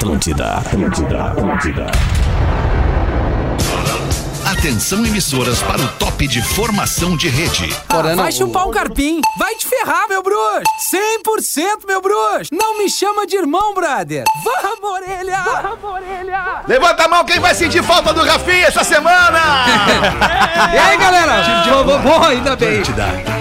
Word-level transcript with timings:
Atlântida, 0.00 0.54
Atlântida, 0.54 1.24
Atlântida. 1.24 1.86
Atenção 4.46 5.04
emissoras 5.04 5.62
para 5.62 5.78
o 5.82 5.88
top 5.98 6.26
de 6.26 6.40
formação 6.40 7.18
de 7.18 7.28
rede. 7.28 7.68
Ah, 7.86 8.14
vai 8.16 8.32
chupar 8.32 8.66
um 8.66 8.70
carpim. 8.70 9.20
Vai 9.38 9.54
te 9.56 9.66
ferrar, 9.66 10.08
meu 10.08 10.22
bruxo. 10.22 10.64
100% 10.90 11.86
meu 11.86 12.00
bruxo. 12.00 12.48
Não 12.50 12.78
me 12.78 12.88
chama 12.88 13.26
de 13.26 13.36
irmão, 13.36 13.74
brother. 13.74 14.24
Vamos, 14.42 14.90
orelha. 14.90 15.42
Vamos, 15.42 15.84
orelha. 15.84 16.62
Levanta 16.66 17.04
a 17.04 17.08
mão 17.08 17.22
quem 17.22 17.38
vai 17.38 17.54
sentir 17.54 17.82
falta 17.82 18.14
do 18.14 18.24
Rafinha 18.24 18.68
essa 18.68 18.82
semana! 18.82 19.40
E 20.72 20.78
aí, 20.78 20.96
galera? 20.98 21.42
Bom, 21.84 21.98
bom, 22.00 22.24
ainda 22.24 22.54
bem. 22.54 22.82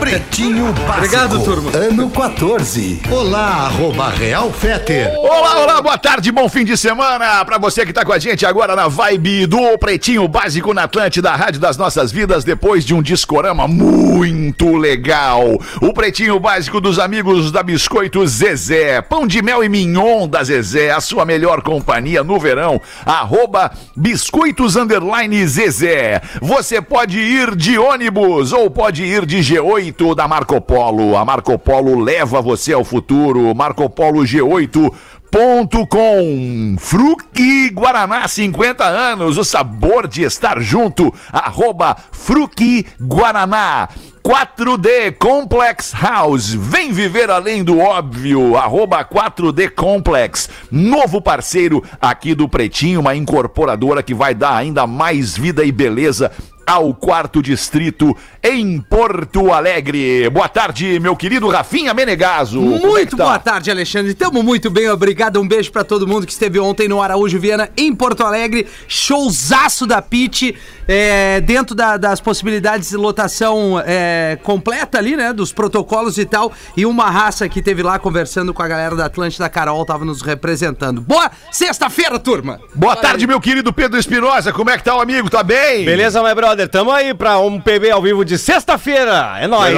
Pretinho 0.10 0.74
Básico. 0.74 0.98
Obrigado, 0.98 1.44
turma. 1.44 1.72
Ano 1.78 2.10
14. 2.10 3.00
Olá, 3.12 3.68
arroba 3.68 4.10
Real 4.10 4.52
Feter. 4.52 5.14
Olá, 5.16 5.60
olá, 5.60 5.82
boa 5.84 6.00
tarde, 6.00 6.32
bom 6.32 6.50
fim 6.50 6.66
de 6.66 6.76
semana 6.76 7.46
pra 7.46 7.60
você 7.60 7.86
que 7.86 7.94
tá 7.94 8.04
com 8.04 8.12
a 8.12 8.18
gente 8.18 8.44
agora 8.44 8.76
na 8.76 8.88
vibe 8.88 9.46
do 9.46 9.78
Pretinho 9.78 10.28
Básico 10.28 10.74
na 10.74 10.86
Atlântida, 10.86 11.30
Rádio 11.36 11.60
das 11.60 11.78
Nossas 11.78 12.12
Vidas, 12.12 12.44
depois 12.44 12.84
de 12.84 12.96
um 12.96 13.04
discorama 13.04 13.68
muito 13.68 14.76
legal. 14.78 15.44
O 15.80 15.94
Pretinho 15.94 16.40
Básico 16.40 16.82
dos 16.82 16.98
amigos 16.98 17.52
da 17.52 17.62
Biscoito 17.62 18.26
Zezé, 18.26 19.04
pão 19.04 19.28
de 19.28 19.44
mel 19.44 19.64
e 19.64 19.70
mignon 19.70 20.28
da 20.28 20.44
Zezé, 20.44 20.90
a 20.90 21.02
sua 21.02 21.24
melhor 21.24 21.62
companhia 21.62 22.24
no 22.24 22.40
verão, 22.40 22.82
arroba 23.06 23.72
Biscoitos 23.96 24.76
Underline 24.76 25.46
Zezé. 25.46 26.20
Você 26.42 26.82
pode 26.82 27.20
ir 27.20 27.56
de 27.56 27.78
ônibus 27.78 28.52
ou 28.52 28.72
pode 28.72 29.04
ir 29.04 29.24
de 29.24 29.38
G8 29.38 29.99
da 30.16 30.28
Marco 30.28 30.60
Polo. 30.62 31.16
A 31.18 31.26
Marco 31.26 31.58
Polo 31.60 32.00
leva 32.00 32.42
você 32.42 32.74
ao 32.74 32.84
futuro. 32.84 33.54
Marco 33.54 33.90
Polo 33.90 34.22
G8 34.22 34.92
Ponto 35.32 35.86
com 35.86 36.76
Fruque 36.80 37.70
Guaraná 37.70 38.28
50 38.28 38.84
anos, 38.84 39.38
o 39.38 39.44
sabor 39.44 40.08
de 40.08 40.24
estar 40.24 40.60
junto, 40.60 41.14
arroba 41.32 41.96
Fruque 42.12 42.88
Guaraná. 43.00 43.88
4D 44.24 45.16
Complex 45.18 45.94
House, 45.94 46.52
vem 46.54 46.92
viver 46.92 47.30
além 47.30 47.64
do 47.64 47.80
óbvio, 47.80 48.58
arroba 48.58 49.04
4D 49.06 49.70
Complex, 49.70 50.50
novo 50.70 51.22
parceiro 51.22 51.84
aqui 52.02 52.36
do 52.36 52.50
Pretinho, 52.50 53.00
uma 53.00 53.16
incorporadora 53.16 54.04
que 54.04 54.14
vai 54.14 54.34
dar 54.34 54.56
ainda 54.56 54.86
mais 54.86 55.38
vida 55.38 55.64
e 55.64 55.72
beleza 55.72 56.32
ao 56.70 56.94
quarto 56.94 57.42
distrito 57.42 58.16
em 58.44 58.80
Porto 58.80 59.52
Alegre. 59.52 60.30
Boa 60.30 60.48
tarde, 60.48 61.00
meu 61.00 61.16
querido 61.16 61.48
Rafinha 61.48 61.96
Menegaso. 61.96 62.60
É 62.60 62.80
Muito 62.80 63.18
tá? 63.18 63.24
boa 63.24 63.40
tarde, 63.40 63.72
Alexandre. 63.72 64.14
Tamo 64.14 64.44
muito 64.44 64.70
bem, 64.70 64.88
obrigado. 64.88 65.42
Um 65.42 65.48
beijo 65.48 65.72
pra 65.72 65.84
todo 65.84 66.08
mundo 66.08 66.28
que 66.28 66.32
esteve 66.32 66.60
ontem 66.60 66.88
no 66.88 67.02
Araújo 67.02 67.40
Viana, 67.40 67.70
em 67.76 67.94
Porto 67.96 68.24
Alegre. 68.24 68.68
Showzaço 68.88 69.88
da 69.88 70.00
Pit, 70.00 70.56
é, 70.88 71.42
dentro 71.42 71.74
da- 71.74 71.98
das 71.98 72.22
possibilidades 72.22 72.90
de 72.90 72.98
lotação 72.98 73.82
é, 73.84 74.38
completa 74.44 75.00
ali, 75.00 75.16
né? 75.16 75.34
Dos 75.34 75.52
protocolos 75.52 76.20
e 76.20 76.26
tal. 76.26 76.54
E 76.78 76.86
uma 76.86 77.10
raça 77.10 77.50
que 77.50 77.64
teve 77.64 77.82
lá 77.82 77.98
conversando 77.98 78.54
com 78.54 78.62
a 78.62 78.68
galera 78.68 78.96
da 78.96 79.06
Atlântida, 79.06 79.46
a 79.46 79.50
Carol, 79.50 79.84
tava 79.86 80.06
nos 80.06 80.22
representando. 80.22 81.02
Boa 81.02 81.32
sexta-feira, 81.52 82.20
turma! 82.20 82.60
Boa 82.76 82.96
tarde, 82.96 83.26
meu 83.26 83.42
querido 83.42 83.74
Pedro 83.74 84.00
Espinosa. 84.00 84.54
Como 84.54 84.70
é 84.70 84.78
que 84.78 84.84
tá 84.84 84.96
o 84.96 85.02
amigo? 85.02 85.30
Tá 85.32 85.42
bem? 85.42 85.84
Beleza, 85.84 86.22
my 86.22 86.36
brother? 86.36 86.59
Tamo 86.68 86.92
aí 86.92 87.14
pra 87.14 87.40
um 87.40 87.60
PB 87.60 87.92
ao 87.92 88.02
vivo 88.02 88.24
de 88.26 88.38
sexta-feira. 88.38 89.38
É 89.40 89.48
nóis. 89.48 89.76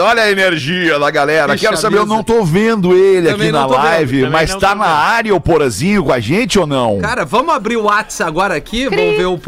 Olha 0.00 0.22
a 0.22 0.30
energia 0.30 0.98
da 0.98 1.10
galera. 1.10 1.48
Deixa 1.48 1.66
Quero 1.66 1.76
saber, 1.76 1.98
eu 1.98 2.06
não 2.06 2.22
tô 2.22 2.44
vendo 2.44 2.94
ele 2.94 3.28
Também 3.30 3.48
aqui 3.48 3.52
na 3.52 3.66
vendo, 3.66 3.76
live, 3.76 4.28
mas 4.30 4.54
tá 4.54 4.74
na 4.74 4.84
vendo. 4.84 4.94
área 4.94 5.34
o 5.34 5.40
Porazinho 5.40 6.04
com 6.04 6.12
a 6.12 6.20
gente 6.20 6.58
ou 6.58 6.66
não? 6.66 6.98
Cara, 6.98 7.24
vamos 7.24 7.54
abrir 7.54 7.76
o 7.76 7.84
WhatsApp 7.84 8.28
agora 8.28 8.54
aqui, 8.54 8.88
vamos 8.88 9.16
ver 9.16 9.26
o 9.26 9.38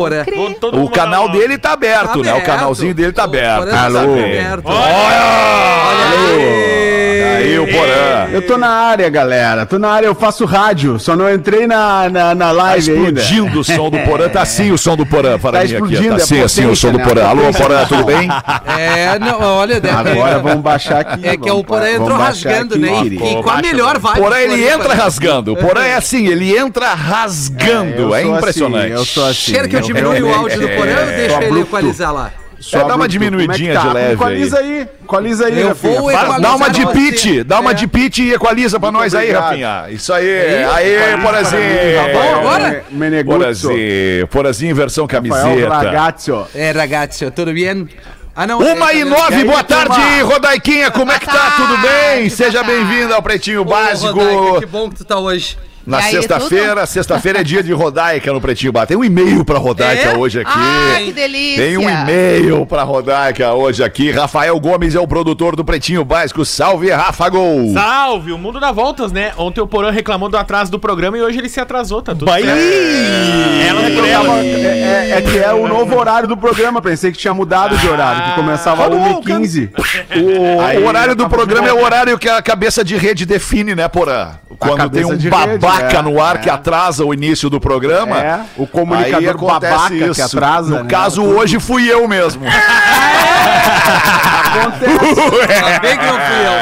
todo 0.60 0.82
o 0.82 0.88
canal 0.90 1.28
dele 1.28 1.58
tá 1.58 1.72
aberto, 1.72 2.18
Tá 2.18 2.24
né? 2.24 2.32
O 2.32 2.36
aberto. 2.36 2.46
canalzinho 2.46 2.94
dele 2.94 3.12
tá 3.12 3.22
O 3.22 3.24
aberto. 3.24 3.70
Tá 3.70 3.84
Alô. 3.84 3.98
aberto. 3.98 4.64
Olha 4.66 6.30
aí 7.36 7.58
o 7.58 7.66
Porã. 7.66 8.28
Eu 8.32 8.42
tô 8.46 8.56
na 8.56 8.68
área, 8.68 9.08
galera. 9.08 9.66
Tô 9.66 9.78
na 9.78 9.88
área, 9.90 10.06
eu 10.06 10.14
faço 10.14 10.44
rádio. 10.44 10.98
Só 10.98 11.16
não 11.16 11.32
entrei 11.32 11.66
na, 11.66 12.08
na, 12.08 12.34
na 12.34 12.46
Tá 12.46 12.52
live 12.52 12.90
ainda. 12.92 13.20
explodindo 13.20 13.60
o 13.60 13.64
som 13.64 13.90
do 13.90 13.98
Porã. 14.00 14.28
Tá 14.28 14.42
assim 14.50 14.70
o 14.70 14.78
som 14.78 14.96
do 14.96 15.06
Porã 15.06 15.38
para 15.38 15.52
Tá 15.52 15.58
mim 15.58 15.64
aqui. 15.64 15.74
explodindo, 15.74 16.08
Tá 16.08 16.14
é 16.20 16.22
assim, 16.22 16.42
assim 16.42 16.66
o 16.72 16.76
som 16.76 16.92
do 16.92 16.98
potência, 16.98 17.14
Porã. 17.24 17.34
né? 17.34 17.42
Alô. 17.42 17.52
Porã, 17.52 17.84
tudo 17.86 18.04
bem? 18.04 18.28
É, 18.78 19.18
não, 19.18 19.40
olha, 19.40 19.80
deve- 19.80 20.10
Agora 20.10 20.38
vamos 20.38 20.62
baixar 20.62 21.00
aqui. 21.00 21.26
É 21.26 21.36
que 21.36 21.48
vamos 21.48 21.60
o 21.60 21.64
Porã 21.64 21.90
entrou 21.90 22.16
rasgando, 22.16 22.74
aqui, 22.74 22.82
né? 22.82 23.02
E, 23.04 23.14
e 23.38 23.42
com 23.42 23.50
a 23.50 23.60
melhor 23.62 23.98
vibe. 23.98 24.18
Porã, 24.20 24.38
ele 24.38 24.68
entra 24.68 24.94
rasgando. 24.94 25.56
Porã 25.56 25.82
é 25.82 25.94
assim, 25.96 26.26
ele 26.26 26.56
entra 26.56 26.94
rasgando. 26.94 28.02
Eu 28.02 28.14
É 28.14 28.22
sou 28.22 28.36
impressionante. 28.36 28.84
assim, 28.86 28.92
eu 28.94 29.04
sou 29.04 29.26
assim. 29.26 29.52
Quer 29.52 29.68
que 29.68 29.76
eu 29.76 29.80
diminua 29.80 30.14
o 30.20 30.34
áudio 30.34 30.60
do 30.60 30.68
Porã 30.68 30.90
ou 31.00 31.06
deixa 31.06 31.36
ele 31.36 31.46
abrupto. 31.46 31.60
equalizar 31.76 32.12
lá? 32.12 32.30
Sou 32.60 32.80
É, 32.80 32.84
dá 32.84 32.94
uma 32.94 33.08
diminuidinha 33.08 33.72
é 33.72 33.76
que 33.76 33.82
de 33.88 33.94
leve 33.94 34.14
Equaliza 34.14 34.58
aí. 34.58 34.88
Equaliza 35.02 35.46
aí, 35.46 35.62
Rafinha. 35.62 36.00
Dá 36.40 36.54
uma 36.54 36.68
de 36.70 36.86
pitch, 36.86 37.44
dá 37.44 37.58
uma 37.60 37.70
É. 37.70 37.74
de 37.74 37.86
pitch 37.86 38.18
e 38.18 38.32
equaliza 38.34 38.78
pra 38.78 38.92
nós 38.92 39.14
aí. 39.14 39.32
Rafinha. 39.32 39.86
Isso 39.88 40.12
aí, 40.12 40.64
aí, 40.64 41.18
Porazinho. 41.22 41.62
Rafael 41.96 42.12
Bom, 42.12 42.38
agora? 42.38 42.84
Porazinho, 43.24 44.26
Porazinho 44.28 44.76
versão 44.76 45.06
Rafael 45.06 45.22
camiseta. 45.32 45.68
Ragazzo. 45.74 46.46
É, 46.54 46.70
ragazzi, 46.70 47.30
tudo 47.30 47.52
bem? 47.52 47.88
Ah, 48.36 48.46
não. 48.46 48.58
Uma 48.58 48.92
é, 48.92 48.96
e 48.96 49.04
tá 49.04 49.10
nove, 49.10 49.34
aí, 49.34 49.44
boa 49.44 49.64
turma? 49.64 49.86
tarde, 49.86 50.20
Rodaiquinha, 50.22 50.90
como 50.90 51.10
é 51.10 51.18
que 51.18 51.26
tá? 51.26 51.52
Tudo 51.56 51.76
bem? 51.78 52.28
Seja 52.28 52.62
bem-vindo 52.62 53.12
ao 53.14 53.22
Pretinho 53.22 53.62
Ô, 53.62 53.64
Básico. 53.64 54.12
Rodaica, 54.12 54.60
que 54.60 54.66
bom 54.66 54.88
que 54.88 54.96
tu 54.96 55.04
tá 55.04 55.18
hoje. 55.18 55.58
Na 55.86 55.98
aí, 55.98 56.10
sexta-feira, 56.10 56.84
sexta-feira 56.86 57.40
é 57.40 57.44
dia 57.44 57.62
de 57.62 57.72
Rodaica 57.72 58.32
no 58.32 58.40
Pretinho 58.40 58.70
Básico. 58.72 58.88
Tem 58.88 58.96
um 58.98 59.04
e-mail 59.04 59.44
pra 59.44 59.58
Rodaica 59.58 60.10
É? 60.10 60.16
hoje 60.16 60.40
aqui. 60.40 60.52
Ai, 60.54 61.04
que 61.06 61.12
delícia. 61.12 61.64
Tem 61.64 61.76
um 61.78 61.88
e-mail 61.88 62.66
pra 62.66 62.82
Rodaica 62.82 63.52
hoje 63.54 63.82
aqui. 63.82 64.10
Rafael 64.10 64.58
Gomes 64.60 64.94
é 64.94 65.00
o 65.00 65.08
produtor 65.08 65.56
do 65.56 65.64
Pretinho 65.64 66.04
Básico. 66.04 66.44
Salve, 66.44 66.90
Rafa 66.90 67.28
Gol! 67.30 67.72
Salve, 67.72 68.30
o 68.32 68.38
mundo 68.38 68.60
dá 68.60 68.70
voltas, 68.72 69.10
né? 69.10 69.32
Ontem 69.38 69.60
o 69.60 69.66
Porã 69.66 69.90
reclamou 69.90 70.28
do 70.28 70.36
atraso 70.36 70.70
do 70.70 70.78
programa 70.78 71.16
e 71.16 71.22
hoje 71.22 71.38
ele 71.38 71.48
se 71.48 71.58
atrasou, 71.60 72.02
tá 72.02 72.12
tudo 72.12 72.26
Bahia! 72.26 72.46
certo. 72.46 72.60
Ela 73.68 73.80
ela. 74.08 74.24
tava- 74.26 74.44
é, 74.44 74.50
é- 74.50 75.10
é 75.18 75.22
que 75.22 75.38
é 75.38 75.52
o 75.52 75.66
novo 75.66 75.96
horário 75.96 76.28
do 76.28 76.36
programa. 76.36 76.80
Pensei 76.82 77.10
que 77.10 77.18
tinha 77.18 77.32
mudado 77.34 77.76
de 77.78 77.88
horário, 77.88 78.30
que 78.30 78.34
começava 78.40 78.86
às 78.86 78.92
1h15. 78.92 79.70
O, 80.16 80.80
o 80.82 80.86
horário 80.86 81.14
do 81.14 81.28
programa 81.28 81.68
é 81.68 81.72
o 81.72 81.82
horário 81.82 82.18
que 82.18 82.28
a 82.28 82.40
cabeça 82.42 82.84
de 82.84 82.96
rede 82.96 83.24
define, 83.24 83.74
né, 83.74 83.88
Porã? 83.88 84.32
Quando 84.58 84.90
tem 84.90 85.04
um 85.06 85.16
de 85.16 85.30
babaca 85.70 85.86
rede, 85.86 85.96
é, 85.96 86.02
no 86.02 86.22
ar 86.22 86.36
é. 86.36 86.38
que 86.38 86.50
atrasa 86.50 87.04
o 87.04 87.14
início 87.14 87.48
do 87.48 87.60
programa. 87.60 88.20
É, 88.20 88.40
o 88.56 88.66
comunicador 88.66 89.38
babaca 89.38 90.10
que 90.14 90.20
atrasa, 90.22 90.78
No 90.78 90.84
né? 90.84 90.90
caso, 90.90 91.22
hoje 91.22 91.58
fui 91.58 91.90
eu 91.90 92.06
mesmo. 92.08 92.44
Acontece, 94.50 94.90
Bem 95.80 95.98
que 95.98 96.06
não 96.06 96.14
fui 96.14 96.46
eu. 96.46 96.52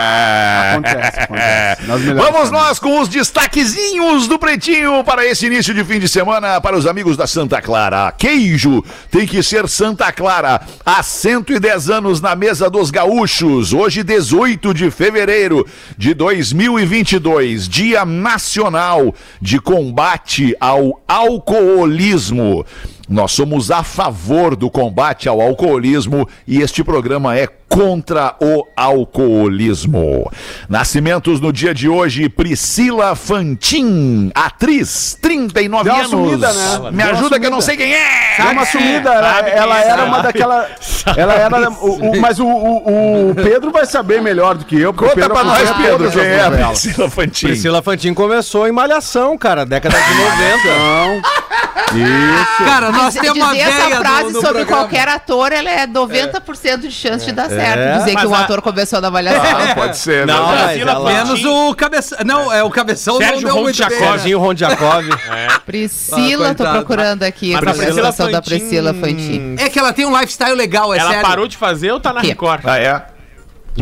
acontece, 0.71 1.21
acontece. 1.21 1.83
Melhores 1.83 2.33
Vamos 2.33 2.51
nós 2.51 2.79
com 2.79 3.01
os 3.01 3.09
destaquezinhos 3.09 4.29
do 4.29 4.39
Pretinho 4.39 5.03
para 5.05 5.25
esse 5.27 5.47
início 5.47 5.73
de 5.73 5.85
fim 5.85 5.99
de 5.99 6.09
semana 6.09 6.61
para 6.61 6.77
os 6.77 6.87
amigos 6.87 7.17
da 7.17 7.27
Santa 7.27 7.61
Clara. 7.63 8.13
Queijo 8.17 8.85
tem 9.11 9.27
que 9.27 9.43
ser 9.43 9.69
Santa 9.69 10.13
Clara. 10.13 10.61
Há 10.85 11.03
110 11.03 11.91
anos 11.91 12.21
na 12.21 12.37
mesa 12.37 12.69
dos 12.69 12.91
gaúchos. 12.91 13.73
Hoje, 13.73 14.03
18 14.03 14.75
de 14.75 14.91
fevereiro 14.91 15.67
de 15.97 16.15
2022, 16.15 17.69
Dia 17.69 18.05
Nacional 18.05 18.98
de 19.41 19.59
Combate 19.59 20.55
ao 20.61 21.01
Alcoolismo. 21.07 22.65
Nós 23.09 23.33
somos 23.33 23.71
a 23.71 23.83
favor 23.83 24.55
do 24.55 24.71
combate 24.71 25.29
ao 25.29 25.41
alcoolismo 25.41 26.29
e 26.47 26.61
este 26.61 26.85
programa 26.85 27.37
é 27.37 27.49
contra 27.69 28.35
o 28.41 28.65
alcoolismo. 28.77 30.31
Nascimentos 30.69 31.41
no 31.41 31.53
dia 31.53 31.75
de 31.75 31.89
hoje, 31.89 32.29
Priscila 32.29 33.15
Fantin, 33.15 34.31
atriz, 34.35 35.17
39 35.21 35.85
Deu 35.85 35.93
uma 35.93 35.99
anos. 36.01 36.11
sumida, 36.11 36.53
né? 36.53 36.91
Me 36.91 37.03
Deu 37.03 37.13
ajuda 37.13 37.39
que 37.41 37.47
eu 37.47 37.51
não 37.51 37.61
sei 37.61 37.77
quem 37.77 37.93
é. 37.95 38.37
Deu 38.39 38.53
uma 38.53 38.65
sumida, 38.67 39.11
ela, 39.13 39.35
sabe 39.35 39.51
ela 39.51 39.81
era 39.81 40.05
uma 40.05 40.21
daquela. 40.23 40.67
Ela 41.17 41.35
era. 41.35 41.71
O, 41.71 42.11
o- 42.11 42.21
mas 42.21 42.39
o, 42.39 42.47
o- 42.47 43.35
Pedro 43.35 43.71
vai 43.71 43.87
saber 43.87 44.21
melhor 44.23 44.55
do 44.57 44.65
que 44.65 44.79
eu. 44.81 44.93
Conta 44.95 45.15
Pedro 45.15 45.31
pra 45.35 45.45
nós, 45.45 45.71
Pedro, 45.71 46.11
quem 46.11 46.21
é. 46.23 46.51
Priscila 46.69 47.11
Fantin. 47.11 47.47
Priscila 47.47 47.83
Fantin 47.83 48.15
começou 48.15 48.67
em 48.67 48.73
Malhação, 48.73 49.37
cara, 49.37 49.65
década 49.67 49.97
de 49.97 50.15
90. 50.15 50.79
Não. 50.79 51.23
Isso. 51.95 52.65
Cara, 52.65 52.91
nós 52.91 53.15
Dizer 53.15 53.21
temos 53.21 53.39
uma 53.39 53.57
essa 53.57 53.85
véia 53.89 53.97
frase 53.99 54.23
no, 54.25 54.31
no 54.31 54.41
sobre 54.41 54.65
programa. 54.65 54.67
qualquer 54.83 55.09
ator, 55.09 55.53
ela 55.53 55.71
é 55.71 55.87
90% 55.87 56.79
de 56.79 56.91
chance 56.91 57.25
de 57.25 57.33
dar 57.33 57.49
certo. 57.49 57.99
Dizer 58.01 58.13
Mas 58.15 58.23
que 58.23 58.29
um 58.29 58.35
a- 58.35 58.41
ator 58.41 58.63
começou 58.63 59.01
na 59.01 59.09
avaliação. 59.09 59.43
Ah, 59.71 59.75
pode 59.75 59.97
ser, 59.97 60.27
né? 60.27 60.33
Não, 60.33 60.47
mas 60.47 60.81
ela... 60.81 61.05
Menos 61.13 61.45
o 61.45 61.75
cabeção. 61.75 62.19
Não, 62.25 62.53
é 62.53 62.63
o 62.63 62.71
cabeção 62.71 63.17
Sérgio 63.19 63.49
não 63.49 63.55
deu 63.55 64.39
Rondjakov. 64.39 65.09
Priscila, 65.67 66.51
Ah, 66.51 66.55
tô 66.55 66.65
procurando 66.65 67.23
aqui 67.23 67.55
a 67.55 67.61
Mas 67.61 67.63
a 67.63 67.71
Priscila 67.73 67.91
apresentação 68.09 68.31
da 68.31 68.43
Priscila 68.43 68.95
Fantin. 68.95 69.57
É 69.59 69.69
que 69.69 69.79
ela 69.79 69.93
tem 69.93 70.07
um 70.07 70.13
lifestyle 70.19 70.55
legal, 70.55 70.93
é 70.95 70.99
Ela 70.99 71.11
sério. 71.11 71.27
parou 71.27 71.47
de 71.49 71.57
fazer 71.57 71.93
ou 71.93 72.01
tá 72.01 72.13
na 72.13 72.21
Que? 72.21 72.29
Record? 72.29 72.61
Ah, 72.65 72.79
é? 72.79 73.03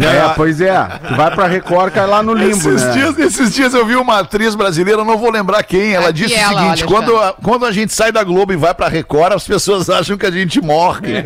É, 0.04 0.32
pois 0.34 0.60
é. 0.60 0.72
Tu 1.08 1.14
vai 1.14 1.30
pra 1.34 1.46
Record, 1.46 1.92
cai 1.92 2.06
lá 2.06 2.22
no 2.22 2.34
limbo, 2.34 2.56
Esses, 2.56 2.82
né? 2.84 2.92
dias, 2.92 3.18
esses 3.18 3.54
dias 3.54 3.74
eu 3.74 3.84
vi 3.86 3.96
uma 3.96 4.20
atriz 4.20 4.54
brasileira, 4.54 5.04
não 5.04 5.16
vou 5.16 5.30
lembrar 5.30 5.62
quem, 5.62 5.92
ela 5.94 6.08
Aqui 6.10 6.12
disse 6.24 6.34
o 6.34 6.38
ela, 6.38 6.60
seguinte: 6.60 6.84
olha, 6.84 6.86
quando 6.86 7.16
a, 7.16 7.32
quando 7.32 7.64
a 7.66 7.72
gente 7.72 7.92
sai 7.92 8.12
da 8.12 8.22
Globo 8.24 8.52
e 8.52 8.56
vai 8.56 8.74
pra 8.74 8.88
Record, 8.88 9.32
as 9.32 9.46
pessoas 9.46 9.88
acham 9.90 10.16
que 10.16 10.26
a 10.26 10.30
gente 10.30 10.60
morre. 10.60 11.22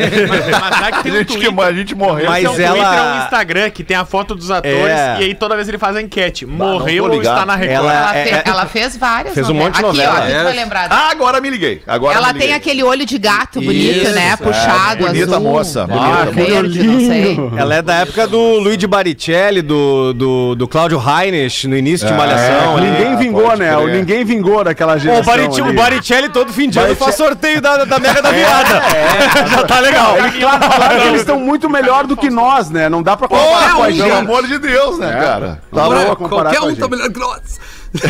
Mas 0.60 0.76
sabe 0.76 0.92
que 0.92 0.98
A 0.98 1.02
tem 1.02 1.12
um 1.12 1.16
gente, 1.16 1.38
que, 1.38 1.60
a 1.62 1.72
gente 1.72 1.94
morreu. 1.94 2.26
Mas 2.30 2.40
Tem 2.42 2.48
um 2.48 2.60
ela- 2.60 2.74
Twitter 2.76 2.98
é 2.98 3.02
um 3.02 3.24
Instagram 3.24 3.70
que 3.70 3.84
tem 3.84 3.96
a 3.96 4.04
foto 4.04 4.34
dos 4.34 4.50
atores 4.50 4.76
É. 4.78 5.16
e 5.20 5.24
aí 5.24 5.34
toda 5.34 5.56
vez 5.56 5.68
ele 5.68 5.78
faz 5.78 5.96
a 5.96 6.02
enquete. 6.02 6.46
Morreu 6.46 7.04
tô 7.08 7.12
ou 7.14 7.20
está 7.22 7.44
na 7.46 7.54
Record? 7.56 7.76
Ela- 7.76 7.92
Ela, 7.94 8.16
É, 8.18 8.28
é- 8.30 8.42
ela 8.46 8.66
fez 8.66 8.96
várias 8.96 9.34
Fez 9.34 9.48
um 9.48 9.54
monte 9.54 9.74
de 9.74 9.84
Aqui, 9.84 9.96
novela. 9.98 10.12
ó, 10.18 10.26
tu 10.38 10.44
vai 10.44 10.54
lembrar. 10.56 10.86
Ah, 10.90 11.10
agora 11.10 11.40
me 11.40 11.50
liguei. 11.50 11.82
Agora 11.86 12.16
ela 12.16 12.26
me 12.28 12.32
liguei. 12.34 12.48
tem 12.48 12.56
aquele 12.56 12.82
olho 12.82 13.04
de 13.04 13.18
gato 13.18 13.60
bonito, 13.60 14.04
Isso, 14.04 14.14
né? 14.14 14.30
é, 14.32 14.36
Puxado, 14.36 15.06
bonita 15.06 15.24
azul. 15.36 15.40
moça, 15.40 15.82
Ah, 15.90 16.26
bonita 16.26 16.32
verde, 16.32 16.82
não 16.82 17.00
sei. 17.00 17.38
Ela 17.56 17.74
é 17.76 17.82
da 17.82 17.94
época 17.96 18.26
do 18.26 18.59
Luigi 18.60 18.86
Baricelli, 18.86 19.62
do, 19.62 20.12
do, 20.12 20.54
do 20.54 20.68
Cláudio 20.68 20.98
Reines, 20.98 21.64
no 21.64 21.76
início 21.76 22.06
de 22.06 22.12
Malhação. 22.12 22.76
ali. 22.76 22.90
Ninguém 22.90 23.16
vingou, 23.16 23.42
pode 23.42 23.60
né? 23.60 23.74
crer. 23.74 23.78
O 23.78 23.86
Ninguém 23.88 24.24
vingou 24.24 24.62
daquela 24.64 24.92
Pô, 24.94 24.98
geração. 24.98 25.66
o, 25.66 25.70
o 25.70 25.72
Baricelli 25.74 26.28
todo 26.28 26.52
fim 26.52 26.68
de 26.68 26.78
ano 26.78 26.88
Baricelli- 26.88 27.04
faz 27.04 27.16
sorteio 27.16 27.60
da, 27.60 27.84
da 27.84 27.98
Mega 27.98 28.22
da 28.22 28.30
Virada. 28.30 28.80
Já 29.50 29.62
tá 29.64 29.80
legal. 29.80 30.16
Claro, 30.38 30.60
claro 30.76 31.00
que 31.00 31.08
eles 31.08 31.20
estão 31.20 31.38
muito 31.40 31.68
melhor 31.68 32.06
do 32.06 32.16
que 32.16 32.30
nós, 32.30 32.70
né? 32.70 32.88
Não 32.88 33.02
dá 33.02 33.16
pra 33.16 33.28
comparar 33.28 33.74
com 33.74 33.82
a 33.82 33.86
Pelo 33.86 33.96
gente. 33.96 34.10
amor 34.12 34.46
de 34.46 34.58
Deus, 34.58 34.98
né, 34.98 35.12
cara? 35.12 35.62
Tá 35.72 35.82
qualquer 35.84 36.16
com 36.16 36.66
a 36.66 36.68
um 36.68 36.74
tá 36.76 36.88
melhor 36.88 37.10
que 37.10 37.18
nós. 37.18 37.60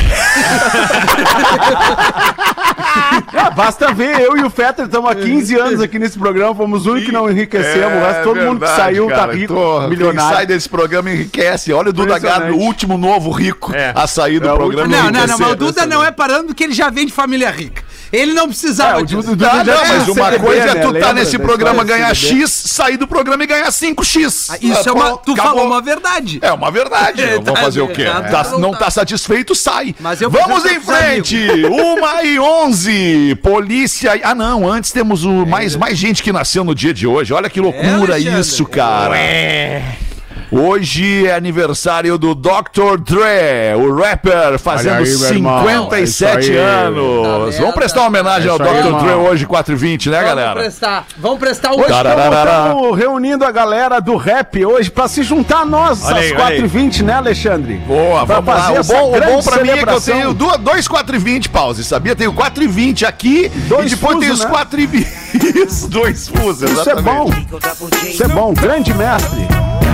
Ah, 3.33 3.51
basta 3.51 3.93
ver, 3.93 4.21
eu 4.21 4.37
e 4.37 4.43
o 4.43 4.51
Fetter 4.51 4.87
estamos 4.87 5.11
há 5.11 5.15
15 5.15 5.55
anos 5.59 5.81
aqui 5.81 5.99
nesse 5.99 6.19
programa, 6.19 6.55
fomos 6.55 6.81
os 6.83 6.87
únicos 6.87 7.07
que 7.07 7.13
não 7.13 7.31
enriquecemos, 7.31 7.99
o 7.99 8.05
resto, 8.05 8.23
todo 8.25 8.41
mundo 8.41 8.59
que 8.59 8.65
É 8.65 8.69
verdade, 8.69 8.77
saiu 8.77 9.07
cara. 9.09 9.27
tá 9.29 9.33
rico, 9.33 9.55
Tô- 9.55 9.63
Quem 9.71 9.81
sai 9.81 9.89
milionário. 9.91 10.47
desse 10.49 10.69
programa 10.69 11.11
enriquece. 11.11 11.73
Olha 11.73 11.91
o 11.91 11.93
Duda. 11.93 12.19
Garbi, 12.19 12.51
o 12.53 12.57
último 12.59 12.99
novo 12.99 13.31
rico 13.31 13.75
É. 13.75 13.93
a 13.95 14.07
sair 14.07 14.41
do 14.41 14.49
É, 14.49 14.55
programa. 14.55 14.89
Não, 14.89 15.11
não, 15.11 15.27
não, 15.27 15.39
mas 15.39 15.53
o. 15.53 15.57
Duda 15.57 15.87
não 15.87 16.05
é 16.05 16.11
parando 16.11 16.47
porque 16.49 16.65
ele 16.65 16.75
já 16.75 16.91
vem 16.91 17.07
de 17.07 17.13
família 17.13 17.51
rica. 17.51 17.83
Ele 18.13 18.33
não 18.33 18.45
É, 18.45 18.49
precisava 18.49 19.01
o 19.01 19.07
disso. 19.07 19.23
Duda 19.23 19.47
já 19.47 19.55
não, 19.57 19.65
tinha 19.65 19.99
mas 19.99 20.09
uma 20.09 20.39
coisa 20.39 20.63
é 20.63 20.75
né? 20.75 20.81
tu 20.81 20.93
tá 20.95 21.13
nesse 21.13 21.39
programa 21.39 21.85
do 21.85 21.89
ganhar? 21.89 22.15
X, 22.15 22.51
sair 22.51 22.97
do 22.97 23.07
programa 23.07 23.45
e 23.45 23.47
ganhar 23.47 23.69
5X. 23.71 24.59
Isso 24.61 24.89
é 24.89 24.93
uma. 24.93 25.17
Tu 25.19 25.37
falou 25.37 25.67
uma 25.67 25.81
verdade. 25.81 26.39
É 26.43 26.53
uma 26.53 26.71
verdade. 26.71 27.21
É, 27.31 27.35
Vamos 27.35 27.53
tá 27.53 27.57
fazer 27.57 27.81
o 27.81 27.89
quê? 27.89 28.05
Tá- 28.05 28.49
não 28.53 28.59
não 28.59 28.71
tá. 28.73 28.79
tá 28.79 28.91
satisfeito, 28.91 29.55
sai. 29.55 29.95
Vamos 30.29 30.63
vou 30.63 30.71
em 30.73 30.81
frente. 30.81 31.37
Uma 31.67 32.23
e 32.25 32.39
onze. 32.39 33.35
Polícia. 33.43 34.19
Ah, 34.23 34.35
não. 34.35 34.69
Antes 34.69 34.91
temos 34.91 35.25
o 35.25 35.47
mais, 35.47 35.77
mais 35.77 35.99
gente 35.99 36.23
que 36.23 36.33
nasceu 36.33 36.65
no 36.65 36.75
dia 36.75 36.93
de 36.95 37.07
hoje. 37.07 37.33
Olha 37.33 37.49
que 37.51 37.61
loucura 37.61 38.15
Alexandre? 38.15 38.41
isso, 38.41 38.67
cara. 38.67 39.17
Hoje 40.53 41.29
é 41.29 41.35
aniversário 41.37 42.19
do 42.19 42.35
Dr. 42.35 42.99
Dre, 43.05 43.77
o 43.77 43.95
rapper, 43.95 44.59
fazendo 44.59 44.95
aí, 45.05 45.17
meu 45.17 45.29
irmão. 45.33 45.65
57 45.65 46.51
É 46.57 46.61
aí. 46.61 46.87
anos. 46.87 47.57
Vamos 47.57 47.75
prestar 47.77 48.01
uma 48.01 48.09
homenagem 48.09 48.49
É 48.49 48.51
ao 48.51 48.61
aí, 48.61 48.69
Dr. 48.83 48.87
irmão. 48.87 49.01
Dre 49.05 49.13
hoje, 49.13 49.47
4 49.47 49.73
e 49.75 49.77
20 49.77 50.11
né, 50.11 50.17
Vamos 50.17 50.29
galera? 50.29 50.55
prestar. 50.61 51.07
Vamos 51.19 51.39
prestar 51.39 51.71
o. 51.71 51.75
Hoje 51.81 51.93
estamos 51.93 52.99
reunindo 52.99 53.45
a 53.45 53.53
galera 53.53 54.01
do 54.01 54.17
rap 54.17 54.65
hoje 54.67 54.91
pra 54.91 55.07
se 55.07 55.23
juntar 55.23 55.61
a 55.61 55.65
nós 55.65 56.05
Olha 56.05 56.17
às 56.17 56.23
aí, 56.25 56.33
olha 56.33 56.47
aí. 56.47 56.63
4h20, 56.63 57.03
né, 57.03 57.13
Alexandre? 57.15 57.75
Boa, 57.87 58.27
Pra 58.27 58.41
vamos 58.41 58.49
lá. 58.55 58.61
fazer 58.63 58.79
essa 58.81 58.95
bom, 58.95 59.09
o 59.09 59.13
grande 59.13 59.33
bom 59.33 59.43
pra 59.45 59.57
mim 59.57 59.61
é 59.61 59.63
que 59.63 59.71
eu 59.71 59.75
celebração. 59.77 60.15
tenho 60.17 60.35
duas, 60.35 60.59
dois 60.59 60.89
4 60.89 61.15
e 61.15 61.19
20 61.21 61.49
pause, 61.49 61.85
sabia? 61.85 62.17
Tenho 62.17 62.33
4 62.33 62.65
e 62.65 62.67
20 62.67 63.07
aqui 63.07 63.49
Dois 63.69 63.93
e 63.93 63.95
depois 63.95 64.15
fusos, 64.15 64.21
tem 64.21 64.31
os 64.33 64.41
né? 64.45 64.51
4 64.51 64.81
e 64.81 64.87
20. 64.87 65.09
Isso, 65.65 65.87
dois 65.89 66.27
fusos, 66.29 66.69
Isso 66.69 66.91
é 66.91 66.95
bom. 67.01 67.29
exatamente. 67.33 68.11
Isso 68.11 68.25
é 68.25 68.29
bom, 68.29 68.53
grande 68.53 68.93
mestre. 68.95 69.47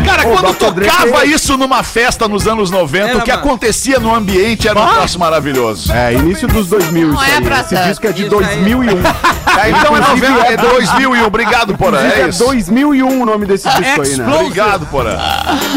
Cara, 0.06 0.26
Ô, 0.28 0.30
quando. 0.32 0.74
Dre 0.74 0.86
tocava 0.86 1.20
tem- 1.20 1.30
isso 1.30 1.56
numa 1.56 1.82
festa 1.82 2.26
nos 2.28 2.46
anos 2.46 2.70
90, 2.70 3.08
Era, 3.10 3.18
o 3.18 3.22
que 3.22 3.30
mano. 3.30 3.42
acontecia 3.42 3.98
no 3.98 4.14
ambiente 4.14 4.68
era 4.68 4.80
um 4.80 4.86
troço 4.88 5.18
maravilhoso. 5.18 5.92
É, 5.92 6.14
início 6.14 6.46
dos 6.48 6.68
2000 6.68 7.08
Não 7.08 7.14
isso 7.14 7.24
é 7.24 7.36
aí. 7.36 7.42
pra 7.42 7.60
Esse 7.60 7.76
disco 7.76 8.06
é 8.06 8.12
de 8.12 8.22
Isso 8.22 8.30
2001. 8.30 8.96
É, 9.56 9.70
então 9.70 9.96
é, 9.96 10.00
90, 10.00 10.46
é 10.48 10.52
é 10.52 10.56
2001, 10.58 11.24
obrigado, 11.24 11.74
Porã, 11.78 11.98
é 11.98 12.20
é 12.20 12.28
isso. 12.28 12.44
2001 12.44 13.22
o 13.22 13.24
nome 13.24 13.46
desse 13.46 13.66
disco 13.70 14.02
aí, 14.02 14.16
né? 14.18 14.34
Obrigado, 14.36 14.84
Porã. 14.86 15.16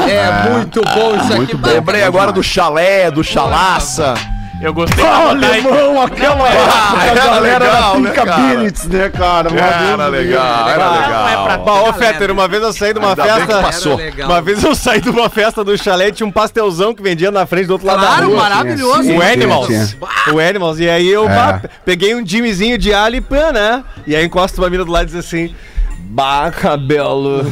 É 0.06 0.50
muito 0.50 0.82
bom 0.82 1.16
isso 1.16 1.42
aqui. 1.42 1.56
mano. 1.56 1.74
Lembrei 1.74 2.04
agora 2.04 2.32
do 2.34 2.44
chalé, 2.44 3.10
do 3.10 3.24
chalaça. 3.24 4.16
Eu 4.62 4.74
gostei 4.74 5.06
Ah, 5.06 5.30
alemão, 5.30 6.02
aquela 6.02 6.46
Ah, 6.46 6.52
época, 6.52 7.00
a 7.00 7.06
era 7.06 7.16
galera 7.26 7.66
legal, 7.66 7.94
da 7.94 8.00
né, 8.00 8.12
cara? 8.12 8.36
Billets, 8.38 8.86
né, 8.88 9.10
cara? 9.10 9.50
Era 9.56 9.96
Uma 9.96 10.12
vez- 10.12 10.28
legal, 10.28 10.70
era 10.70 10.86
Ah, 10.86 10.92
legal. 10.92 11.24
não 11.24 11.30
é 11.30 11.44
pra 11.46 11.58
Bah, 11.60 11.82
Ô, 11.84 11.94
Fetter, 11.94 12.32
uma 12.32 12.48
vez 12.48 12.64
eu 12.64 12.74
saí 12.74 12.92
de 12.94 13.00
uma 13.00 13.10
Ainda 13.10 13.24
bem 13.24 13.32
que 13.34 13.40
festa. 13.40 13.62
passou. 13.62 14.00
Era. 14.00 14.26
Uma 14.26 14.42
vez 14.42 14.64
eu 14.64 14.76
saí 14.76 15.00
de 15.00 15.10
uma 15.10 15.30
festa 15.30 15.64
do 15.64 15.78
chalé, 15.78 16.12
tinha 16.12 16.28
um 16.28 16.32
pastelzão 16.32 16.94
que 16.94 17.02
vendia 17.02 17.32
na 17.32 17.46
frente 17.46 17.68
do 17.68 17.74
outro 17.74 17.88
lado 17.88 18.02
da 18.02 18.08
Claro, 18.08 18.28
rua. 18.32 18.38
maravilhoso. 18.38 19.04
Sim, 19.04 19.18
O 19.18 19.22
Animals. 19.22 19.96
O 20.34 20.40
Animals. 20.40 20.80
E 20.80 20.90
aí 20.90 21.08
eu 21.08 21.30
É. 21.30 21.62
peguei 21.86 22.14
um 22.14 22.26
Jimmyzinho 22.26 22.78
de 22.78 22.94
alho 22.94 23.16
e 23.16 23.22
pã, 23.22 23.52
né? 23.54 23.82
E 24.06 24.14
aí 24.16 24.26
encosta 24.26 24.60
uma 24.62 24.70
mina 24.70 24.84
do 24.84 24.92
lado 24.92 25.04
e 25.04 25.06
diz 25.08 25.16
assim. 25.16 25.56
Bah, 26.12 26.50
cabelo, 26.52 27.44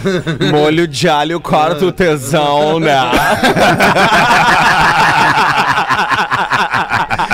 molho 0.52 0.88
de 0.88 1.08
alho 1.08 1.40
corta 1.40 1.86
o 1.86 1.92
tesão, 1.92 2.80
né? 2.80 2.98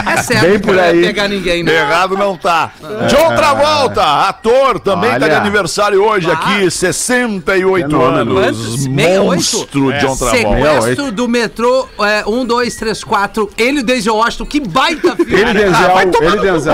É 0.05 0.17
certo 0.21 0.41
Bem 0.41 0.59
por 0.59 0.75
não 0.75 0.83
ia 0.83 0.89
aí. 0.89 1.01
pegar 1.01 1.27
ninguém, 1.27 1.63
né? 1.63 1.73
Errado 1.75 2.15
não 2.15 2.37
tá. 2.37 2.71
John 3.09 3.35
Travolta, 3.35 4.03
ator, 4.27 4.79
também 4.79 5.11
tá 5.11 5.17
de 5.19 5.23
Olha. 5.25 5.37
aniversário 5.37 6.03
hoje 6.03 6.29
Ah. 6.29 6.33
aqui, 6.33 6.69
68 6.69 7.87
Fenômeno. 7.89 8.37
anos. 8.37 8.57
Quantos? 8.57 8.83
68? 8.83 9.23
Monstro 9.23 9.93
John 9.99 10.15
Travolta. 10.15 10.37
Sequestro 10.81 11.11
do 11.11 11.27
metrô 11.27 11.87
é, 12.01 12.23
1, 12.27 12.45
2, 12.45 12.75
3, 12.75 13.03
4. 13.03 13.49
Ele 13.57 13.79
e 13.79 13.81
o 13.81 13.85
Denzel 13.85 14.15
Washington, 14.15 14.45
que 14.45 14.59
baita 14.59 15.15
filme. 15.15 15.33
Ele 15.33 15.53
Denzel, 15.53 15.91
ele 16.21 16.37
Denzel. 16.39 16.73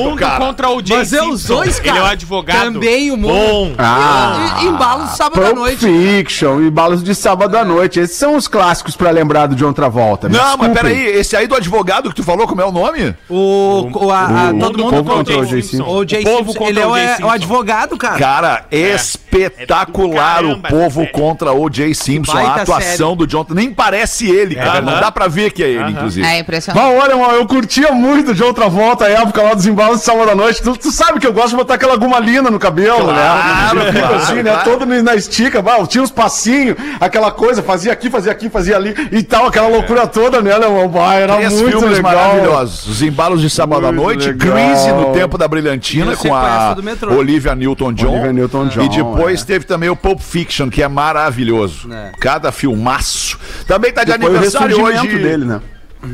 mundo 0.02 0.26
contra 0.38 0.70
o 0.70 0.84
Jay 0.84 0.96
Mas 0.98 1.12
é 1.12 1.22
os 1.22 1.44
dois, 1.44 1.78
cara. 1.78 1.90
Ele 1.90 1.98
é 1.98 2.02
o 2.02 2.06
advogado. 2.06 2.72
Também 2.72 3.10
o 3.10 3.16
mundo. 3.16 3.32
Bom. 3.34 3.74
Ah, 3.78 4.60
E- 4.62 4.66
Embalo 4.66 5.04
de 5.06 5.16
sábado 5.16 5.44
à 5.44 5.52
noite. 5.52 5.86
Fiction 5.86 6.60
e 6.62 6.70
Balas 6.70 7.02
de 7.02 7.14
Sábado 7.14 7.56
à 7.56 7.64
Noite. 7.64 8.00
Esses 8.00 8.16
são 8.16 8.36
os 8.36 8.46
clássicos 8.48 8.96
pra 8.96 9.10
lembrar 9.10 9.46
do 9.46 9.54
John 9.54 9.72
Travolta. 9.72 10.28
me 10.28 10.36
Não, 10.36 10.56
mas 10.60 10.72
peraí, 10.72 11.06
esse 11.06 11.36
aí 11.36 11.46
do 11.46 11.54
advogado 11.54 12.08
que 12.10 12.14
tu 12.16 12.22
falou, 12.22 12.46
como 12.46 12.60
é 12.60 12.64
o 12.64 12.72
nome? 12.72 13.14
O, 13.28 13.88
o- 13.92 14.10
a- 14.10 14.26
a- 14.48 14.50
o- 14.50 14.58
todo 14.58 14.78
mundo 14.78 14.90
povo 14.90 15.04
contra 15.16 15.38
o 15.38 15.44
Jay 15.44 15.62
Simpson. 15.62 15.84
O 15.88 16.06
Jay 16.08 16.24
Simpson, 16.24 16.44
contra 16.54 16.64
ele 16.68 16.80
é 16.80 16.86
o 16.86 16.96
é 16.96 17.16
advogado, 17.34 17.96
cara. 17.96 18.18
Cara, 18.18 18.66
espetacular 18.70 20.40
É 20.40 20.42
do 20.42 20.52
o 20.52 20.60
povo 20.62 21.06
contra 21.08 21.52
o 21.52 21.70
Jay 21.72 21.94
Simpson. 21.94 22.36
A 22.36 22.56
atuação 22.56 23.08
série. 23.10 23.18
do 23.18 23.26
John. 23.26 23.46
Nem 23.50 23.72
parece 23.72 24.28
ele, 24.28 24.54
cara. 24.54 24.80
Não 24.80 25.00
dá 25.00 25.10
pra 25.10 25.28
ver 25.28 25.52
que 25.52 25.62
é 25.62 25.68
ele, 25.68 25.90
inclusive. 25.92 26.26
É 26.26 26.38
impressionante. 26.38 26.84
Mas 26.84 27.02
olha, 27.02 27.16
mano, 27.16 27.34
eu 27.34 27.46
curtia 27.46 27.92
muito 27.92 28.34
de 28.34 28.42
outra 28.42 28.68
volta, 28.68 29.04
a 29.06 29.10
época 29.10 29.42
lá 29.42 29.54
dos 29.54 29.66
embalos 29.66 29.98
de 30.00 30.04
sábado 30.04 30.30
à 30.30 30.34
noite. 30.34 30.62
Tu, 30.62 30.76
tu 30.76 30.90
sabe 30.90 31.18
que 31.20 31.26
eu 31.26 31.32
gosto 31.32 31.50
de 31.50 31.56
botar 31.56 31.74
aquela 31.74 31.96
gumalina 31.96 32.50
no 32.50 32.58
cabelo, 32.58 33.04
Claro, 33.04 33.78
né? 33.78 33.92
Claro, 33.92 34.14
assim, 34.16 34.42
né? 34.42 34.56
Todo 34.64 34.86
na 34.86 35.14
estica, 35.14 35.62
tinha 35.88 36.02
uns 36.02 36.10
passinhos, 36.10 36.76
aquela 37.00 37.30
coisa, 37.30 37.62
fazia 37.62 37.92
aqui, 37.92 38.10
fazia 38.10 38.32
aqui, 38.32 38.48
fazia 38.48 38.76
ali 38.76 38.94
e 39.12 39.22
tal, 39.22 39.46
aquela 39.46 39.68
loucura 39.68 40.06
toda, 40.06 40.40
né, 40.42 40.49
Leão? 40.58 40.88
Bah, 40.88 41.14
era 41.14 41.36
Três 41.36 41.52
muito 41.60 41.78
filmes 41.78 41.96
legal. 41.98 42.12
maravilhosos. 42.14 42.86
Os 42.86 43.02
embalos 43.02 43.40
de 43.40 43.50
sábado 43.50 43.86
à 43.86 43.92
noite, 43.92 44.28
legal. 44.28 44.52
Grease 44.54 44.92
no 44.92 45.12
Tempo 45.12 45.36
da 45.38 45.46
Brilhantina 45.48 46.12
o 46.12 46.16
com 46.16 46.34
a. 46.34 46.76
Olivia 47.16 47.54
Newton-John. 47.54 48.10
Olivia 48.12 48.32
Newton-John, 48.32 48.82
E 48.82 48.88
depois 48.88 49.42
é. 49.42 49.44
teve 49.44 49.64
também 49.64 49.88
o 49.88 49.96
Pulp 49.96 50.20
Fiction, 50.20 50.68
que 50.68 50.82
é 50.82 50.88
maravilhoso. 50.88 51.92
É. 51.92 52.12
Cada 52.20 52.50
filmaço. 52.52 53.38
Também 53.66 53.92
tá 53.92 54.04
de 54.04 54.10
o 54.10 54.14
aniversário 54.14 54.76
ressurgimento 54.76 55.06
hoje. 55.14 55.22
dele, 55.22 55.44
né? 55.44 55.60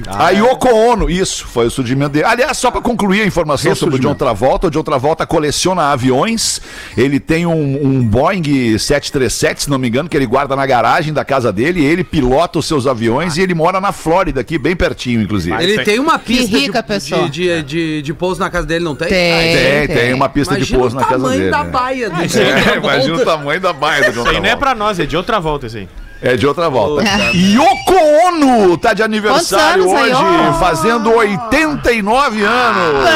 A 0.09 0.31
Yoko 0.31 0.69
Ono, 0.69 1.09
isso, 1.09 1.47
foi 1.47 1.67
o 1.67 1.71
surgimento 1.71 2.11
dele. 2.11 2.25
Aliás, 2.25 2.59
só 2.59 2.71
pra 2.71 2.81
concluir 2.81 3.23
a 3.23 3.27
informação 3.27 3.75
sobre 3.75 3.97
o 3.97 3.99
John. 3.99 4.15
Travolta, 4.15 4.67
o 4.67 4.71
John 4.71 4.83
Travolta 4.83 5.25
coleciona 5.27 5.93
aviões, 5.93 6.61
ele 6.97 7.21
tem 7.21 7.47
um, 7.47 7.87
um 7.87 8.03
Boeing 8.05 8.77
737, 8.79 9.65
se 9.65 9.71
não 9.71 9.79
me 9.79 9.87
engano, 9.89 10.09
que 10.09 10.17
ele 10.17 10.27
guarda 10.27 10.57
na 10.57 10.67
garagem 10.67 11.13
da 11.13 11.25
casa 11.25 11.53
dele, 11.53 11.85
ele 11.85 12.03
pilota 12.03 12.59
os 12.59 12.67
seus 12.67 12.87
aviões 12.87 13.37
e 13.37 13.43
ele 13.43 13.55
mora 13.55 13.81
na 13.81 13.93
Flórida, 13.93 14.41
aqui, 14.41 14.59
bem 14.59 14.75
pertinho, 14.75 15.21
inclusive. 15.23 15.57
Ele 15.63 15.85
tem 15.85 16.01
uma 16.01 16.19
pista 16.19 16.57
rica 16.57 16.83
de, 16.83 16.89
pessoa. 16.89 17.29
de, 17.29 17.31
de, 17.31 17.63
de, 17.63 18.03
de 18.03 18.15
pouso 18.15 18.41
na 18.41 18.51
casa 18.51 18.67
dele, 18.67 18.85
não 18.85 18.97
tem? 18.97 19.09
Tem. 19.09 19.87
Tem, 19.87 19.97
tem 19.97 20.15
uma 20.15 20.29
pista 20.29 20.55
de 20.55 20.61
Imagina 20.63 20.79
pouso 20.81 20.97
o 20.97 21.01
na 21.01 21.07
casa 21.07 21.23
tamanho 21.23 21.39
dele. 21.39 21.51
da 21.51 21.65
né? 21.65 21.71
baia 21.71 22.11
do 22.11 22.17
É, 22.17 22.77
imagina 22.77 23.15
o 23.17 23.25
tamanho 23.25 23.61
da 23.61 23.73
baia 23.73 24.11
do 24.11 24.13
John 24.15 24.21
Isso 24.23 24.29
aí 24.31 24.35
não 24.37 24.47
é 24.47 24.57
Travolta. 24.57 24.57
pra 24.59 24.75
nós, 24.75 24.99
é 24.99 25.07
de 25.07 25.17
outra 25.17 25.39
volta, 25.39 25.67
isso 25.67 25.77
aí. 25.77 25.89
É 26.23 26.37
de 26.37 26.47
outra 26.47 26.69
volta. 26.71 27.05
Yoko 27.35 27.95
Ono 28.29 28.77
tá 28.79 28.95
de 28.95 29.03
aniversário 29.03 29.89
hoje, 29.89 30.59
fazendo 30.59 31.13
89 31.13 32.43
anos. 32.43 33.07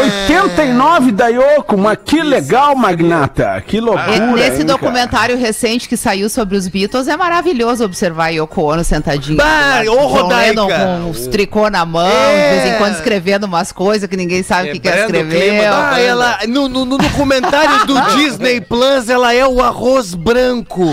89 0.00 1.12
da 1.12 1.28
Yoko, 1.28 1.76
mas 1.76 1.98
que 2.04 2.22
legal, 2.22 2.74
Magnata. 2.74 3.62
Que 3.66 3.80
loucura. 3.80 4.16
E 4.16 4.20
Nesse 4.20 4.60
hein, 4.60 4.66
documentário 4.66 5.36
recente 5.36 5.88
que 5.88 5.96
saiu 5.96 6.28
sobre 6.30 6.56
os 6.56 6.66
Beatles, 6.68 7.08
é 7.08 7.16
maravilhoso 7.16 7.84
observar 7.84 8.26
a 8.26 8.28
Yoko 8.28 8.62
Ono 8.62 8.82
sentadinho. 8.84 9.36
Bah, 9.36 9.82
ô, 9.88 10.06
Rodaica. 10.06 10.54
Com 11.02 11.10
os 11.10 11.26
tricô 11.26 11.68
na 11.68 11.84
mão, 11.84 12.06
É. 12.08 12.50
de 12.54 12.56
vez 12.62 12.74
em 12.74 12.78
quando 12.78 12.94
escrevendo 12.94 13.44
umas 13.44 13.70
coisas 13.72 14.08
que 14.08 14.16
ninguém 14.16 14.42
sabe 14.42 14.70
o 14.70 14.72
que, 14.72 14.80
que 14.80 14.88
Quebrando 14.90 15.08
o 15.08 15.10
clima 15.12 15.24
escreveu. 15.34 15.70
da- 15.70 15.90
Ah, 15.90 16.00
ela, 16.00 16.38
no, 16.48 16.68
no, 16.68 16.84
no 16.84 16.96
documentário 16.98 17.86
do 17.86 18.00
Disney 18.16 18.60
Plus, 18.60 19.08
ela 19.08 19.34
é 19.34 19.46
o 19.46 19.62
arroz 19.62 20.14
branco. 20.14 20.84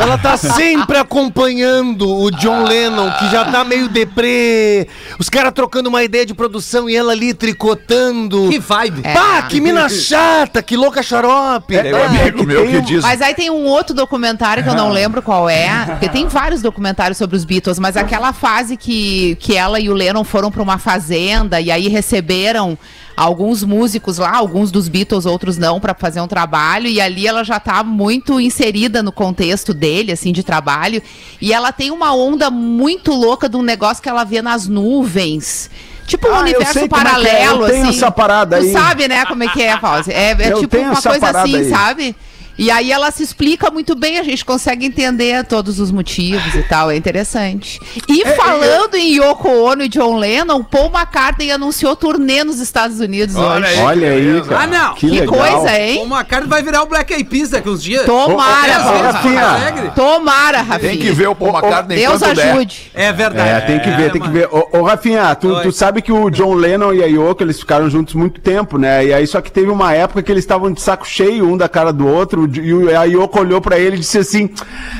Ela 0.00 0.18
tá 0.18 0.36
sempre 0.36 0.81
acompanhando 1.00 2.08
o 2.08 2.30
John 2.30 2.64
Lennon, 2.64 3.10
que 3.18 3.30
já 3.30 3.44
tá 3.44 3.64
meio 3.64 3.88
deprê. 3.88 4.88
Os 5.18 5.28
caras 5.28 5.52
trocando 5.52 5.88
uma 5.88 6.02
ideia 6.02 6.24
de 6.24 6.34
produção 6.34 6.88
e 6.88 6.96
ela 6.96 7.12
ali 7.12 7.34
tricotando. 7.34 8.48
Que 8.48 8.58
vibe. 8.58 9.00
É. 9.04 9.14
Pá, 9.14 9.42
que 9.42 9.60
mina 9.60 9.88
chata, 9.88 10.62
que 10.62 10.76
louca 10.76 11.02
xarope. 11.02 11.76
Tem 11.80 11.94
um 11.94 12.02
amigo 12.02 12.44
meu 12.44 12.66
que 12.66 12.80
diz. 12.80 13.02
Mas 13.02 13.20
aí 13.20 13.34
tem 13.34 13.50
um 13.50 13.64
outro 13.64 13.94
documentário 13.94 14.62
que 14.62 14.68
eu 14.68 14.74
não 14.74 14.90
lembro 14.90 15.22
qual 15.22 15.48
é, 15.48 15.86
porque 15.90 16.08
tem 16.08 16.26
vários 16.28 16.62
documentários 16.62 17.18
sobre 17.18 17.36
os 17.36 17.44
Beatles, 17.44 17.78
mas 17.78 17.96
aquela 17.96 18.32
fase 18.32 18.76
que, 18.76 19.36
que 19.40 19.56
ela 19.56 19.78
e 19.80 19.88
o 19.88 19.94
Lennon 19.94 20.24
foram 20.24 20.50
para 20.50 20.62
uma 20.62 20.78
fazenda 20.78 21.60
e 21.60 21.70
aí 21.70 21.88
receberam 21.88 22.78
alguns 23.16 23.62
músicos 23.62 24.18
lá, 24.18 24.36
alguns 24.36 24.70
dos 24.70 24.88
Beatles, 24.88 25.26
outros 25.26 25.58
não, 25.58 25.80
para 25.80 25.94
fazer 25.94 26.20
um 26.20 26.26
trabalho, 26.28 26.86
e 26.86 27.00
ali 27.00 27.26
ela 27.26 27.44
já 27.44 27.60
tá 27.60 27.82
muito 27.82 28.40
inserida 28.40 29.02
no 29.02 29.12
contexto 29.12 29.72
dele, 29.74 30.12
assim, 30.12 30.32
de 30.32 30.42
trabalho, 30.42 31.02
e 31.40 31.52
ela 31.52 31.72
tem 31.72 31.90
uma 31.90 32.14
onda 32.14 32.50
muito 32.50 33.12
louca 33.12 33.48
de 33.48 33.56
um 33.56 33.62
negócio 33.62 34.02
que 34.02 34.08
ela 34.08 34.24
vê 34.24 34.40
nas 34.42 34.66
nuvens. 34.68 35.70
Tipo 36.06 36.28
um 36.28 36.34
Ah, 36.34 36.40
universo 36.40 36.72
como 36.74 36.82
é 36.82 36.84
é, 36.84 36.88
paralelo, 36.88 37.62
eu 37.66 37.70
tenho 37.70 37.88
assim. 37.88 37.96
essa 37.96 38.10
parada 38.10 38.58
tu 38.58 38.64
aí. 38.64 38.72
sabe, 38.72 39.08
né, 39.08 39.24
como 39.24 39.42
é 39.44 39.48
que 39.48 39.62
é, 39.62 39.78
Fauzi? 39.78 40.12
É, 40.12 40.30
é 40.32 40.52
tipo 40.54 40.76
uma 40.78 41.00
coisa 41.00 41.30
assim, 41.30 41.56
aí. 41.56 41.70
sabe? 41.70 42.16
E 42.58 42.70
aí 42.70 42.92
ela 42.92 43.10
se 43.10 43.22
explica 43.22 43.70
muito 43.70 43.94
bem, 43.94 44.18
a 44.18 44.22
gente 44.22 44.44
consegue 44.44 44.84
entender 44.86 45.44
todos 45.46 45.80
os 45.80 45.90
motivos 45.90 46.54
e 46.54 46.62
tal, 46.64 46.90
é 46.90 46.96
interessante. 46.96 47.80
E 48.08 48.24
falando 48.36 48.94
em 48.94 49.16
Yoko 49.16 49.48
Ono 49.48 49.82
e 49.82 49.88
John 49.88 50.16
Lennon, 50.18 50.62
Paul 50.62 50.90
McCartney 50.94 51.50
anunciou 51.50 51.96
turnê 51.96 52.44
nos 52.44 52.60
Estados 52.60 53.00
Unidos 53.00 53.34
Olha 53.36 53.66
hoje. 53.66 53.78
aí. 53.78 53.84
Olha 53.84 54.08
aí, 54.10 54.42
cara. 54.42 54.62
Ah, 54.62 54.66
não. 54.66 54.94
Que, 54.94 55.08
Que 55.08 55.20
legal. 55.20 55.34
coisa, 55.38 55.78
hein? 55.80 56.02
McCartney 56.04 56.48
vai 56.48 56.62
virar 56.62 56.82
o 56.82 56.86
Black 56.86 57.12
Eyed 57.12 57.24
Peas 57.28 57.50
daqui 57.50 57.68
uns 57.68 57.82
dias. 57.82 58.04
Tomara, 58.04 58.72
É, 58.72 58.78
Ô, 58.78 59.02
Rafinha. 59.02 59.92
Tomara, 59.94 60.58
Rafinha. 60.62 60.90
Tem 60.92 60.98
que 61.00 61.10
ver 61.12 61.28
o 61.28 61.34
Paul 61.34 61.52
McCartney 61.52 61.96
Deus 61.98 62.20
enquanto 62.22 62.36
der. 62.36 62.50
ajude. 62.52 62.90
É 62.94 63.12
verdade. 63.12 63.48
É, 63.48 63.60
tem 63.60 63.80
que 63.80 63.90
ver, 63.90 64.12
tem 64.12 64.20
que 64.20 64.28
ver. 64.28 64.48
Ô, 64.50 64.68
ô, 64.78 64.82
Rafinha, 64.82 65.34
tu, 65.34 65.60
tu 65.62 65.72
sabe 65.72 66.02
que 66.02 66.12
o 66.12 66.30
John 66.30 66.54
Lennon 66.54 66.92
e 66.92 67.02
a 67.02 67.06
Yoko, 67.06 67.42
eles 67.42 67.58
ficaram 67.58 67.88
juntos 67.88 68.14
muito 68.14 68.40
tempo, 68.40 68.78
né? 68.78 69.04
E 69.06 69.12
aí 69.14 69.26
só 69.26 69.40
que 69.40 69.50
teve 69.50 69.70
uma 69.70 69.92
época 69.94 70.22
que 70.22 70.30
eles 70.30 70.44
estavam 70.44 70.70
de 70.72 70.80
saco 70.80 71.06
cheio 71.06 71.48
um 71.48 71.56
da 71.56 71.68
cara 71.68 71.92
do 71.92 72.06
outro, 72.06 72.41
e 72.46 72.94
a 72.94 73.04
Yoko 73.04 73.40
olhou 73.40 73.60
pra 73.60 73.78
ele 73.78 73.96
e 73.96 73.98
disse 74.00 74.18
assim: 74.18 74.48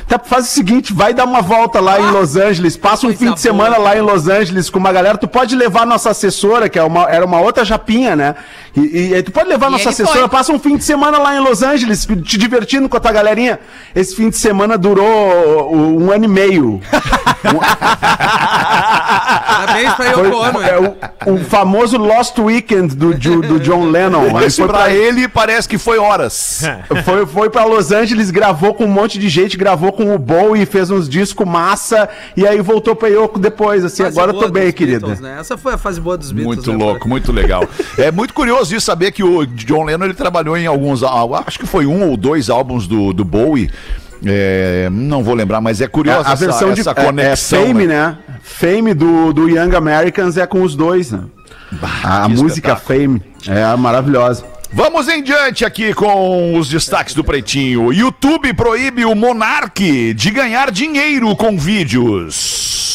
tá, 0.09 0.19
faz 0.19 0.47
o 0.47 0.49
seguinte, 0.49 0.93
vai 0.93 1.15
dar 1.15 1.25
uma 1.25 1.41
volta 1.41 1.81
lá 1.81 2.01
em 2.01 2.11
Los 2.11 2.37
Angeles, 2.37 2.77
passa 2.77 3.07
um 3.07 3.15
fim 3.15 3.33
de 3.33 3.41
semana 3.41 3.77
boa. 3.77 3.89
lá 3.89 3.97
em 3.97 4.01
Los 4.01 4.29
Angeles 4.29 4.69
com 4.71 4.79
uma 4.79 4.93
galera, 4.93 5.17
tu 5.19 5.29
pode 5.29 5.55
levar 5.57 5.87
nossa 5.87 6.11
assessora, 6.11 6.69
que 6.69 6.79
é 6.79 6.83
uma, 6.83 7.11
era 7.11 7.25
uma 7.25 7.41
outra 7.41 7.65
japinha, 7.65 8.15
né? 8.17 8.35
E, 8.77 9.09
e 9.09 9.15
aí 9.15 9.23
tu 9.23 9.31
pode 9.31 9.49
levar 9.49 9.69
E 9.69 9.73
nossa 9.73 9.91
assessora, 9.91 10.21
foi. 10.21 10.29
passa 10.29 10.53
um 10.53 10.59
fim 10.59 10.77
de 10.77 10.85
semana 10.85 11.19
lá 11.19 11.37
em 11.37 11.41
Los 11.41 11.63
Angeles, 11.63 12.07
te 12.07 12.39
divertindo 12.39 12.89
com 12.89 12.97
a 12.97 13.01
tua 13.01 13.13
galerinha. 13.13 13.61
Esse 13.95 14.17
fim 14.17 14.31
de 14.31 14.37
semana 14.37 14.79
durou 14.79 15.75
um 15.75 16.11
ano 16.11 16.25
e 16.25 16.29
meio. 16.29 16.81
Parabéns 19.41 19.95
pra 19.95 20.13
Foi, 20.13 20.27
Yoko 20.29 20.37
Ono. 20.39 20.63
é, 20.63 20.79
o, 21.27 21.35
o 21.35 21.39
famoso 21.45 21.97
Lost 21.99 22.39
Weekend 22.39 22.95
do, 22.95 23.15
do 23.15 23.61
John 23.61 23.91
Lennon. 23.91 24.31
Mas 24.31 24.57
foi 24.57 24.67
pra 24.67 24.79
pra, 24.79 24.93
ele 24.93 25.29
parece 25.29 25.69
que 25.69 25.79
foi 25.79 25.99
horas. 25.99 26.63
foi, 27.05 27.27
foi 27.27 27.51
pra 27.51 27.65
Los 27.65 27.93
Angeles, 27.93 28.31
gravou 28.31 28.75
com 28.75 28.85
um 28.85 28.89
monte 28.89 29.19
de 29.19 29.29
gente, 29.29 29.57
gravou 29.57 29.93
com 29.93 30.15
o 30.15 30.19
Bowie, 30.19 30.67
fez 30.67 30.91
uns 30.91 31.09
discos 31.09 31.47
massa, 31.47 32.09
e 32.37 32.47
aí 32.47 32.61
voltou 32.61 32.95
pra 32.97 33.09
Yoko 33.09 33.39
depois, 33.39 33.85
assim, 33.85 34.03
Fase 34.05 34.19
agora 34.19 34.37
eu 34.37 34.41
tô 34.41 34.49
bem, 34.49 34.73
querida. 34.73 35.01
Beatles, 35.07 35.21
né? 35.21 35.37
Essa 35.41 35.57
foi 35.57 35.75
a 35.75 35.79
fase 35.79 36.01
boa 36.01 36.17
dos 36.17 36.33
Beatles. 36.33 36.57
Muito 36.57 36.73
né, 36.73 36.85
louco, 36.85 37.09
muito 37.09 37.33
legal. 37.33 37.65
É 37.99 38.11
muito 38.11 38.33
curioso 38.35 38.75
isso 38.75 38.87
saber 38.87 39.13
que 39.13 39.23
o 39.23 39.47
John 39.47 39.85
Lennon 39.85 40.05
ele 40.07 40.15
trabalhou 40.15 40.57
em 40.57 40.67
alguns, 40.67 41.03
al- 41.03 41.35
acho 41.35 41.59
que 41.59 41.67
foi 41.67 41.87
um 41.87 42.09
ou 42.09 42.17
dois 42.17 42.49
álbuns 42.51 42.87
do, 42.87 43.13
do 43.13 43.25
Bowie. 43.25 43.71
É, 44.25 44.89
não 44.91 45.23
vou 45.23 45.35
lembrar, 45.35 45.61
mas 45.61 45.81
é 45.81 45.85
A, 45.85 45.89
curioso 45.89 46.29
a 46.29 46.35
versão 46.35 46.73
de 46.73 46.81
essa 46.81 46.91
é- 46.91 47.01
é, 47.01 47.05
conexão. 47.05 47.67
Fame, 47.67 47.87
né? 47.87 48.19
Fame 48.43 48.95
do, 48.95 49.33
do 49.33 49.49
Young 49.49 49.75
Americans 49.75 50.37
é 50.37 50.47
com 50.47 50.63
os 50.63 50.75
dois, 50.77 51.11
né? 51.11 51.21
A, 52.03 52.25
a 52.25 52.29
música 52.29 52.73
espetáculo. 52.73 52.87
Fame 52.87 53.23
é 53.49 53.77
maravilhosa. 53.77 54.45
Vamos 54.75 55.07
em 55.09 55.23
diante 55.23 55.65
aqui 55.67 55.93
com 55.93 56.57
os 56.57 56.69
destaques 56.69 57.15
do 57.15 57.23
Pretinho. 57.23 57.93
YouTube 57.93 58.55
proíbe 58.55 59.05
o 59.05 59.15
Monark 59.15 60.15
de 60.15 60.31
ganhar 60.31 60.71
dinheiro 60.71 61.35
com 61.37 61.59
vídeos. 61.59 62.92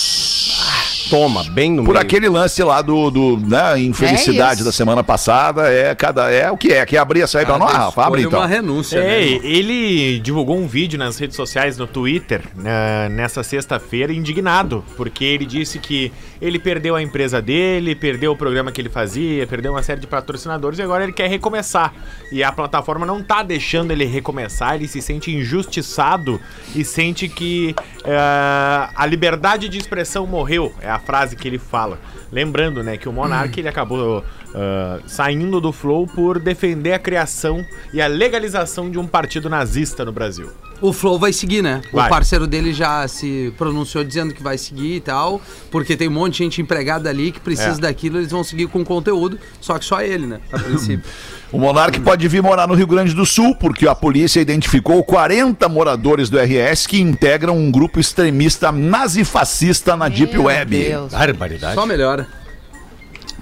Toma, 1.10 1.44
bem 1.46 1.72
no 1.72 1.84
Por 1.84 1.94
meio. 1.94 2.02
aquele 2.06 2.30
lance 2.30 2.62
lá 2.64 2.82
do, 2.82 3.10
do 3.10 3.38
né, 3.38 3.80
infelicidade 3.80 4.62
É 4.62 4.64
da 4.64 4.72
semana 4.72 5.04
passada, 5.04 5.72
é 5.72 5.94
cada 5.96 6.30
é 6.32 6.50
o 6.52 6.58
que 6.58 6.72
é. 6.74 6.86
Quer 6.86 6.98
abrir 6.98 7.22
essa 7.22 7.40
aí 7.40 7.46
pra 7.46 7.58
nós, 7.58 7.72
Rafa? 7.72 8.06
Abre 8.06 8.22
Foi 8.22 8.28
então. 8.28 8.40
uma 8.40 8.48
renúncia, 8.48 8.98
É, 9.00 9.02
né? 9.02 9.22
ele 9.44 10.20
divulgou 10.20 10.58
um 10.58 10.68
vídeo 10.68 10.98
nas 11.00 11.18
redes 11.18 11.36
sociais, 11.36 11.78
no 11.78 11.88
Twitter, 11.88 12.42
né, 12.56 13.10
nessa 13.10 13.44
sexta-feira, 13.44 14.12
indignado, 14.14 14.84
porque 14.96 15.24
ele 15.24 15.46
disse 15.46 15.80
que 15.80 16.12
ele 16.42 16.60
perdeu 16.60 16.96
a 16.96 17.02
empresa 17.02 17.42
dele, 17.42 17.96
perdeu 17.96 18.32
o 18.32 18.36
programa 18.36 18.72
que 18.72 18.80
ele 18.82 18.90
fazia, 18.90 19.46
perdeu 19.48 19.72
uma 19.72 19.82
série 19.84 20.00
de 20.02 20.08
patrocinadores 20.08 20.78
e 20.80 20.82
agora 20.82 21.04
ele 21.04 21.14
quer 21.14 21.30
recomeçar. 21.30 21.94
E 22.32 22.44
a 22.44 22.52
plataforma 22.52 23.06
não 23.06 23.24
tá 23.24 23.42
deixando 23.44 23.92
ele 23.92 24.06
recomeçar, 24.06 24.76
ele 24.76 24.88
se 24.88 25.02
sente 25.02 25.32
injustiçado 25.36 26.40
e 26.76 26.84
sente 26.84 27.28
que 27.28 27.76
eh, 28.04 28.88
a 28.96 29.06
liberdade 29.06 29.68
de 29.70 29.78
expressão 29.78 30.26
morreu, 30.28 30.74
é 30.82 30.90
a 30.90 30.97
frase 31.00 31.36
que 31.36 31.48
ele 31.48 31.60
fala. 31.60 32.00
Lembrando, 32.32 32.84
né, 32.84 32.98
que 32.98 33.08
o 33.08 33.14
Monark 33.14 33.60
ele 33.60 33.70
acabou 33.70 34.24
ah, 34.54 35.00
saindo 35.06 35.62
do 35.62 35.72
Flow 35.72 36.08
por 36.08 36.40
defender 36.40 36.94
a 36.94 37.00
criação 37.00 37.64
e 37.94 38.02
a 38.02 38.08
legalização 38.08 38.90
de 38.90 38.98
um 38.98 39.06
partido 39.06 39.50
nazista 39.50 40.04
no 40.04 40.12
Brasil. 40.12 40.50
O 40.82 40.94
Flow 40.94 41.18
vai 41.18 41.34
seguir, 41.34 41.62
né? 41.64 41.82
Vai. 41.92 42.06
O 42.06 42.10
parceiro 42.10 42.46
dele 42.46 42.72
já 42.72 43.08
se 43.08 43.52
pronunciou 43.58 44.04
dizendo 44.04 44.34
que 44.34 44.44
vai 44.44 44.58
seguir 44.58 44.96
e 44.96 45.00
tal, 45.00 45.42
porque 45.72 45.98
tem 45.98 46.08
um 46.08 46.12
monte 46.12 46.34
de 46.34 46.38
gente 46.44 46.62
empregada 46.62 47.10
ali 47.10 47.32
que 47.32 47.40
precisa 47.40 47.78
É. 47.80 47.82
daquilo, 47.82 48.18
eles 48.20 48.32
vão 48.32 48.44
seguir 48.44 48.68
com 48.68 48.84
conteúdo, 48.86 49.40
só 49.60 49.78
que 49.80 49.86
só 49.86 50.02
ele, 50.02 50.28
né? 50.28 50.40
A 50.52 50.60
princípio. 50.60 51.04
O 51.50 51.58
Monark 51.58 51.98
pode 52.02 52.28
vir 52.28 52.44
morar 52.44 52.68
no 52.68 52.74
Rio 52.74 52.86
Grande 52.86 53.14
do 53.14 53.26
Sul, 53.26 53.56
porque 53.56 53.88
a 53.88 53.96
polícia 53.96 54.42
identificou 54.42 55.02
40 55.02 55.70
moradores 55.70 56.30
do 56.30 56.38
RS 56.38 56.86
que 56.86 57.00
integram 57.00 57.58
um 57.58 57.72
grupo 57.72 58.02
extremista 58.02 58.70
nazifascista 58.70 59.96
na 59.96 60.10
Deep 60.10 60.34
Meu 60.34 60.44
Web. 60.44 60.84
Deus. 60.84 61.14
Barbaridade. 61.14 61.74
só 61.74 61.86
melhora. 61.86 62.28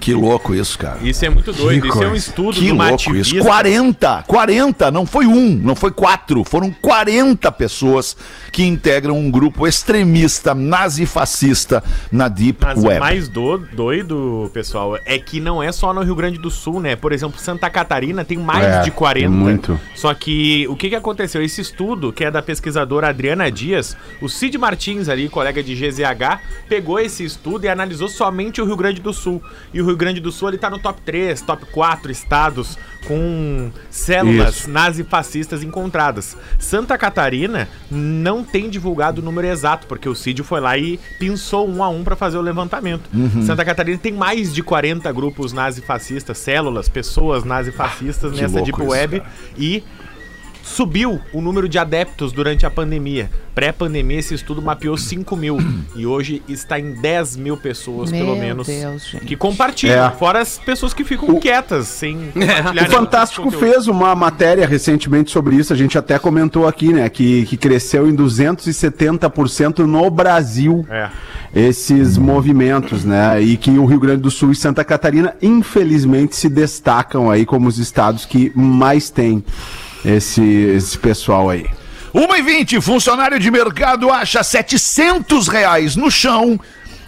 Que 0.06 0.14
louco 0.14 0.54
isso, 0.54 0.78
cara. 0.78 1.00
Isso 1.02 1.26
é 1.26 1.30
muito 1.30 1.52
doido, 1.52 1.88
isso 1.88 2.04
é 2.04 2.08
um 2.08 2.14
estudo 2.14 2.60
Que 2.60 2.72
uma 2.72 2.90
louco 2.90 3.02
isso. 3.16 3.32
ativista. 3.32 3.44
40, 3.50 4.24
40, 4.28 4.92
não 4.92 5.04
foi 5.04 5.26
um, 5.26 5.50
não 5.56 5.76
foi 5.76 5.90
quatro, 5.90 6.44
foram 6.44 6.70
40 6.70 7.52
pessoas 7.52 8.16
que 8.52 8.64
integram 8.64 9.18
um 9.18 9.32
grupo 9.32 9.68
extremista 9.68 10.54
nazifascista 10.54 11.84
na 12.12 12.28
Deep 12.28 12.60
Mas 12.64 12.84
Web. 12.84 12.98
o 12.98 13.00
mais 13.00 13.28
do- 13.28 13.58
doido, 13.58 14.50
pessoal, 14.54 14.98
é 15.06 15.18
que 15.18 15.40
não 15.40 15.62
é 15.64 15.72
só 15.72 15.92
no 15.92 16.02
Rio 16.04 16.14
Grande 16.16 16.38
do 16.38 16.52
Sul, 16.52 16.80
né? 16.80 16.96
Por 16.96 17.12
exemplo, 17.12 17.40
Santa 17.40 17.68
Catarina 17.70 18.24
tem 18.24 18.38
mais 18.38 18.64
É, 18.64 18.82
de 18.84 18.92
40. 18.92 19.28
tem 19.28 19.36
muito. 19.36 19.80
Só 19.96 20.14
que 20.14 20.68
o 20.70 20.76
que, 20.76 20.90
que 20.90 20.96
aconteceu? 20.96 21.42
Esse 21.42 21.62
estudo, 21.62 22.14
que 22.14 22.24
é 22.24 22.30
da 22.30 22.44
pesquisadora 22.44 23.10
Adriana 23.10 23.52
Dias, 23.52 23.98
o 24.22 24.30
Cid 24.30 24.56
Martins 24.58 25.10
ali, 25.10 25.30
colega 25.30 25.64
de 25.64 25.74
GZH, 25.76 26.40
pegou 26.70 27.00
esse 27.00 27.24
estudo 27.26 27.66
e 27.66 27.70
analisou 27.70 28.08
somente 28.08 28.62
o 28.62 28.66
Rio 28.66 28.76
Grande 28.78 29.02
do 29.02 29.12
Sul. 29.12 29.42
E 29.74 29.82
o 29.82 29.86
Rio 29.86 29.95
Grande 29.98 30.20
do 30.20 30.32
Sul 30.32 30.50
ele 30.50 30.58
tá 30.58 30.70
no 30.70 30.80
top 30.80 31.02
3, 31.02 31.42
top 31.42 31.66
4 31.68 32.12
estados 32.12 32.78
com 33.08 33.72
células 33.90 34.62
Isso. 34.62 34.70
nazifascistas 34.70 35.64
encontradas. 35.64 36.36
Santa 36.58 36.98
Catarina 36.98 37.68
não 37.90 38.44
tem 38.44 38.70
divulgado 38.70 39.22
o 39.22 39.24
número 39.24 39.48
exato, 39.48 39.88
porque 39.88 40.10
o 40.10 40.16
Cid 40.16 40.44
foi 40.44 40.60
lá 40.60 40.78
e 40.78 41.00
pinçou 41.20 41.70
um 41.70 41.84
a 41.84 41.90
um 41.90 42.04
para 42.04 42.16
fazer 42.16 42.38
o 42.38 42.42
levantamento. 42.42 43.10
Uhum. 43.14 43.44
Santa 43.44 43.64
Catarina 43.64 43.98
tem 43.98 44.12
mais 44.12 44.54
de 44.54 44.64
40 44.64 45.12
grupos 45.12 45.54
nazifascistas, 45.54 46.38
células, 46.38 46.90
pessoas 46.90 47.44
nazifascistas 47.44 48.34
que 48.34 48.42
nessa 48.42 48.62
Deep 48.62 48.82
Web 48.82 49.20
cara. 49.20 49.32
e 49.58 49.84
subiu 50.66 51.22
o 51.32 51.42
número 51.42 51.70
de 51.70 51.78
adeptos 51.78 52.32
durante 52.32 52.66
a 52.66 52.72
pandemia. 52.72 53.30
Pré-pandemia, 53.54 54.18
esse 54.20 54.34
estudo 54.34 54.62
mapeou 54.62 54.98
5 54.98 55.36
mil. 55.38 55.58
e 55.96 56.06
hoje 56.08 56.42
está 56.50 56.80
em 56.80 56.92
10 56.94 57.38
mil 57.38 57.56
pessoas, 57.56 58.12
Meu 58.12 58.26
pelo 58.26 58.36
menos, 58.36 58.66
Deus, 58.68 59.06
gente. 59.12 59.26
que 59.26 59.36
compartilham. 59.36 60.08
É. 60.08 60.12
Fora 60.12 60.42
as 60.42 60.58
pessoas 60.58 60.94
que 60.94 61.04
ficam 61.06 61.40
quietas, 61.40 61.88
sem 61.88 62.18
compartilhar 62.34 62.88
O 62.88 62.92
Fantástico 62.92 63.44
tipo 63.44 63.54
conteúdo. 63.56 63.74
fez 63.74 63.88
uma 63.88 64.14
matéria 64.16 64.66
recentemente 64.68 65.30
sobre 65.32 65.56
isso, 65.56 65.72
a 65.72 65.76
gente 65.76 65.98
até 65.98 66.18
comentou 66.20 66.68
aqui, 66.68 66.92
né? 66.92 67.08
Que, 67.10 67.46
que 67.46 67.56
cresceu 67.56 68.10
em 68.10 68.16
270% 68.16 69.80
no 69.86 70.10
Brasil 70.10 70.86
É. 70.90 71.10
esses 71.54 72.18
movimentos, 72.18 73.06
né? 73.06 73.40
E 73.42 73.56
que 73.56 73.70
o 73.72 73.86
Rio 73.86 74.00
Grande 74.00 74.22
do 74.24 74.32
Sul 74.32 74.52
e 74.52 74.56
Santa 74.56 74.84
Catarina, 74.84 75.36
infelizmente, 75.42 76.36
se 76.36 76.50
destacam 76.50 77.30
aí 77.30 77.46
como 77.46 77.68
os 77.68 77.78
estados 77.78 78.26
que 78.26 78.52
mais 78.56 79.10
têm 79.10 79.44
esse, 80.06 80.42
esse 80.44 80.98
pessoal 80.98 81.50
aí. 81.50 81.66
1 82.14 82.36
e 82.38 82.42
20 82.42 82.82
funcionário 82.82 83.40
de 83.40 83.52
mercado 83.52 84.10
acha 84.10 84.42
700 84.44 85.48
reais 85.50 85.96
no 85.98 86.10
chão 86.10 86.58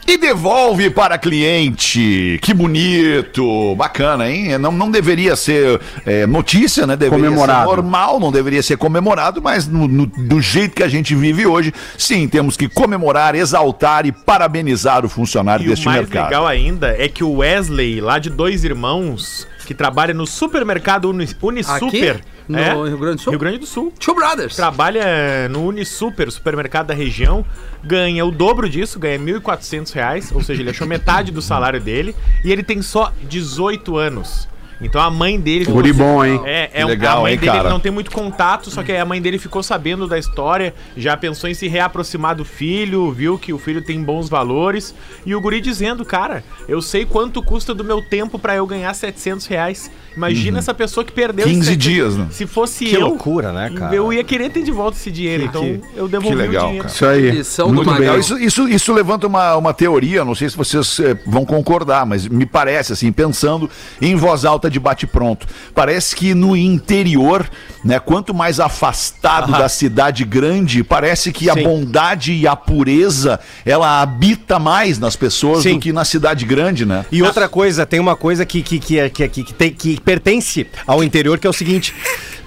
e 0.06 0.18
devolve 0.18 0.90
para 0.90 1.18
cliente. 1.18 2.40
Que 2.42 2.54
bonito, 2.54 3.76
bacana, 3.76 4.30
hein? 4.30 4.58
Não, 4.58 4.72
não 4.72 4.90
deveria 4.90 5.36
ser 5.36 5.80
é, 6.06 6.26
notícia, 6.26 6.88
né? 6.88 6.96
Deveria 6.96 7.26
Comemorado. 7.26 7.60
ser 7.70 7.76
normal, 7.76 8.20
não 8.20 8.32
deveria 8.32 8.64
ser 8.64 8.78
comemorado, 8.78 9.42
mas 9.42 9.68
no- 9.68 9.88
no- 9.88 10.06
do 10.06 10.42
jeito 10.42 10.76
que 10.76 10.84
a 10.84 10.88
gente 10.88 11.14
vive 11.14 11.46
hoje, 11.46 11.74
sim, 11.98 12.28
temos 12.28 12.56
que 12.58 12.70
comemorar, 12.70 13.36
exaltar 13.36 14.06
e 14.06 14.12
parabenizar 14.12 15.06
o 15.06 15.10
funcionário 15.10 15.64
E 15.64 15.68
o 15.68 15.70
deste 15.72 15.86
mais 15.86 16.00
mercado. 16.00 16.26
legal 16.26 16.48
ainda 16.48 16.96
é 16.98 17.08
que 17.10 17.24
o 17.24 17.38
Wesley, 17.38 18.00
lá 18.00 18.18
de 18.18 18.30
Dois 18.30 18.64
Irmãos, 18.64 19.46
que 19.68 19.74
trabalha 19.76 20.14
no 20.14 20.26
supermercado 20.26 21.10
Uni- 21.10 21.28
Unisuper. 21.42 22.22
No 22.48 22.58
é, 22.58 22.74
Rio 22.88 22.98
Grande 22.98 23.18
do 23.18 23.22
Sul? 23.22 23.32
Rio 23.32 23.40
Grande 23.40 23.58
do 23.58 23.66
Sul. 23.66 23.94
Two 24.00 24.16
Brothers. 24.16 24.56
Trabalha 24.56 25.50
no 25.50 25.66
Unisuper, 25.68 26.32
supermercado 26.32 26.88
da 26.88 26.94
região, 26.94 27.46
ganha 27.84 28.26
o 28.26 28.32
dobro 28.32 28.70
disso, 28.70 28.98
ganha 28.98 29.20
1.400 29.20 29.92
reais, 29.92 30.32
ou 30.34 30.42
seja, 30.42 30.62
ele 30.62 30.70
achou 30.70 30.88
metade 30.88 31.34
do 31.34 31.42
salário 31.42 31.82
dele, 31.82 32.16
e 32.46 32.52
ele 32.52 32.64
tem 32.64 32.82
só 32.82 33.12
18 33.24 33.98
anos. 33.98 34.48
Então 34.82 35.02
a 35.02 35.10
mãe 35.10 35.40
dele. 35.40 35.66
Guri 35.66 35.92
bom, 35.92 36.24
hein? 36.24 36.40
É, 36.46 36.68
Que 36.68 36.78
é 36.80 36.86
um, 36.86 36.90
legal, 36.90 37.20
a 37.20 37.22
mãe 37.22 37.34
hein, 37.34 37.40
dele 37.40 37.52
cara? 37.52 37.70
não 37.70 37.80
tem 37.80 37.92
muito 37.92 38.12
contato, 38.12 38.70
só 38.70 38.84
que 38.84 38.92
a 38.92 39.06
mãe 39.06 39.22
dele 39.22 39.38
ficou 39.40 39.64
sabendo 39.64 40.08
da 40.08 40.18
história, 40.20 40.74
já 40.96 41.18
pensou 41.18 41.50
em 41.50 41.54
se 41.54 41.68
reaproximar 41.68 42.36
do 42.36 42.46
filho, 42.46 43.12
viu 43.12 43.38
que 43.40 43.52
o 43.52 43.58
filho 43.58 43.82
tem 43.82 44.02
bons 44.04 44.30
valores. 44.30 44.94
E 45.26 45.34
o 45.36 45.42
guri 45.42 45.60
dizendo, 45.62 46.06
cara, 46.06 46.44
eu 46.68 46.82
sei 46.82 47.06
quanto 47.06 47.42
custa 47.42 47.74
do 47.74 47.84
meu 47.84 48.02
tempo 48.02 48.38
pra 48.38 48.56
eu 48.56 48.66
ganhar 48.68 48.94
700 48.94 49.46
reais. 49.48 49.90
Imagina 50.16 50.58
essa 50.58 50.74
pessoa 50.74 51.04
que 51.04 51.12
perdeu 51.12 51.46
15 51.46 51.60
esses 51.60 51.68
700. 51.74 51.84
dias, 51.94 52.18
né? 52.18 52.28
Se 52.32 52.48
fosse 52.48 52.86
Que 52.86 52.96
eu, 52.96 53.02
loucura, 53.02 53.52
né, 53.52 53.70
cara? 53.76 53.96
eu 53.96 54.12
ia 54.12 54.24
querer 54.24 54.50
ter 54.50 54.64
de 54.64 54.72
volta 54.72 54.98
esse 54.98 55.12
dinheiro. 55.12 55.44
então 55.44 55.80
eu 55.96 56.08
devolvi 56.08 56.36
que 56.36 56.42
legal, 56.42 56.64
o 56.64 56.68
dinheiro. 56.68 56.88
cara. 56.88 56.96
Isso 56.96 57.06
aí. 57.06 57.32
Lição 57.32 57.68
do 57.68 57.76
Muito 57.76 57.92
bem. 57.92 58.00
Legal, 58.00 58.20
isso, 58.20 58.38
isso, 58.40 58.68
isso 58.68 58.94
levanta 58.94 59.28
uma, 59.28 59.56
uma 59.56 59.74
teoria, 59.76 60.26
não 60.26 60.34
sei 60.34 60.50
se 60.50 60.58
vocês 60.58 61.00
eh, 61.02 61.16
vão 61.26 61.46
concordar, 61.46 62.04
mas 62.06 62.28
me 62.28 62.48
parece, 62.48 62.94
assim, 62.94 63.12
pensando 63.12 63.70
em 64.02 64.16
voz 64.16 64.44
alta 64.44 64.67
de 64.70 64.80
bate-pronto, 64.80 65.48
parece 65.74 66.16
que 66.16 66.34
no 66.34 66.56
interior, 66.56 67.50
né, 67.84 68.00
quanto 68.00 68.34
mais 68.34 68.60
afastado 68.60 69.52
da 69.52 69.68
cidade 69.70 70.24
grande, 70.24 70.84
parece 70.84 71.32
que 71.32 71.50
a 71.50 71.54
Sim. 71.54 71.64
bondade 71.64 72.34
e 72.34 72.48
a 72.48 72.56
pureza, 72.56 73.40
ela 73.66 74.02
habita 74.02 74.60
mais 74.60 75.00
nas 75.00 75.16
pessoas 75.16 75.64
Sim. 75.64 75.74
do 75.74 75.80
que 75.80 75.92
na 75.94 76.06
cidade 76.06 76.46
grande, 76.46 76.86
né? 76.86 77.06
E 77.12 77.22
outra 77.24 77.48
coisa, 77.50 77.86
tem 77.86 78.00
uma 78.00 78.16
coisa 78.16 78.46
que, 78.46 78.62
que, 78.62 78.80
que, 78.80 79.00
é- 79.00 79.10
que, 79.10 79.24
é- 79.24 79.28
que, 79.28 79.44
que, 79.44 79.54
tem, 79.54 79.72
que 79.72 80.00
pertence 80.02 80.68
ao 80.86 81.04
interior, 81.04 81.38
que 81.40 81.48
é 81.48 81.50
o 81.50 81.54
seguinte: 81.54 81.94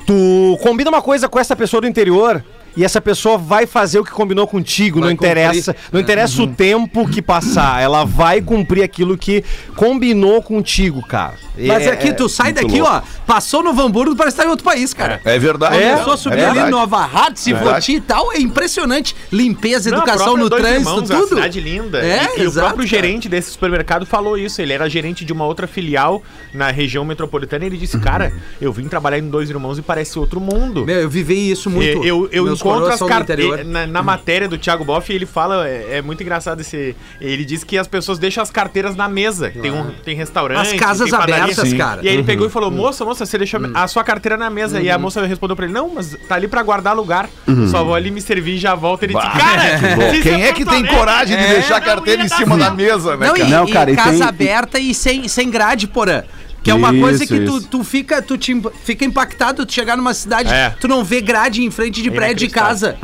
tu 0.07 0.59
combina 0.63 0.91
uma 0.91 1.03
coisa 1.03 1.29
com 1.29 1.39
essa 1.39 1.55
pessoa 1.57 1.81
do 1.81 1.87
interior. 1.87 2.45
E 2.77 2.85
essa 2.85 3.01
pessoa 3.01 3.37
vai 3.37 3.67
fazer 3.67 3.99
o 3.99 4.05
que 4.05 4.11
combinou 4.13 4.47
contigo, 4.47 5.01
Vai 5.01 5.09
não 5.09 5.13
interessa, 5.15 5.75
cumprir. 5.75 5.89
não 5.93 6.01
interessa 6.01 6.43
Uhum. 6.43 6.49
o 6.49 6.55
tempo 6.55 7.09
que 7.09 7.21
passar, 7.21 7.83
ela 7.83 8.05
vai 8.05 8.41
cumprir 8.41 8.83
aquilo 8.83 9.19
que 9.19 9.45
combinou 9.77 10.43
contigo, 10.43 11.03
cara. 11.07 11.35
Mas 11.59 11.87
É- 11.87 11.91
aqui, 11.91 12.13
tu 12.13 12.29
sai 12.29 12.53
muito 12.53 12.63
daqui, 12.67 12.81
louco. 12.81 12.97
ó, 12.97 13.03
passou 13.27 13.63
no 13.63 13.71
Hamburgo, 13.71 14.15
parece 14.17 14.35
estar 14.35 14.47
em 14.47 14.51
outro 14.51 14.65
país, 14.65 14.95
cara. 14.95 15.21
É 15.25 15.39
verdade. 15.39 15.77
É, 15.77 15.83
é, 15.83 15.91
Começou 15.93 16.13
a 16.13 16.17
subir 16.17 16.39
é 16.39 16.47
ali. 16.47 16.71
Nova 16.71 16.99
Hartz, 17.05 17.45
verdade. 17.45 17.65
Voti 17.71 17.93
e 17.97 18.01
tal, 18.01 18.33
é 18.33 18.39
impressionante. 18.39 19.15
Limpeza, 19.33 19.91
Não, 19.91 19.99
educação 19.99 20.37
no 20.37 20.49
trânsito, 20.49 20.79
Irmãos, 20.81 21.11
é 21.11 21.15
uma 21.15 21.21
tudo. 21.23 21.29
cidade 21.35 21.61
linda. 21.61 21.99
É, 22.01 22.39
e, 22.39 22.43
e 22.43 22.47
o 22.47 22.53
próprio 22.53 22.77
cara. 22.77 22.87
gerente 22.87 23.29
desse 23.29 23.51
supermercado 23.51 24.07
falou 24.07 24.39
isso. 24.39 24.63
Ele 24.63 24.73
era 24.73 24.89
gerente 24.89 25.25
de 25.25 25.33
uma 25.33 25.45
outra 25.45 25.67
filial 25.67 26.23
na 26.55 26.71
região 26.71 27.05
metropolitana 27.05 27.65
e 27.65 27.69
ele 27.69 27.75
Uhum. 27.77 27.81
disse, 27.81 27.99
cara, 27.99 28.33
eu 28.61 28.73
vim 28.73 28.89
trabalhar 28.89 29.19
em 29.19 29.29
Dois 29.29 29.51
Irmãos 29.51 29.79
e 29.79 29.83
parece 29.83 30.19
outro 30.19 30.41
mundo. 30.41 30.85
Meu, 30.87 31.01
eu 31.01 31.09
vivi 31.11 31.51
isso 31.51 31.69
muito. 31.69 32.05
Eu, 32.05 32.29
eu 32.33 32.45
Meus 32.45 32.60
coroas 32.63 33.01
as 33.01 33.09
carteiras. 33.09 33.67
Na, 33.67 33.87
na 33.87 34.03
matéria 34.03 34.49
do 34.49 34.59
Thiago 34.59 34.85
Boff, 34.85 35.13
ele 35.13 35.27
fala. 35.27 35.69
É, 35.69 35.99
é 35.99 36.03
muito 36.03 36.23
engraçado 36.23 36.61
esse. 36.61 36.95
Ele 37.21 37.45
diz 37.45 37.65
que 37.65 37.77
as 37.79 37.87
pessoas 37.87 38.19
deixam 38.19 38.43
as 38.43 38.51
carteiras 38.51 38.97
na 38.97 39.09
mesa. 39.09 39.51
Tem, 39.51 39.71
um, 39.71 39.91
tem 40.05 40.17
restaurante. 40.17 40.75
As 40.75 40.81
casas 40.81 41.13
abertas, 41.13 41.73
cara. 41.75 42.01
E 42.03 42.09
aí 42.09 42.15
ele 42.15 42.25
pegou 42.25 42.47
e 42.47 42.51
falou: 42.51 42.71
Moça, 42.71 43.05
moça, 43.05 43.25
você 43.27 43.39
deixou 43.39 43.61
a 43.75 43.89
sua 43.89 44.05
carteira 44.05 44.37
na 44.37 44.51
mesa. 44.51 44.81
E 44.81 44.91
a 44.91 44.99
moça 44.99 45.25
respondeu 45.27 45.57
pra 45.57 45.65
ele: 45.65 45.75
Não, 45.75 45.91
mas 45.95 46.17
tá 46.29 46.35
ali 46.35 46.49
pra 46.49 46.63
guardar 46.63 46.95
lugar. 46.95 47.29
Só 47.71 47.85
vou 47.85 47.95
ali 47.95 48.11
me 48.11 48.21
servir 48.21 48.55
e 48.55 48.59
já 48.59 48.75
volto. 48.75 49.03
Ele 49.05 49.15
disse: 49.15 49.31
Cara, 49.31 50.11
se 50.13 50.23
quem 50.23 50.45
é 50.45 50.53
que 50.53 50.65
tem 50.65 50.85
coragem 50.87 51.37
de 51.37 51.45
é, 51.45 51.55
deixar 51.55 51.77
a 51.77 51.81
carteira 51.81 52.23
em 52.23 52.29
cima 52.29 52.57
da 52.57 52.67
certo." 52.67 52.77
mesa, 52.77 53.17
né, 53.17 53.27
Não, 53.49 53.67
cara? 53.67 53.91
E 53.91 53.97
casa 53.97 54.27
aberta 54.27 54.79
e 54.79 54.95
sem, 54.95 55.29
sem 55.29 55.51
grade, 55.51 55.87
porã. 55.87 56.23
Que 56.63 56.71
é 56.71 56.75
uma 56.75 56.91
Isso, 56.93 57.01
coisa 57.01 57.27
que 57.27 57.41
tu, 57.41 57.57
isso. 57.59 57.69
tu, 57.69 57.83
fica, 57.85 58.21
tu 58.21 58.37
te, 58.37 58.55
fica 58.85 59.05
impactado, 59.05 59.65
tu 59.65 59.73
chegar 59.73 59.97
numa 59.97 60.13
cidade, 60.13 60.53
É. 60.53 60.71
tu 60.79 60.87
não 60.87 61.03
vê 61.03 61.21
grade 61.23 61.63
em 61.63 61.71
frente 61.71 62.03
de 62.03 62.11
prédio 62.11 62.47
de 62.47 62.53
casa. 62.53 62.99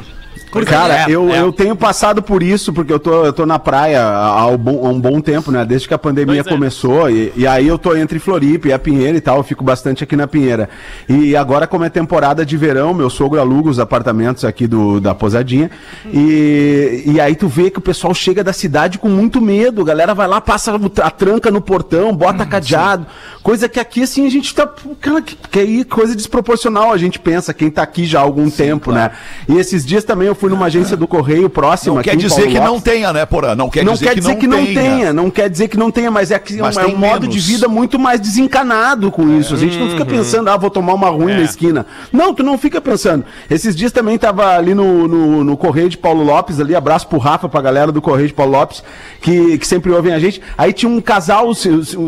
Porque 0.57 0.73
Cara, 0.73 1.03
é- 1.03 1.07
eu, 1.09 1.31
é- 1.33 1.41
eu 1.41 1.53
tenho 1.53 1.77
passado 1.77 2.23
por 2.23 2.43
isso, 2.43 2.73
porque 2.73 2.93
eu 2.93 2.99
tô, 2.99 3.25
eu 3.25 3.33
tô 3.33 3.45
na 3.45 3.59
praia 3.59 4.03
há, 4.03 4.47
um 4.47 4.57
bom, 4.57 4.87
há 4.87 4.91
um 4.91 5.01
bom 5.01 5.21
tempo, 5.21 5.51
né? 5.51 5.65
Desde 5.65 5.87
que 5.87 5.95
a 5.95 5.99
pandemia 5.99 6.43
Dois 6.43 6.47
anos. 6.47 6.53
começou. 6.59 7.11
E, 7.11 7.33
e 7.37 7.47
aí 7.47 7.67
eu 7.67 7.79
tô 7.79 7.95
entre 7.95 8.19
Floripa 8.19 8.69
e 8.69 8.73
a 8.73 8.79
Pinheira 8.79 9.17
e 9.17 9.21
tal, 9.21 9.37
eu 9.39 9.43
fico 9.43 9.63
bastante 9.63 10.03
aqui 10.03 10.17
na 10.17 10.27
Pinheira. 10.27 10.69
E 11.09 11.37
agora, 11.37 11.67
como 11.67 11.85
é 11.85 11.89
temporada 11.91 12.45
de 12.45 12.57
verão, 12.57 12.95
meu 12.95 13.11
sogro 13.11 13.41
aluga 13.41 13.69
os 13.71 13.79
apartamentos 13.79 14.45
aqui 14.45 14.67
do, 14.67 15.01
da 15.01 15.15
Posadinha. 15.15 15.71
E, 16.13 17.03
e 17.07 17.21
aí 17.21 17.35
tu 17.35 17.49
vê 17.49 17.71
que 17.71 17.79
o 17.79 17.83
pessoal 17.83 18.15
chega 18.15 18.43
da 18.43 18.53
cidade 18.53 18.99
com 18.99 19.09
muito 19.09 19.41
medo. 19.41 19.83
A 19.83 19.85
galera 19.85 20.15
vai 20.15 20.27
lá, 20.27 20.41
passa 20.41 20.73
a 21.03 21.11
tranca 21.11 21.51
no 21.51 21.61
portão, 21.61 22.15
bota 22.15 22.47
cadeado. 22.47 23.07
Coisa 23.43 23.69
que 23.69 23.79
aqui, 23.79 24.03
assim, 24.03 24.27
a 24.27 24.31
gente 24.31 24.55
tá. 24.55 24.69
Cara, 25.01 25.21
que, 25.23 25.37
que 25.37 25.59
aí 25.59 25.85
coisa 25.85 26.17
desproporcional, 26.17 26.93
a 26.93 26.99
gente 26.99 27.19
pensa, 27.19 27.53
quem 27.55 27.71
tá 27.71 27.83
aqui 27.83 28.05
já 28.05 28.19
há 28.19 28.23
algum 28.23 28.51
tempo, 28.51 28.91
né? 28.93 29.11
E 29.49 29.57
esses 29.57 29.85
dias 29.85 30.05
também 30.05 30.27
eu 30.27 30.35
fui 30.35 30.46
numa 30.49 30.67
agência 30.67 30.97
do 30.97 31.07
Correio 31.07 31.49
próxima. 31.49 31.97
Não 31.97 32.03
quer 32.03 32.17
dizer 32.17 32.49
que 32.49 32.61
não 32.61 32.81
tenha, 32.81 33.13
né, 33.13 33.27
Porã? 33.27 33.55
Não 33.55 33.69
quer 33.69 33.85
não 33.85 33.95
dizer 33.95 34.07
quer 34.07 34.15
que 34.15 34.21
dizer 34.21 34.33
não 34.33 34.41
que 34.41 34.47
não 34.47 34.65
tenha. 34.65 34.81
tenha, 34.81 35.13
não 35.13 35.31
quer 35.31 35.51
dizer 35.51 35.69
que 35.69 35.77
não 35.77 35.91
tenha, 35.91 36.11
mas 36.11 36.31
é 36.31 36.39
que 36.39 36.57
Mas 36.57 36.77
é 36.77 36.83
um 36.83 36.87
tem 36.87 36.97
modo 36.97 37.21
de 37.23 37.29
menos. 37.29 37.47
vida 37.47 37.69
muito 37.69 37.99
mais 37.99 38.21
desencanado 38.21 39.11
com 39.11 39.39
isso. 39.39 39.55
A 39.55 39.57
gente 39.57 39.79
não 39.79 39.91
fica 39.91 40.05
pensando, 40.05 40.49
ah, 40.49 40.57
vou 40.57 40.71
tomar 40.71 40.95
uma 40.95 41.09
ruim 41.09 41.35
na 41.35 41.43
esquina. 41.43 41.87
Não, 42.13 42.35
tu 42.35 42.43
não 42.43 42.59
fica 42.59 42.81
pensando. 42.81 43.25
Esses 43.51 43.75
dias 43.75 43.93
também 43.93 44.19
tava 44.19 44.57
ali 44.57 44.75
no, 44.75 45.09
no, 45.09 45.45
no 45.45 45.57
Correio 45.57 45.89
de 45.89 45.99
Paulo 45.99 46.23
Lopes, 46.23 46.61
ali, 46.61 46.75
abraço 46.75 47.09
pro 47.09 47.19
Rafa, 47.19 47.49
pra 47.49 47.61
galera 47.61 47.93
do 47.93 48.01
Correio 48.01 48.29
de 48.29 48.35
Paulo 48.35 48.53
Lopes, 48.53 48.83
que, 49.21 49.59
que 49.59 49.67
sempre 49.67 49.91
ouvem 49.91 50.13
a 50.13 50.19
gente. 50.19 50.41
Aí 50.57 50.73
tinha 50.73 50.91
um 50.91 51.01
casal 51.01 51.51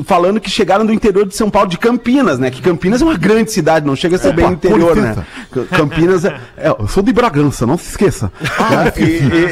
falando 0.05 0.40
que 0.40 0.51
chegaram 0.51 0.85
do 0.85 0.92
interior 0.92 1.27
de 1.27 1.35
São 1.35 1.51
Paulo, 1.51 1.68
de 1.68 1.79
Campinas, 1.79 2.38
né? 2.38 2.51
Que 2.51 2.62
Campinas 2.62 3.03
é 3.03 3.05
uma 3.05 3.16
grande 3.16 3.53
cidade, 3.53 3.87
não 3.87 3.96
chega 3.96 4.16
a 4.16 4.18
ser 4.18 4.33
bem 4.33 4.53
interior, 4.53 4.96
né? 4.96 5.16
Campinas 5.70 6.24
é, 6.24 6.38
é, 6.57 6.68
Eu 6.68 6.88
sou 6.88 7.03
de 7.03 7.12
Bragança, 7.12 7.66
não 7.66 7.77
se 7.79 7.90
esqueça. 7.90 8.28
Né? 8.41 8.93
E- 8.99 9.03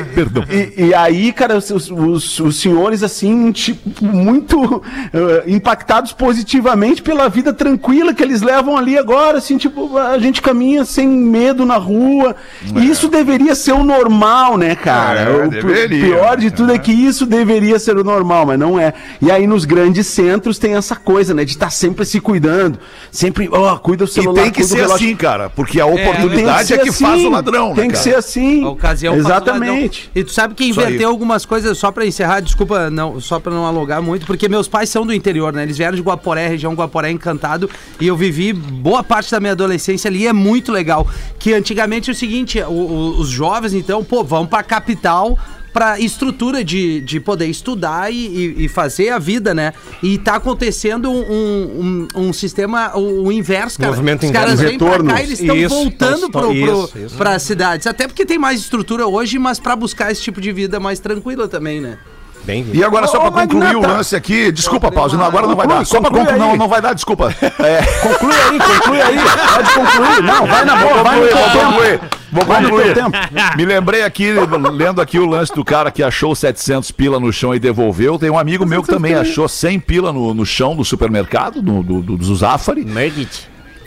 e- 0.00 0.04
Perdão. 0.14 0.44
e, 0.50 0.86
e 0.86 0.94
aí, 0.94 1.32
cara, 1.32 1.56
os, 1.56 1.70
os- 1.70 2.40
os 2.40 2.60
senhores, 2.60 3.02
assim, 3.02 3.50
tipo, 3.52 4.04
muito 4.04 4.82
eh, 5.12 5.44
impactados 5.46 6.12
positivamente 6.12 7.02
pela 7.02 7.28
vida 7.28 7.52
tranquila 7.52 8.12
que 8.14 8.22
eles 8.22 8.42
levam 8.42 8.76
ali 8.76 8.96
agora, 8.98 9.38
assim, 9.38 9.56
tipo, 9.56 9.96
a 9.98 10.18
gente 10.18 10.40
caminha 10.42 10.84
sem 10.84 11.06
medo 11.08 11.64
na 11.64 11.76
rua. 11.76 12.34
E 12.76 12.88
isso 12.88 13.08
deveria 13.08 13.54
ser 13.54 13.72
o 13.72 13.84
normal, 13.84 14.56
né, 14.56 14.74
cara? 14.74 15.20
É, 15.20 15.44
o 15.46 15.50
deveria. 15.50 16.04
pior 16.04 16.36
de 16.36 16.50
tudo 16.50 16.72
é 16.72 16.78
que 16.78 16.92
isso 16.92 17.26
deveria 17.26 17.78
ser 17.78 17.96
o 17.96 18.04
normal, 18.04 18.46
mas 18.46 18.58
não 18.58 18.78
é. 18.78 18.92
E 19.20 19.30
aí, 19.30 19.46
nos 19.46 19.64
grandes 19.64 20.06
centros, 20.06 20.58
tem 20.58 20.74
essa 20.74 20.96
coisa, 20.96 21.34
né, 21.34 21.44
de 21.44 21.52
estar 21.52 21.70
sempre 21.70 22.04
se 22.04 22.20
cuidando, 22.20 22.78
sempre, 23.10 23.48
ó, 23.52 23.76
cuida 23.78 24.04
do 24.04 24.10
E 24.10 24.12
celular, 24.12 24.42
tem 24.42 24.50
que 24.50 24.64
ser 24.64 24.84
assim, 24.84 25.14
cara, 25.16 25.48
porque 25.50 25.80
a 25.80 25.86
Tem 25.86 25.96
que 25.96 26.02
oportunidade 26.02 26.74
é 26.74 26.78
que 26.78 26.92
faz 26.92 27.14
assim, 27.14 27.26
o 27.26 27.30
ladrão, 27.30 27.74
Tem 27.74 27.84
né, 27.84 27.88
que 27.88 27.92
cara? 27.94 28.02
ser 28.02 28.14
assim. 28.16 28.55
A 28.64 28.68
ocasião 28.70 29.14
Exatamente. 29.14 30.10
E 30.14 30.24
tu 30.24 30.32
sabe 30.32 30.54
que 30.54 30.64
inverteu 30.64 31.08
algumas 31.08 31.44
coisas, 31.44 31.76
só 31.78 31.90
pra 31.90 32.06
encerrar, 32.06 32.40
desculpa, 32.40 32.90
não, 32.90 33.20
só 33.20 33.38
pra 33.40 33.52
não 33.52 33.66
alugar 33.66 34.02
muito, 34.02 34.26
porque 34.26 34.48
meus 34.48 34.68
pais 34.68 34.88
são 34.90 35.06
do 35.06 35.12
interior, 35.12 35.52
né? 35.52 35.62
Eles 35.62 35.76
vieram 35.78 35.96
de 35.96 36.02
Guaporé, 36.02 36.46
região 36.48 36.74
Guaporé 36.74 37.10
Encantado, 37.10 37.68
e 38.00 38.06
eu 38.06 38.16
vivi 38.16 38.52
boa 38.52 39.02
parte 39.02 39.30
da 39.30 39.40
minha 39.40 39.52
adolescência 39.52 40.08
ali, 40.08 40.22
e 40.22 40.26
é 40.26 40.32
muito 40.32 40.72
legal. 40.72 41.06
Que 41.38 41.52
antigamente 41.52 42.10
é 42.10 42.12
o 42.12 42.16
seguinte, 42.16 42.60
o- 42.60 42.70
o- 42.70 43.20
os 43.20 43.28
jovens, 43.28 43.74
então, 43.74 44.02
pô, 44.04 44.22
vão 44.24 44.46
pra 44.46 44.62
capital 44.62 45.38
pra 45.76 46.00
estrutura 46.00 46.64
de, 46.64 47.02
de 47.02 47.20
poder 47.20 47.46
estudar 47.48 48.10
e, 48.10 48.16
e- 48.26 48.64
e 48.64 48.68
fazer 48.68 49.10
a 49.10 49.18
vida, 49.18 49.52
né? 49.52 49.74
E 50.02 50.16
tá 50.16 50.36
acontecendo 50.36 51.10
um, 51.10 52.08
um, 52.14 52.28
um 52.28 52.32
sistema, 52.32 52.96
o, 52.96 53.24
o 53.26 53.30
inverso, 53.32 53.78
cara. 53.78 53.90
Movimento 53.92 54.22
Os 54.22 54.30
inverso. 54.30 54.46
caras 54.56 54.60
vêm 54.60 54.78
pra 54.78 55.04
cá 55.04 55.22
eles 55.22 55.38
estão 55.38 55.68
voltando 55.68 56.30
pro, 56.30 56.40
pro, 56.48 56.52
isso, 56.54 56.92
isso. 57.04 57.16
pras 57.18 57.42
cidades. 57.42 57.86
Até 57.86 58.06
porque 58.06 58.24
tem 58.24 58.38
mais 58.38 58.60
estrutura 58.60 59.06
hoje, 59.06 59.38
mas 59.38 59.60
pra 59.60 59.76
buscar 59.76 60.10
esse 60.10 60.22
tipo 60.22 60.40
de 60.40 60.50
vida 60.50 60.80
mais 60.80 60.98
tranquila 60.98 61.46
também, 61.46 61.78
né? 61.78 61.98
Bem 62.46 62.64
E 62.72 62.84
agora, 62.84 63.08
só 63.08 63.18
Ô, 63.18 63.32
pra 63.32 63.42
concluir 63.42 63.74
o 63.74 63.80
lance 63.80 64.14
aqui, 64.14 64.52
desculpa, 64.52 64.90
Pause, 64.92 65.16
não, 65.16 65.24
agora 65.24 65.48
não 65.48 65.56
vai 65.56 65.66
Conclui, 65.66 65.78
dar. 65.80 65.84
Só 65.84 66.00
pra 66.00 66.10
conclui 66.10 66.26
concluir, 66.26 66.48
não, 66.48 66.56
não 66.56 66.68
vai 66.68 66.80
dar, 66.80 66.94
desculpa. 66.94 67.34
É, 67.58 67.82
Conclui 68.00 68.34
aí, 68.34 68.58
conclui 68.58 69.00
aí. 69.00 69.16
Pode 69.18 69.74
concluir. 69.74 70.22
Não, 70.22 70.46
vai 70.46 70.64
na 70.64 70.76
boa, 70.76 71.02
vai 71.02 71.20
no 71.20 71.26
concluir, 71.26 71.28
teu 71.28 71.38
vou 71.38 71.50
tempo. 71.50 71.64
concluir. 71.66 72.00
Vou 72.30 72.44
concluir. 72.44 72.94
tempo. 72.94 73.56
Me 73.56 73.64
lembrei 73.64 74.02
aqui, 74.04 74.32
lendo 74.72 75.00
aqui 75.00 75.18
o 75.18 75.26
lance 75.26 75.52
do 75.52 75.64
cara 75.64 75.90
que 75.90 76.02
achou 76.02 76.34
700 76.34 76.92
pila 76.92 77.18
no 77.18 77.32
chão 77.32 77.54
e 77.54 77.58
devolveu. 77.58 78.18
Tem 78.18 78.30
um 78.30 78.38
amigo 78.38 78.64
meu 78.64 78.82
que 78.82 78.88
também 78.88 79.14
achou 79.14 79.48
100 79.48 79.80
pila 79.80 80.12
no, 80.12 80.32
no 80.32 80.46
chão 80.46 80.76
do 80.76 80.84
supermercado, 80.84 81.60
do, 81.60 81.82
do, 81.82 82.02
do, 82.02 82.16
do 82.16 82.36
Zafari. 82.36 82.86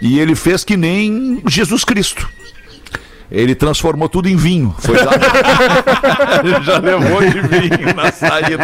E 0.01 0.19
ele 0.19 0.35
fez 0.35 0.63
que 0.63 0.75
nem 0.75 1.41
Jesus 1.47 1.83
Cristo. 1.85 2.29
Ele 3.31 3.53
transformou 3.53 4.09
tudo 4.09 4.27
em 4.27 4.35
vinho. 4.35 4.75
Foi 4.79 4.97
já, 4.97 5.09
Ele 6.43 6.63
já 6.63 6.77
levou 6.79 7.21
de 7.21 7.41
vinho 7.41 7.93
na 7.95 8.11
saída. 8.11 8.63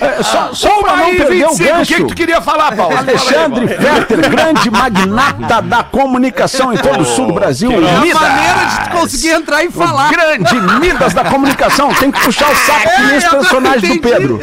É, 0.00 0.22
Só, 0.22 0.50
só 0.54 0.82
pra 0.82 0.96
não 0.96 1.06
Aí, 1.06 1.16
perder 1.16 1.46
o 1.46 1.54
25, 1.54 1.54
o 1.54 1.56
que, 1.56 1.64
que 1.64 1.92
gancho. 1.94 2.06
tu 2.06 2.14
queria 2.14 2.40
falar, 2.40 2.74
Paulo? 2.76 2.96
Alexandre 2.96 3.66
Fetter, 3.68 4.30
grande 4.30 4.70
magnata 4.70 5.60
da 5.62 5.82
comunicação 5.82 6.72
em 6.72 6.76
todo 6.76 7.00
o 7.00 7.04
sul 7.04 7.26
do 7.26 7.32
Brasil. 7.32 7.70
É 7.72 7.96
a 7.96 8.00
Midas. 8.00 8.20
maneira 8.20 8.64
de 8.66 8.80
tu 8.84 8.90
conseguir 8.90 9.30
entrar 9.30 9.64
e 9.64 9.70
falar. 9.70 10.06
O 10.08 10.10
grande 10.12 10.54
Midas 10.80 11.14
da 11.14 11.24
comunicação. 11.24 11.92
Tem 11.94 12.10
que 12.10 12.20
puxar 12.20 12.50
o 12.50 12.54
saco 12.54 12.90
que 12.96 13.02
nem 13.02 13.14
É, 13.16 13.26
eu 13.26 13.30
personagem 13.30 13.96
do. 13.96 14.00
Pedro. 14.02 14.38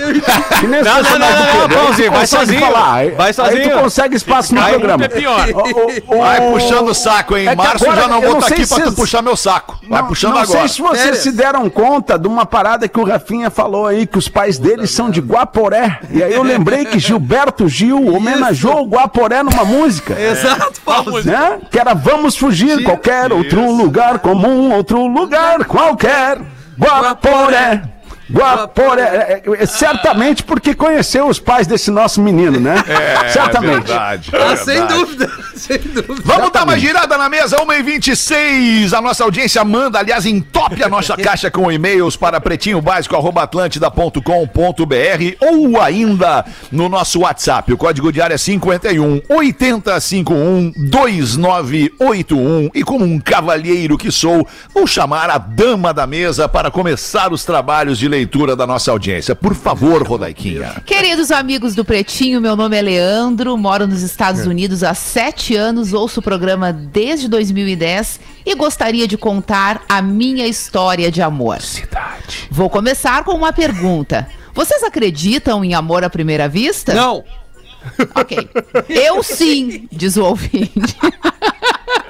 Que 0.59 0.67
nem 0.67 0.83
Não, 0.83 0.93
não, 0.95 1.03
personagem 1.03 1.35
não, 1.39 1.67
do 1.67 1.69
Pedro. 1.69 2.03
Aí 2.03 2.09
vai 2.09 2.27
sozinho. 2.27 2.59
falar. 2.59 2.93
Aí- 2.95 3.11
Vai 3.11 3.27
Aí 3.27 3.33
sozinho. 3.33 3.69
tu 3.69 3.79
consegue 3.81 4.15
espaço 4.15 4.53
no 4.55 4.61
Aí 4.61 4.73
programa. 4.73 5.05
é 5.05 5.07
pior. 5.07 5.45
O- 5.49 6.15
o- 6.15 6.19
Vai 6.19 6.39
o- 6.39 6.51
puxando 6.51 6.89
o 6.89 6.93
saco, 6.93 7.37
hein? 7.37 7.47
É 7.47 7.51
que 7.51 7.55
Março 7.57 7.85
já 7.85 8.07
não 8.07 8.21
vou 8.31 8.39
não 8.39 8.39
estar 8.39 8.47
sei 8.49 8.57
aqui 8.57 8.65
se 8.67 8.73
pra 8.75 8.83
tu 8.83 8.87
vocês- 8.87 8.95
puxar 8.99 9.21
meu 9.21 9.35
saco. 9.35 9.79
Vai 9.89 10.01
Não- 10.01 10.07
puxando 10.07 10.33
não 10.33 10.41
agora. 10.41 10.59
sei 10.59 10.67
se 10.67 10.81
vocês 10.81 11.01
Férias. 11.03 11.23
se 11.23 11.31
deram 11.31 11.69
conta 11.69 12.17
de 12.19 12.27
uma 12.27 12.45
parada 12.45 12.87
que 12.87 12.99
o 12.99 13.03
Rafinha 13.03 13.49
falou 13.49 13.87
aí, 13.87 14.05
que 14.07 14.17
os 14.17 14.27
pais 14.27 14.57
deles 14.57 14.91
são 14.91 15.09
de 15.09 15.19
Guaporé. 15.21 15.99
E 16.11 16.21
aí 16.23 16.33
eu 16.33 16.43
lembrei 16.43 16.85
que 16.85 16.99
Gilberto 16.99 17.67
Gil 17.67 18.13
homenageou 18.13 18.81
o 18.83 18.87
Guaporé 18.87 19.41
numa 19.43 19.65
música. 19.65 20.19
Exato, 20.19 20.81
Paulo. 20.83 21.23
Né? 21.23 21.59
Que 21.71 21.79
era 21.79 21.93
Vamos 21.93 22.35
Fugir, 22.35 22.83
qualquer 22.83 23.31
outro 23.31 23.71
lugar 23.75 24.19
comum, 24.19 24.71
outro 24.73 25.05
lugar 25.07 25.65
qualquer. 25.65 26.39
Guaporé. 26.77 27.81
Guaporé. 28.31 29.01
É, 29.01 29.41
é, 29.45 29.63
é, 29.63 29.65
certamente 29.65 30.43
porque 30.43 30.73
conheceu 30.73 31.27
os 31.27 31.39
pais 31.39 31.67
desse 31.67 31.91
nosso 31.91 32.21
menino, 32.21 32.59
né? 32.59 32.75
É, 32.87 33.29
certamente. 33.29 33.87
verdade, 33.87 34.31
Ah, 34.33 34.53
é 34.53 34.55
sem 34.55 34.75
verdade. 34.77 34.93
dúvida, 34.93 35.31
sem 35.55 35.77
dúvida. 35.77 36.21
Vamos 36.23 36.51
dar 36.51 36.63
uma 36.63 36.77
girada 36.79 37.17
na 37.17 37.29
mesa, 37.29 37.57
1h26. 37.57 38.93
A 38.97 39.01
nossa 39.01 39.23
audiência 39.23 39.63
manda, 39.63 39.99
aliás, 39.99 40.25
entope 40.25 40.83
a 40.83 40.89
nossa 40.89 41.15
caixa 41.17 41.51
com 41.51 41.71
e-mails 41.71 42.15
para 42.15 42.39
pretinhobásico.atlântida.com.br 42.41 45.35
ou 45.41 45.79
ainda 45.81 46.45
no 46.71 46.87
nosso 46.89 47.19
WhatsApp. 47.19 47.71
O 47.73 47.77
código 47.77 48.11
diário 48.11 48.33
é 48.33 48.37
51 48.37 49.21
8051 49.29 50.71
2981. 50.77 52.69
E 52.73 52.83
como 52.83 53.05
um 53.05 53.19
cavalheiro 53.19 53.97
que 53.97 54.11
sou, 54.11 54.47
vou 54.73 54.87
chamar 54.87 55.29
a 55.29 55.37
dama 55.37 55.93
da 55.93 56.07
mesa 56.07 56.49
para 56.49 56.71
começar 56.71 57.31
os 57.31 57.45
trabalhos 57.45 57.99
de 57.99 58.07
leitura 58.15 58.55
da 58.55 58.65
nossa 58.65 58.91
audiência. 58.91 59.35
Por 59.35 59.53
favor, 59.53 60.01
Rodaiquinha. 60.01 60.81
Queridos 60.85 61.31
amigos 61.31 61.75
do 61.75 61.83
Pretinho, 61.83 62.39
meu 62.39 62.55
nome 62.55 62.77
é 62.77 62.81
Leandro, 62.81 63.57
moro 63.57 63.85
nos 63.85 64.01
Estados 64.01 64.45
Unidos 64.45 64.83
há 64.83 64.93
sete 64.93 65.53
anos, 65.53 65.91
ouço 65.91 66.21
o 66.21 66.23
programa 66.23 66.71
desde 66.71 67.27
2010 67.27 68.21
e 68.45 68.55
gostaria 68.55 69.05
de 69.05 69.17
contar 69.17 69.83
a 69.89 70.01
minha 70.01 70.47
história 70.47 71.11
de 71.11 71.21
amor. 71.21 71.61
Cidade. 71.61 72.47
Vou 72.49 72.69
começar 72.69 73.21
com 73.25 73.33
uma 73.33 73.51
pergunta. 73.51 74.27
Vocês 74.53 74.81
acreditam 74.81 75.65
em 75.65 75.73
amor 75.73 76.05
à 76.05 76.09
primeira 76.09 76.47
vista? 76.47 76.93
Não. 76.93 77.21
Ok. 78.15 78.49
Eu 78.87 79.21
sim, 79.23 79.89
diz 79.91 80.15
o 80.15 80.23
ouvinte. 80.23 80.71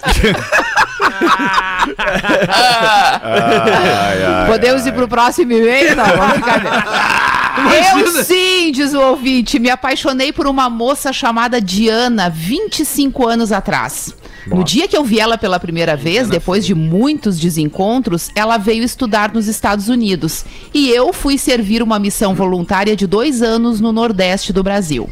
Podemos 4.47 4.85
ir 4.85 4.93
pro 4.93 5.07
próximo 5.07 5.51
e-mail? 5.51 5.95
Não, 5.95 6.05
vamos 6.05 6.35
ficar. 6.35 7.45
Eu 7.95 8.23
sim, 8.23 8.71
diz 8.71 8.93
o 8.93 8.99
ouvinte, 8.99 9.59
me 9.59 9.69
apaixonei 9.69 10.33
por 10.33 10.45
uma 10.45 10.69
moça 10.69 11.13
chamada 11.13 11.61
Diana 11.61 12.29
25 12.29 13.27
anos 13.27 13.51
atrás. 13.51 14.13
No 14.47 14.63
dia 14.63 14.87
que 14.87 14.95
eu 14.95 15.03
vi 15.03 15.19
ela 15.19 15.37
pela 15.37 15.59
primeira 15.59 15.95
vez, 15.95 16.29
depois 16.29 16.65
de 16.65 16.75
muitos 16.75 17.39
desencontros, 17.39 18.29
ela 18.35 18.57
veio 18.57 18.83
estudar 18.83 19.33
nos 19.33 19.47
Estados 19.47 19.89
Unidos. 19.89 20.45
E 20.73 20.89
eu 20.89 21.11
fui 21.11 21.37
servir 21.37 21.81
uma 21.81 21.97
missão 21.97 22.35
voluntária 22.35 22.95
de 22.95 23.07
dois 23.07 23.41
anos 23.41 23.79
no 23.79 23.91
Nordeste 23.91 24.53
do 24.53 24.61
Brasil. 24.61 25.09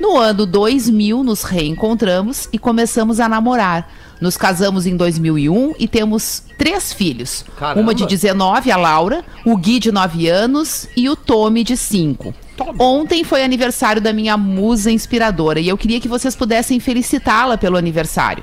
No 0.00 0.16
ano 0.16 0.46
2000, 0.46 1.22
nos 1.22 1.42
reencontramos 1.42 2.48
e 2.50 2.58
começamos 2.58 3.20
a 3.20 3.28
namorar. 3.28 3.92
Nos 4.18 4.34
casamos 4.34 4.86
em 4.86 4.96
2001 4.96 5.74
e 5.78 5.86
temos 5.86 6.42
três 6.56 6.90
filhos. 6.90 7.44
Uma 7.76 7.94
de 7.94 8.06
19, 8.06 8.72
a 8.72 8.78
Laura, 8.78 9.22
o 9.44 9.54
Gui 9.58 9.78
de 9.78 9.92
9 9.92 10.26
anos 10.26 10.88
e 10.96 11.06
o 11.10 11.14
Tommy 11.14 11.62
de 11.62 11.76
5. 11.76 12.34
Ontem 12.78 13.22
foi 13.24 13.44
aniversário 13.44 14.00
da 14.00 14.10
minha 14.10 14.38
musa 14.38 14.90
inspiradora 14.90 15.60
e 15.60 15.68
eu 15.68 15.76
queria 15.76 16.00
que 16.00 16.08
vocês 16.08 16.34
pudessem 16.34 16.80
felicitá-la 16.80 17.58
pelo 17.58 17.76
aniversário. 17.76 18.42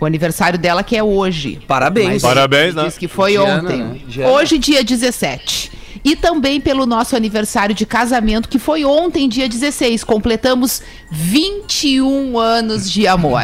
O 0.00 0.06
aniversário 0.06 0.56
dela 0.56 0.84
que 0.84 0.96
é 0.96 1.02
hoje. 1.02 1.60
Parabéns. 1.66 2.08
Mas 2.08 2.22
Parabéns, 2.22 2.76
né? 2.76 2.84
Diz 2.84 2.96
que 2.96 3.08
foi 3.08 3.32
Diana, 3.32 3.62
ontem. 3.62 3.82
né? 3.82 4.28
Hoje, 4.28 4.56
dia 4.56 4.84
17. 4.84 5.72
E 6.08 6.16
também 6.16 6.58
pelo 6.58 6.86
nosso 6.86 7.14
aniversário 7.14 7.74
de 7.74 7.84
casamento, 7.84 8.48
que 8.48 8.58
foi 8.58 8.82
ontem, 8.82 9.28
dia 9.28 9.46
16. 9.46 10.02
Completamos 10.04 10.80
21 11.10 12.38
anos 12.38 12.90
de 12.90 13.06
amor. 13.06 13.42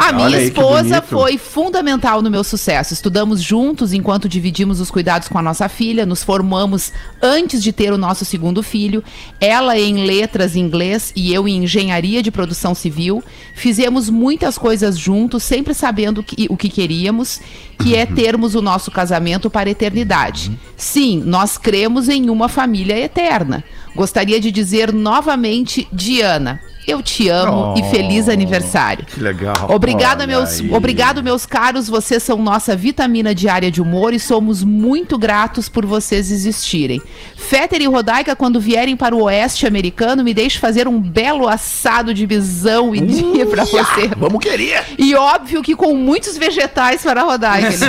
A 0.00 0.12
minha 0.12 0.26
Olha 0.26 0.38
aí 0.38 0.50
que 0.50 0.58
esposa 0.58 1.00
foi 1.02 1.38
fundamental 1.38 2.22
no 2.22 2.30
meu 2.30 2.42
sucesso. 2.42 2.92
Estudamos 2.92 3.40
juntos 3.40 3.92
enquanto 3.92 4.28
dividimos 4.28 4.80
os 4.80 4.90
cuidados 4.90 5.28
com 5.28 5.38
a 5.38 5.42
nossa 5.42 5.68
filha, 5.68 6.04
nos 6.04 6.24
formamos 6.24 6.92
antes 7.22 7.62
de 7.62 7.72
ter 7.72 7.92
o 7.92 7.98
nosso 7.98 8.24
segundo 8.24 8.64
filho. 8.64 9.04
Ela 9.40 9.78
em 9.78 10.04
letras 10.04 10.56
em 10.56 10.60
inglês 10.60 11.12
e 11.14 11.32
eu 11.32 11.46
em 11.46 11.62
engenharia 11.62 12.20
de 12.20 12.32
produção 12.32 12.74
civil. 12.74 13.22
Fizemos 13.54 14.10
muitas 14.10 14.58
coisas 14.58 14.98
juntos, 14.98 15.44
sempre 15.44 15.72
sabendo 15.72 16.20
que- 16.22 16.48
o 16.50 16.56
que 16.56 16.68
queríamos, 16.68 17.40
que 17.82 17.96
é 17.96 18.06
termos 18.06 18.54
o 18.54 18.62
nosso 18.62 18.90
casamento 18.90 19.50
para 19.50 19.68
a 19.68 19.72
eternidade. 19.72 20.52
Sim, 20.76 21.22
nós 21.24 21.56
cremos 21.58 22.08
em 22.08 22.30
uma 22.30 22.48
família 22.48 22.98
eterna. 22.98 23.64
Gostaria 23.94 24.40
de 24.40 24.50
dizer 24.50 24.92
novamente, 24.92 25.88
Diana, 25.92 26.60
eu 26.90 27.02
te 27.02 27.28
amo 27.28 27.74
e 27.78 27.82
feliz 27.90 28.28
aniversário. 28.28 29.04
Que 29.06 29.20
legal. 29.20 29.54
Obrigada, 29.68 30.24
Olha 30.24 30.38
meus, 30.38 30.60
aí. 30.60 30.72
obrigado, 30.72 31.22
meus 31.22 31.46
caros. 31.46 31.88
Vocês 31.88 32.22
são 32.22 32.38
nossa 32.38 32.74
vitamina 32.74 33.34
diária 33.34 33.70
de 33.70 33.80
humor 33.80 34.12
e 34.12 34.18
somos 34.18 34.62
muito 34.64 35.16
gratos 35.16 35.68
por 35.68 35.86
vocês 35.86 36.30
existirem. 36.30 37.00
Féter 37.36 37.80
e 37.80 37.86
Rodaica, 37.86 38.36
quando 38.36 38.60
vierem 38.60 38.96
para 38.96 39.14
o 39.14 39.22
oeste 39.22 39.66
americano, 39.66 40.22
me 40.22 40.34
deixe 40.34 40.58
fazer 40.58 40.86
um 40.86 41.00
belo 41.00 41.48
assado 41.48 42.12
de 42.12 42.26
bisão 42.26 42.94
e 42.94 43.00
dia 43.00 43.46
para 43.46 43.64
você. 43.64 44.08
Vamos 44.16 44.40
querer. 44.40 44.84
E 44.98 45.14
óbvio 45.14 45.62
que 45.62 45.74
com 45.74 45.94
muitos 45.94 46.36
vegetais 46.36 47.02
para 47.02 47.22
a 47.22 47.24
Rodaica. 47.24 47.70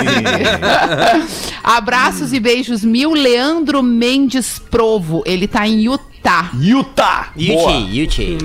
Abraços 1.62 2.32
e 2.32 2.40
beijos 2.40 2.84
mil. 2.84 3.12
Leandro 3.12 3.82
Mendes 3.82 4.58
Provo. 4.58 5.22
Ele 5.26 5.46
tá 5.46 5.66
em 5.66 5.82
Utah. 5.82 6.11
Utah. 6.54 7.30
Boa. 7.36 7.72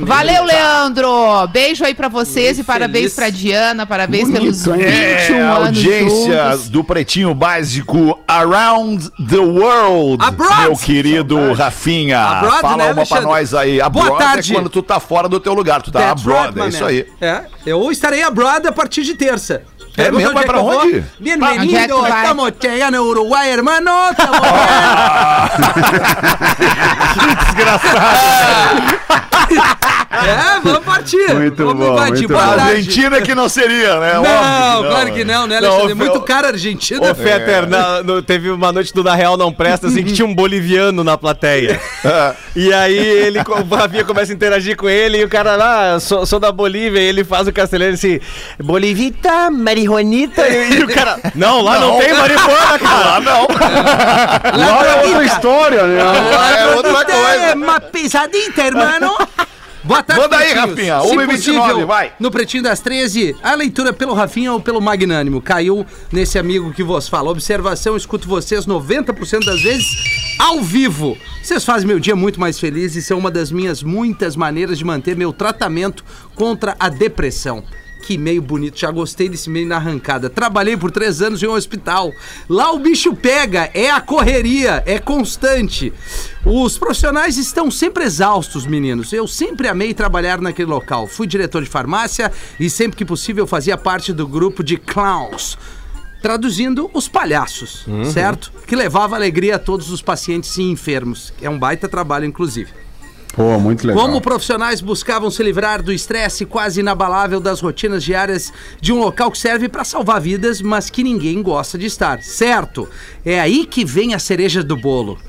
Valeu, 0.06 0.44
Leandro! 0.44 1.48
Beijo 1.52 1.86
aí 1.86 1.94
pra 1.94 2.08
vocês 2.08 2.58
Muito 2.58 2.62
e 2.62 2.63
parabéns 2.63 3.13
pra 3.13 3.30
Diana, 3.30 3.86
parabéns 3.86 4.24
Bonito, 4.30 4.42
pelos 4.42 4.66
21 4.66 4.76
hein? 4.76 4.84
É, 4.86 5.40
anos 5.40 5.66
audiência 5.68 6.52
juntos. 6.52 6.70
do 6.70 6.84
Pretinho 6.84 7.34
Básico 7.34 8.20
Around 8.28 9.12
the 9.30 9.38
World, 9.38 10.24
Abroad. 10.26 10.62
meu 10.63 10.76
querido 10.76 11.54
Rafinha. 11.54 12.20
Abroad, 12.20 12.62
Fala 12.62 12.78
né, 12.78 12.84
uma 12.86 12.94
pra 12.94 13.18
Alexandre? 13.18 13.26
nós 13.26 13.54
aí. 13.54 13.80
Abroad 13.82 14.08
Boa 14.10 14.20
tarde. 14.20 14.52
é 14.52 14.56
quando 14.56 14.70
tu 14.70 14.82
tá 14.82 15.00
fora 15.00 15.30
do 15.30 15.40
teu 15.40 15.54
lugar, 15.54 15.82
tu 15.82 15.92
tá 15.92 16.00
That's 16.00 16.22
abroad, 16.22 16.54
right, 16.56 16.62
é 16.62 16.70
isso 16.70 16.86
aí. 16.86 17.06
É, 17.22 17.42
eu 17.66 17.92
estarei 17.92 18.24
abroad 18.24 18.68
a 18.68 18.72
partir 18.72 19.04
de 19.04 19.13
terça. 19.13 19.62
É 19.96 20.04
Pergunta 20.04 20.20
mesmo? 20.26 20.34
Vai 20.36 20.44
é 20.44 20.46
pra 20.46 20.58
que 20.60 20.63
onde? 20.63 20.98
É 20.98 21.02
que 21.02 21.24
Bienvenido, 21.24 22.02
vai? 22.02 22.22
estamos 22.22 22.54
chegando 22.62 22.98
no 22.98 23.04
Uruguai, 23.04 23.50
hermano. 23.52 23.90
Estamos 24.12 24.38
É, 27.66 27.66
vamos 27.67 27.82
Muito 31.15 31.65
vamos 31.65 31.86
bom, 31.86 31.93
invadir. 31.93 32.12
muito 32.13 32.28
Boa 32.30 32.41
bom. 32.43 32.56
tarde. 32.56 32.72
Argentina 32.72 33.22
que 33.22 33.36
não 33.36 33.48
seria, 33.50 34.00
né? 34.00 34.13
Não, 34.15 34.78
Óbvio 34.78 34.91
claro 34.91 35.13
que 35.13 35.24
não, 35.24 35.48
né, 35.48 35.62
Não, 35.62 35.67
Alexandre? 35.70 35.91
É 35.91 35.93
o- 35.93 35.98
muito 35.98 36.22
cara 36.22 36.48
Argentina. 36.50 37.12
Ô, 37.12 37.15
Fetter, 37.15 37.67
na- 37.70 38.04
no- 38.04 38.22
teve 38.22 38.50
uma 38.50 38.72
noite 38.72 38.93
do 38.93 39.04
Na 39.04 39.15
Real 39.15 39.38
Não 39.38 39.52
Presta, 39.54 39.88
assim, 39.88 40.04
que 40.04 40.12
tinha 40.13 40.26
um 40.26 40.34
boliviano 40.36 41.04
na 41.04 41.17
plateia. 41.17 41.80
E 42.56 42.74
aí 42.74 42.98
ele, 42.98 43.39
o 43.39 43.76
Rafinha 43.76 44.04
começa 44.04 44.32
a 44.32 44.36
interagir 44.36 44.76
com 44.76 44.89
ele 44.89 45.20
e 45.20 45.24
o 45.24 45.30
cara 45.30 45.56
lá, 45.56 46.00
sou, 46.00 46.26
sou 46.26 46.39
da 46.39 46.52
Bolívia, 46.52 47.00
e 47.00 47.04
ele 47.06 47.24
faz 47.24 47.48
o 47.48 47.54
castelhano 47.54 47.93
assim, 47.93 48.20
Bolivita, 48.60 49.52
marihuanita, 49.52 50.41
e, 50.48 50.80
e 50.80 50.84
o 50.84 50.88
cara, 50.88 51.20
não, 51.36 51.62
lá 51.62 51.80
não, 51.80 52.00
tem 52.00 52.13
marihuana, 52.13 52.80
cara. 52.82 53.15
Ah, 53.15 53.20
não. 53.22 53.48
Lá 54.58 54.86
é 54.88 55.06
outra 55.08 55.24
história, 55.26 55.84
né? 55.84 56.00
É 56.00 56.76
outra 56.76 56.93
coisa. 57.06 57.46
É 57.46 57.54
uma 57.54 57.80
pesadita, 57.80 58.62
irmão. 58.63 59.15
Boa 59.88 60.04
tarde, 60.04 60.21
Manda 60.21 60.38
aí. 60.38 60.54
Rafinha. 60.54 61.02
Se 61.02 61.08
1h29, 61.08 61.28
possível, 61.28 61.88
vai. 61.88 62.13
No 62.19 62.30
Pretinho 62.30 62.63
das 62.63 62.80
13, 62.82 63.36
a 63.41 63.56
leitura 63.56 63.93
pelo 63.93 64.13
Rafinha 64.13 64.52
ou 64.52 64.60
pelo 64.60 64.82
Magnânimo. 64.82 65.41
Caiu 65.41 65.86
nesse 66.12 66.38
amigo 66.38 66.73
que 66.73 66.84
vos 66.84 67.08
fala. 67.08 67.30
Observação, 67.30 67.95
escuto 67.95 68.28
vocês 68.28 68.65
90% 68.65 69.45
das 69.45 69.62
vezes 69.62 69.88
ao 70.38 70.62
vivo. 70.62 71.17
Vocês 71.41 71.63
fazem 71.63 71.88
meu 71.88 72.00
dia 72.00 72.15
muito 72.15 72.39
mais 72.39 72.60
feliz 72.60 72.95
e 72.95 73.02
são 73.02 73.17
uma 73.17 73.32
das 73.32 73.52
minhas 73.52 73.82
muitas 73.82 74.36
maneiras 74.36 74.78
de 74.78 74.84
manter 74.84 75.15
meu 75.15 75.32
tratamento 75.32 76.04
contra 76.36 76.76
a 76.78 76.89
depressão. 76.89 77.63
Que 78.08 78.13
e-mail 78.13 78.41
bonito, 78.41 78.80
já 78.80 78.89
gostei 78.89 79.28
desse 79.28 79.50
e-mail 79.50 79.67
na 79.67 79.76
arrancada. 79.76 80.30
Trabalhei 80.30 80.78
por 80.78 80.91
três 80.91 81.22
anos 81.22 81.43
em 81.43 81.48
um 81.48 81.52
hospital. 81.52 82.13
Lá 82.48 82.72
o 82.72 82.80
bicho 82.80 83.13
pega, 83.13 83.70
é 83.74 83.91
a 83.91 84.00
correria, 84.00 84.82
é 84.86 84.98
constante. 84.98 85.91
Os 86.46 86.78
profissionais 86.78 87.38
estão 87.38 87.70
sempre 87.70 88.06
exaustos, 88.06 88.65
meninos. 88.65 89.12
Eu 89.12 89.28
sempre 89.28 89.67
amei 89.67 89.93
trabalhar 89.93 90.39
naquele 90.39 90.70
local. 90.70 91.06
Fui 91.06 91.28
diretor 91.28 91.62
de 91.62 91.70
farmácia 91.70 92.32
e 92.58 92.70
sempre 92.70 92.96
que 92.96 93.04
possível 93.04 93.46
fazia 93.46 93.78
parte 93.78 94.13
do 94.13 94.26
grupo 94.26 94.63
de 94.63 94.78
clowns. 94.78 95.58
Traduzindo, 96.22 96.89
os 96.93 97.10
palhaços, 97.10 97.86
certo? 98.13 98.54
Que 98.65 98.76
levava 98.78 99.17
alegria 99.17 99.58
a 99.58 99.60
todos 99.60 99.91
os 99.91 100.02
pacientes 100.02 100.56
e 100.56 100.63
enfermos. 100.63 101.34
É 101.41 101.50
um 101.50 101.60
baita 101.60 101.89
trabalho, 101.89 102.24
inclusive. 102.24 102.72
Pô, 103.38 103.60
muito 103.60 103.86
legal. 103.86 104.04
Como 104.04 104.19
profissionais 104.19 104.82
buscavam 104.82 105.30
se 105.30 105.43
livrar 105.43 105.84
do 105.84 105.93
estresse 105.93 106.43
quase 106.43 106.80
inabalável 106.80 107.39
das 107.39 107.62
rotinas 107.62 108.04
diárias 108.04 108.52
de 108.82 108.91
um 108.91 108.97
local 108.97 109.30
que 109.30 109.38
serve 109.38 109.69
para 109.69 109.84
salvar 109.84 110.19
vidas, 110.19 110.60
mas 110.60 110.89
que 110.89 111.04
ninguém 111.04 111.43
gosta 111.43 111.78
de 111.78 111.86
estar, 111.86 112.23
certo? 112.23 112.89
É 113.23 113.39
aí 113.39 113.67
que 113.67 113.86
vem 113.86 114.15
a 114.15 114.19
cereja 114.19 114.63
do 114.63 114.76
bolo. 114.76 115.19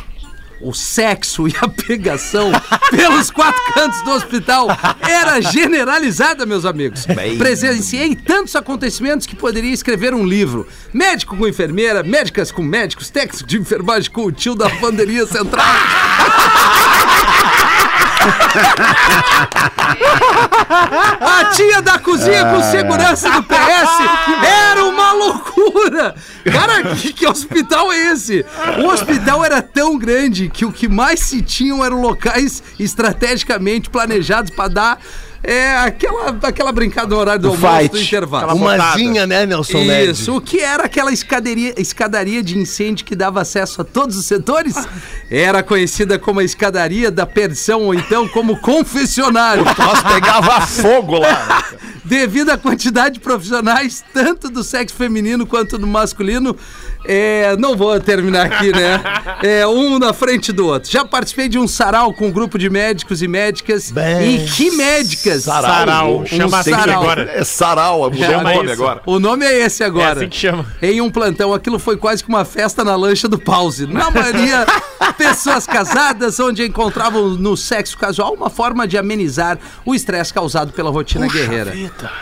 O 0.58 0.72
sexo 0.72 1.46
e 1.46 1.54
a 1.60 1.68
pegação 1.68 2.50
pelos 2.90 3.30
quatro 3.30 3.60
cantos 3.74 4.02
do 4.02 4.12
hospital 4.12 4.68
era 5.06 5.38
generalizada, 5.42 6.46
meus 6.46 6.64
amigos. 6.64 7.04
Presenciei 7.36 8.16
tantos 8.16 8.56
acontecimentos 8.56 9.26
que 9.26 9.36
poderia 9.36 9.72
escrever 9.72 10.14
um 10.14 10.24
livro. 10.24 10.66
Médico 10.94 11.36
com 11.36 11.46
enfermeira, 11.46 12.02
médicas 12.02 12.50
com 12.50 12.62
médicos, 12.62 13.10
técnico 13.10 13.46
de 13.46 13.58
enfermagem 13.58 14.10
com 14.10 14.24
o 14.24 14.32
tio 14.32 14.54
da 14.54 14.64
lavanderia 14.64 15.26
central. 15.26 15.66
A 21.20 21.44
tia 21.54 21.82
da 21.82 21.98
cozinha 21.98 22.44
com 22.46 22.62
segurança 22.62 23.30
do 23.30 23.42
PS 23.42 23.54
era 24.42 24.84
uma 24.84 25.12
loucura! 25.12 26.14
Cara, 26.50 26.94
que, 26.94 27.12
que 27.12 27.26
hospital 27.26 27.92
é 27.92 28.12
esse? 28.12 28.44
O 28.82 28.86
hospital 28.88 29.44
era 29.44 29.60
tão 29.62 29.98
grande 29.98 30.48
que 30.48 30.64
o 30.64 30.72
que 30.72 30.88
mais 30.88 31.20
se 31.20 31.42
tinham 31.42 31.84
eram 31.84 32.00
locais 32.00 32.62
estrategicamente 32.78 33.90
planejados 33.90 34.50
para 34.50 34.68
dar 34.68 34.98
é, 35.48 35.78
aquela, 35.78 36.38
aquela 36.42 36.70
brincada 36.72 37.08
no 37.08 37.16
horário 37.16 37.40
do 37.40 37.48
O 37.48 37.52
almoço 37.52 37.78
fight. 37.78 37.92
do 37.92 38.00
intervalo. 38.02 38.54
Umazinha, 38.54 39.26
né, 39.26 39.46
Nelson 39.46 39.78
Ned? 39.78 40.10
Isso, 40.10 40.36
o 40.36 40.40
que 40.42 40.60
era 40.60 40.84
aquela 40.84 41.10
escadaria, 41.10 41.72
escadaria 41.80 42.42
de 42.42 42.58
incêndio 42.58 43.06
que 43.06 43.16
dava 43.16 43.40
acesso 43.40 43.80
a 43.80 43.84
todos 43.84 44.18
os 44.18 44.26
setores? 44.26 44.74
Era 45.30 45.62
conhecida 45.62 46.18
como 46.18 46.40
a 46.40 46.44
escadaria 46.44 47.10
da 47.10 47.24
perdição 47.24 47.84
ou 47.84 47.94
então 47.94 48.28
como 48.28 48.58
confessionário. 48.60 49.64
Nós 49.78 50.02
pegava 50.02 50.60
fogo 50.66 51.18
lá. 51.18 51.64
Devido 52.04 52.50
à 52.50 52.58
quantidade 52.58 53.14
de 53.14 53.20
profissionais, 53.20 54.04
tanto 54.12 54.50
do 54.50 54.62
sexo 54.62 54.94
feminino 54.94 55.46
quanto 55.46 55.78
do 55.78 55.86
masculino, 55.86 56.54
é, 57.10 57.56
não 57.56 57.74
vou 57.74 57.98
terminar 57.98 58.44
aqui, 58.44 58.70
né? 58.70 59.02
É, 59.42 59.66
um 59.66 59.98
na 59.98 60.12
frente 60.12 60.52
do 60.52 60.66
outro. 60.66 60.90
Já 60.90 61.06
participei 61.06 61.48
de 61.48 61.58
um 61.58 61.66
sarau 61.66 62.12
com 62.12 62.26
um 62.26 62.30
grupo 62.30 62.58
de 62.58 62.68
médicos 62.68 63.22
e 63.22 63.28
médicas. 63.28 63.90
Bem, 63.90 64.44
e 64.44 64.46
que 64.46 64.70
médicas! 64.72 65.44
Sarau. 65.44 66.20
Um 66.20 66.26
Chama 66.26 66.58
assim 66.58 66.70
sarau. 66.70 67.02
agora. 67.02 67.30
É 67.32 67.44
sarau, 67.44 68.10
mudou 68.10 68.28
o 68.28 68.42
nome 68.42 68.64
isso. 68.64 68.72
agora. 68.72 69.02
O 69.06 69.18
nome 69.18 69.46
é 69.46 69.60
esse 69.60 69.82
agora. 69.82 70.08
É 70.08 70.12
assim 70.12 70.28
que 70.28 70.36
chama. 70.36 70.66
Em 70.82 71.00
um 71.00 71.10
plantão, 71.10 71.54
aquilo 71.54 71.78
foi 71.78 71.96
quase 71.96 72.22
que 72.22 72.28
uma 72.28 72.44
festa 72.44 72.84
na 72.84 72.94
lancha 72.94 73.26
do 73.26 73.38
pause. 73.38 73.86
Na 73.86 74.10
maioria, 74.10 74.66
pessoas 75.16 75.66
casadas, 75.66 76.38
onde 76.38 76.62
encontravam 76.66 77.30
no 77.30 77.56
sexo 77.56 77.96
casual 77.96 78.34
uma 78.34 78.50
forma 78.50 78.86
de 78.86 78.98
amenizar 78.98 79.58
o 79.86 79.94
estresse 79.94 80.34
causado 80.34 80.72
pela 80.72 80.90
rotina 80.90 81.26
guerreira. 81.26 81.72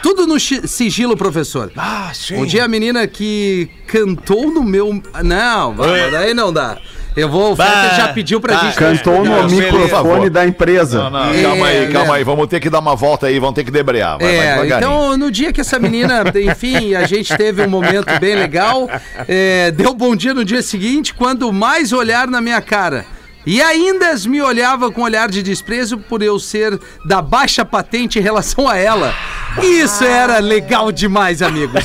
Tudo 0.01 0.29
no 0.29 0.39
sigilo, 0.39 1.17
professor. 1.17 1.73
Ah, 1.77 2.13
sim. 2.15 2.37
Um 2.37 2.47
dia 2.47 2.65
a 2.65 2.69
menina 2.69 3.05
que 3.09 3.69
cantou 3.89 4.49
no 4.53 4.63
meu. 4.63 4.76
Não, 5.23 5.75
vai, 5.75 6.11
daí 6.11 6.35
não 6.35 6.53
dá. 6.53 6.77
Eu 7.17 7.31
vou. 7.31 7.53
O 7.53 7.57
Bah, 7.57 7.95
já 7.97 8.09
pediu 8.09 8.39
pra 8.43 8.57
tá. 8.59 8.67
gente. 8.67 8.77
Cantou 8.77 9.25
no 9.25 9.43
Não, 9.43 9.49
microfone 9.49 10.29
da 10.29 10.47
empresa. 10.47 11.05
Não, 11.05 11.11
não, 11.11 11.31
É, 11.33 11.43
calma 11.43 11.67
aí, 11.69 11.89
calma 11.91 12.13
né? 12.13 12.19
aí. 12.19 12.25
Vamos 12.25 12.47
ter 12.47 12.61
que 12.61 12.69
dar 12.69 12.79
uma 12.81 12.95
volta 12.95 13.27
aí, 13.27 13.39
vamos 13.39 13.55
ter 13.55 13.65
que 13.65 13.71
debrear. 13.71 14.19
Vai, 14.19 14.27
vai 14.27 14.37
É, 14.37 14.51
devagarinho. 14.57 14.77
então 14.77 15.17
no 15.17 15.31
dia 15.31 15.51
que 15.51 15.63
essa 15.63 15.79
menina, 15.79 16.25
enfim, 16.45 16.95
a 16.95 17.07
gente 17.07 17.35
teve 17.35 17.63
um 17.63 17.71
momento 17.71 18.21
bem 18.21 18.35
legal, 18.35 18.87
é, 19.27 19.71
deu 19.71 19.95
bom 19.95 20.15
dia 20.15 20.35
no 20.35 20.45
dia 20.45 20.61
seguinte, 20.61 21.15
quando 21.15 21.51
mais 21.51 21.91
olhar 21.91 22.27
na 22.29 22.41
minha 22.43 22.61
cara. 22.61 23.07
E 23.47 23.63
ainda 23.63 24.13
me 24.27 24.43
olhava 24.43 24.91
com 24.91 25.01
olhar 25.03 25.29
de 25.31 25.43
desprezo 25.43 25.97
por 25.97 26.21
eu 26.21 26.39
ser 26.39 26.79
da 27.07 27.23
baixa 27.23 27.65
patente 27.65 28.19
em 28.19 28.23
relação 28.23 28.69
a 28.69 28.77
ela. 28.77 29.15
Isso 29.63 30.05
era 30.05 30.39
legal 30.39 30.93
demais, 30.93 31.43
amigos. 31.43 31.85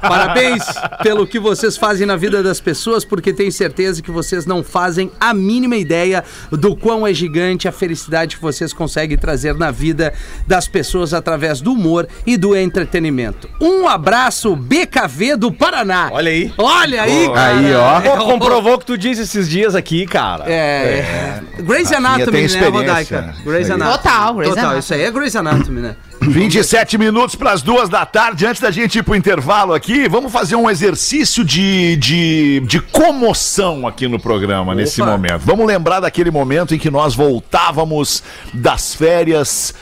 Parabéns 0.00 0.64
pelo 1.02 1.26
que 1.26 1.38
vocês 1.38 1.76
fazem 1.76 2.06
na 2.06 2.16
vida 2.16 2.42
das 2.42 2.60
pessoas, 2.60 3.04
porque 3.04 3.32
tenho 3.32 3.52
certeza 3.52 4.02
que 4.02 4.10
vocês 4.10 4.46
não 4.46 4.62
fazem 4.62 5.10
a 5.20 5.34
mínima 5.34 5.76
ideia 5.76 6.24
do 6.50 6.76
quão 6.76 7.06
é 7.06 7.12
gigante 7.12 7.68
a 7.68 7.72
felicidade 7.72 8.36
que 8.36 8.42
vocês 8.42 8.72
conseguem 8.72 9.16
trazer 9.16 9.54
na 9.54 9.70
vida 9.70 10.12
das 10.46 10.68
pessoas 10.68 11.12
através 11.12 11.60
do 11.60 11.72
humor 11.72 12.08
e 12.26 12.36
do 12.36 12.56
entretenimento. 12.56 13.48
Um 13.60 13.88
abraço, 13.88 14.54
BKV 14.54 15.36
do 15.36 15.52
Paraná. 15.52 16.08
Olha 16.12 16.30
aí. 16.30 16.52
Olha 16.56 17.02
aí, 17.02 17.28
cara. 17.28 17.56
Aí, 17.56 17.74
ó. 17.74 18.00
Pô, 18.00 18.24
comprovou 18.24 18.74
o 18.74 18.78
que 18.78 18.86
tu 18.86 18.96
disse 18.96 19.22
esses 19.22 19.48
dias 19.48 19.74
aqui, 19.74 20.06
cara. 20.06 20.44
É. 20.46 21.42
Grey's 21.58 21.90
Rafinha 21.90 21.98
Anatomy, 21.98 22.32
tem 22.32 22.40
né, 22.40 22.46
experiência. 22.46 22.70
Rodaica? 22.70 23.34
Grey's. 23.44 23.70
Anatomy. 23.70 23.96
Total, 23.96 24.34
Grey's 24.34 24.48
Total, 24.48 24.64
Anatomy. 24.64 24.80
isso 24.80 24.94
aí 24.94 25.02
é 25.02 25.10
Grey's 25.10 25.36
Anatomy, 25.36 25.80
né? 25.80 25.96
27 26.20 26.98
minutos 26.98 27.34
para 27.34 27.52
as 27.52 27.62
duas 27.62 27.88
da 27.88 28.04
tarde. 28.04 28.46
Antes 28.46 28.60
da 28.60 28.70
gente 28.70 28.98
ir 28.98 29.02
pro 29.02 29.14
intervalo 29.14 29.72
aqui, 29.72 30.08
vamos 30.08 30.32
fazer 30.32 30.56
um 30.56 30.68
exercício 30.68 31.44
de, 31.44 31.96
de, 31.96 32.60
de 32.66 32.80
comoção 32.80 33.86
aqui 33.86 34.08
no 34.08 34.18
programa, 34.18 34.74
nesse 34.74 35.00
Opa. 35.00 35.12
momento. 35.12 35.40
Vamos 35.40 35.66
lembrar 35.66 36.00
daquele 36.00 36.30
momento 36.30 36.74
em 36.74 36.78
que 36.78 36.90
nós 36.90 37.14
voltávamos 37.14 38.22
das 38.52 38.94
férias 38.94 39.74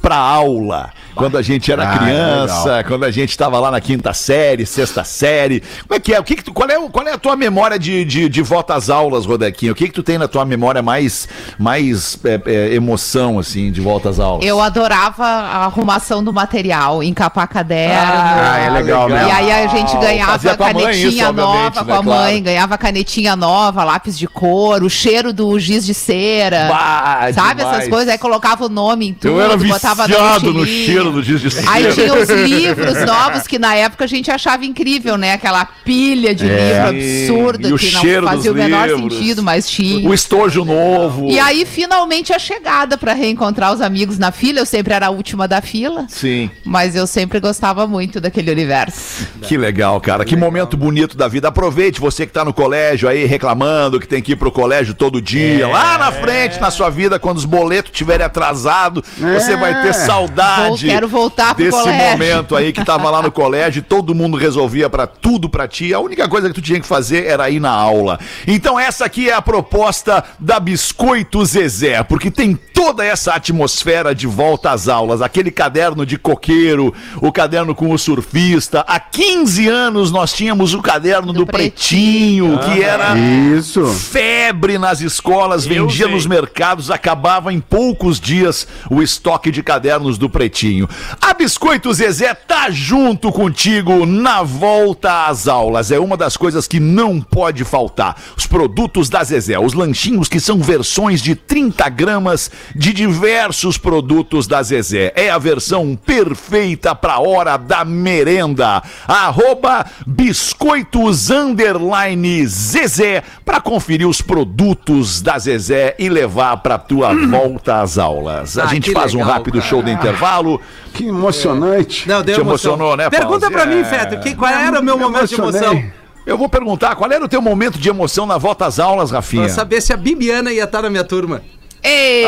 pra 0.00 0.16
aula. 0.16 0.92
Quando 1.14 1.36
a 1.38 1.42
gente 1.42 1.70
era 1.70 1.88
Ah, 1.88 1.98
criança, 1.98 2.64
legal. 2.76 2.84
quando 2.84 3.04
a 3.04 3.10
gente 3.10 3.30
estava 3.30 3.58
lá 3.58 3.70
na 3.70 3.80
quinta 3.80 4.12
série, 4.12 4.64
sexta 4.66 5.04
série. 5.04 5.60
Como 5.86 5.96
é 5.96 6.00
que 6.00 6.14
é? 6.14 6.20
O 6.20 6.24
que 6.24 6.36
que 6.36 6.44
tu, 6.44 6.52
qual, 6.52 6.68
é 6.68 6.76
qual 6.88 7.06
é 7.06 7.12
a 7.12 7.18
tua 7.18 7.36
memória 7.36 7.78
de, 7.78 8.04
de, 8.04 8.28
de 8.28 8.42
volta 8.42 8.74
às 8.74 8.88
aulas, 8.90 9.26
Rodequinho? 9.26 9.72
O 9.72 9.74
que 9.74 9.86
que 9.88 9.94
tu 9.94 10.02
tem 10.02 10.18
na 10.18 10.28
tua 10.28 10.44
memória 10.44 10.82
mais, 10.82 11.28
mais 11.58 12.18
é, 12.24 12.40
é, 12.46 12.74
emoção, 12.74 13.38
assim, 13.38 13.70
de 13.70 13.80
volta 13.80 14.08
às 14.08 14.18
aulas? 14.18 14.44
Eu 14.46 14.60
adorava 14.60 15.24
a 15.24 15.64
arrumação 15.66 16.22
do 16.22 16.32
material, 16.32 17.02
encapar 17.02 17.48
caderno. 17.48 17.94
Ah, 18.12 18.58
é 18.58 18.70
legal, 18.70 19.08
E 19.08 19.12
né? 19.12 19.30
aí 19.32 19.50
a 19.52 19.66
gente 19.68 19.96
ganhava 19.98 20.56
canetinha 20.56 21.08
isso, 21.08 21.32
nova 21.32 21.54
né? 21.64 21.70
com 21.72 21.80
a 21.80 21.84
Claro. 21.84 22.04
mãe, 22.04 22.42
ganhava 22.42 22.78
canetinha 22.78 23.36
nova, 23.36 23.84
lápis 23.84 24.18
de 24.18 24.26
cor, 24.26 24.82
o 24.82 24.88
cheiro 24.90 25.32
do 25.32 25.58
giz 25.58 25.84
de 25.84 25.94
cera. 25.94 26.66
Bah, 26.68 27.32
sabe 27.32 27.56
demais. 27.60 27.76
essas 27.78 27.88
coisas? 27.88 28.08
Aí 28.08 28.18
colocava 28.18 28.64
o 28.64 28.68
nome 28.68 29.08
em 29.08 29.14
tudo, 29.14 29.28
Eu 29.34 29.40
era 29.40 29.56
botava 29.56 30.06
Viciado 30.06 30.52
no 30.52 30.60
mochilinha. 30.60 30.99
Cheiro 31.00 31.12
do 31.12 31.22
giz 31.22 31.40
de 31.40 31.50
cera. 31.50 31.70
Aí 31.70 31.92
tinha 31.92 32.14
os 32.14 32.28
livros 32.48 33.04
novos 33.04 33.46
que 33.46 33.58
na 33.58 33.74
época 33.74 34.04
a 34.04 34.06
gente 34.06 34.30
achava 34.30 34.64
incrível, 34.64 35.16
né? 35.16 35.32
Aquela 35.32 35.64
pilha 35.64 36.34
de 36.34 36.44
livro 36.44 36.88
absurda 36.88 37.68
É. 37.68 37.70
E 37.70 37.72
o 37.72 37.78
que 37.78 37.86
cheiro 37.86 38.22
não 38.26 38.32
fazia 38.32 38.52
o 38.52 38.54
menor 38.54 38.88
livros. 38.88 39.14
sentido, 39.14 39.42
mas 39.42 39.68
tinha. 39.68 40.08
O 40.08 40.14
estojo 40.14 40.64
novo. 40.64 41.28
E 41.30 41.38
aí, 41.38 41.64
finalmente, 41.66 42.32
a 42.32 42.38
chegada 42.38 42.96
pra 42.98 43.12
reencontrar 43.12 43.72
os 43.72 43.80
amigos 43.80 44.18
na 44.18 44.30
fila. 44.30 44.60
Eu 44.60 44.66
sempre 44.66 44.92
era 44.94 45.06
a 45.06 45.10
última 45.10 45.46
da 45.48 45.60
fila, 45.60 46.06
Sim. 46.08 46.50
mas 46.64 46.94
eu 46.94 47.06
sempre 47.06 47.40
gostava 47.40 47.86
muito 47.86 48.20
daquele 48.20 48.50
universo. 48.50 49.26
Que 49.42 49.56
legal, 49.56 50.00
cara. 50.00 50.24
Que 50.24 50.36
momento 50.36 50.76
bonito 50.76 51.16
da 51.16 51.28
vida. 51.28 51.48
Aproveite 51.48 52.00
você 52.00 52.26
que 52.26 52.32
tá 52.32 52.44
no 52.44 52.52
colégio 52.52 53.08
aí 53.08 53.24
reclamando 53.24 53.98
que 54.00 54.06
tem 54.06 54.22
que 54.22 54.32
ir 54.32 54.36
pro 54.36 54.50
colégio 54.52 54.94
todo 54.94 55.20
dia. 55.20 55.66
Lá 55.68 55.98
na 55.98 56.12
frente, 56.12 56.60
na 56.60 56.70
sua 56.70 56.90
vida, 56.90 57.18
quando 57.18 57.38
os 57.38 57.44
boletos 57.44 57.90
estiverem 57.92 58.24
atrasados, 58.26 59.02
você 59.18 59.56
vai 59.56 59.82
ter 59.82 59.94
saudade. 59.94 60.89
Quero 60.92 61.08
voltar 61.08 61.54
pro 61.54 61.64
desse 61.64 61.76
colégio. 61.78 62.10
momento 62.10 62.56
aí 62.56 62.72
que 62.72 62.84
tava 62.84 63.10
lá 63.10 63.22
no 63.22 63.30
colégio 63.32 63.80
e 63.80 63.82
todo 63.82 64.14
mundo 64.14 64.36
resolvia 64.36 64.88
pra 64.90 65.06
tudo 65.06 65.48
pra 65.48 65.66
ti. 65.68 65.92
A 65.94 66.00
única 66.00 66.28
coisa 66.28 66.48
que 66.48 66.54
tu 66.54 66.62
tinha 66.62 66.80
que 66.80 66.86
fazer 66.86 67.26
era 67.26 67.48
ir 67.50 67.60
na 67.60 67.70
aula. 67.70 68.18
Então 68.46 68.78
essa 68.78 69.04
aqui 69.04 69.28
é 69.28 69.34
a 69.34 69.42
proposta 69.42 70.22
da 70.38 70.58
Biscoito 70.60 71.44
Zezé, 71.44 72.02
porque 72.02 72.30
tem 72.30 72.58
toda 72.74 73.04
essa 73.04 73.34
atmosfera 73.34 74.14
de 74.14 74.26
volta 74.26 74.70
às 74.70 74.88
aulas, 74.88 75.20
aquele 75.22 75.50
caderno 75.50 76.06
de 76.06 76.16
coqueiro, 76.18 76.94
o 77.20 77.30
caderno 77.30 77.74
com 77.74 77.90
o 77.92 77.98
surfista. 77.98 78.84
Há 78.88 78.98
15 78.98 79.68
anos 79.68 80.10
nós 80.10 80.32
tínhamos 80.32 80.72
o 80.74 80.80
caderno 80.80 81.32
do, 81.32 81.40
Do 81.40 81.46
Pretinho, 81.46 82.58
que 82.58 82.82
era 82.82 83.16
Isso. 83.18 83.86
febre 83.86 84.78
nas 84.78 85.00
escolas, 85.00 85.64
Eu 85.66 85.70
vendia 85.86 86.06
sei. 86.06 86.14
nos 86.14 86.26
mercados, 86.26 86.90
acabava 86.90 87.52
em 87.52 87.60
poucos 87.60 88.18
dias 88.20 88.66
o 88.90 89.02
estoque 89.02 89.50
de 89.50 89.62
cadernos 89.62 90.16
do 90.18 90.28
Pretinho. 90.30 90.79
A 91.20 91.34
Biscoito 91.34 91.92
Zezé 91.92 92.32
tá 92.34 92.70
junto 92.70 93.30
contigo 93.32 94.04
na 94.06 94.42
volta 94.42 95.26
às 95.26 95.48
aulas. 95.48 95.90
É 95.90 95.98
uma 95.98 96.16
das 96.16 96.36
coisas 96.36 96.66
que 96.66 96.78
não 96.80 97.20
pode 97.20 97.64
faltar. 97.64 98.16
Os 98.36 98.46
produtos 98.46 99.08
da 99.08 99.22
Zezé, 99.24 99.58
os 99.58 99.72
lanchinhos 99.74 100.28
que 100.28 100.40
são 100.40 100.58
versões 100.60 101.20
de 101.22 101.34
30 101.34 101.88
gramas 101.88 102.50
de 102.74 102.92
diversos 102.92 103.76
produtos 103.78 104.46
da 104.46 104.62
Zezé. 104.62 105.12
É 105.16 105.30
a 105.30 105.38
versão 105.38 105.96
perfeita 105.96 106.94
pra 106.94 107.18
hora 107.18 107.56
da 107.56 107.84
merenda. 107.84 108.82
Arroba 109.06 109.84
biscoitos 110.06 111.30
underline 111.30 112.46
Zezé 112.46 113.22
pra 113.44 113.60
conferir 113.60 114.06
os 114.06 114.20
produtos 114.20 115.20
da 115.20 115.38
Zezé 115.38 115.94
e 115.98 116.08
levar 116.08 116.56
pra 116.58 116.78
tua 116.78 117.14
volta 117.28 117.80
às 117.80 117.98
aulas. 117.98 118.58
A 118.58 118.64
Ah, 118.64 118.66
gente 118.66 118.92
faz 118.92 119.14
um 119.14 119.18
legal, 119.18 119.32
rápido 119.34 119.58
cara. 119.58 119.64
show 119.66 119.82
do 119.82 119.90
intervalo. 119.90 120.60
Que 120.94 121.06
emocionante. 121.06 122.08
Não, 122.08 122.22
deu 122.22 122.34
Te 122.34 122.40
emoção. 122.40 122.72
emocionou, 122.74 122.96
né, 122.96 123.08
Pergunta 123.10 123.48
Pause? 123.48 123.52
pra 123.54 123.66
mim, 123.66 123.80
É. 123.80 123.84
Fetter, 123.84 124.20
que, 124.20 124.34
qual 124.34 124.50
era 124.52 124.80
o 124.80 124.82
meu 124.82 124.96
Me 124.96 125.04
momento 125.04 125.26
de 125.28 125.34
emoção? 125.34 125.82
Eu 126.26 126.36
vou 126.36 126.48
perguntar, 126.48 126.94
qual 126.96 127.10
era 127.10 127.24
o 127.24 127.28
teu 127.28 127.40
momento 127.40 127.78
de 127.78 127.88
emoção 127.88 128.26
na 128.26 128.36
volta 128.38 128.66
às 128.66 128.78
aulas, 128.78 129.10
Rafinha? 129.10 129.44
Pra 129.44 129.52
saber 129.54 129.80
se 129.80 129.92
a 129.92 129.96
Bibiana 129.96 130.52
ia 130.52 130.64
estar 130.64 130.82
na 130.82 130.90
minha 130.90 131.04
turma. 131.04 131.42
Ei! 131.82 132.24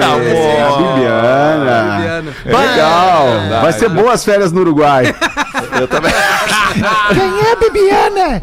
Tá 0.00 0.16
É 0.16 0.62
a. 0.62 0.70
Bibiana. 0.76 1.96
Bibiana. 1.98 2.34
Legal. 2.44 3.26
Vai 3.62 3.72
ser 3.72 3.88
boas 3.90 4.24
férias 4.24 4.52
no 4.52 4.60
Uruguai. 4.62 5.14
Eu 5.78 5.86
também. 5.88 6.12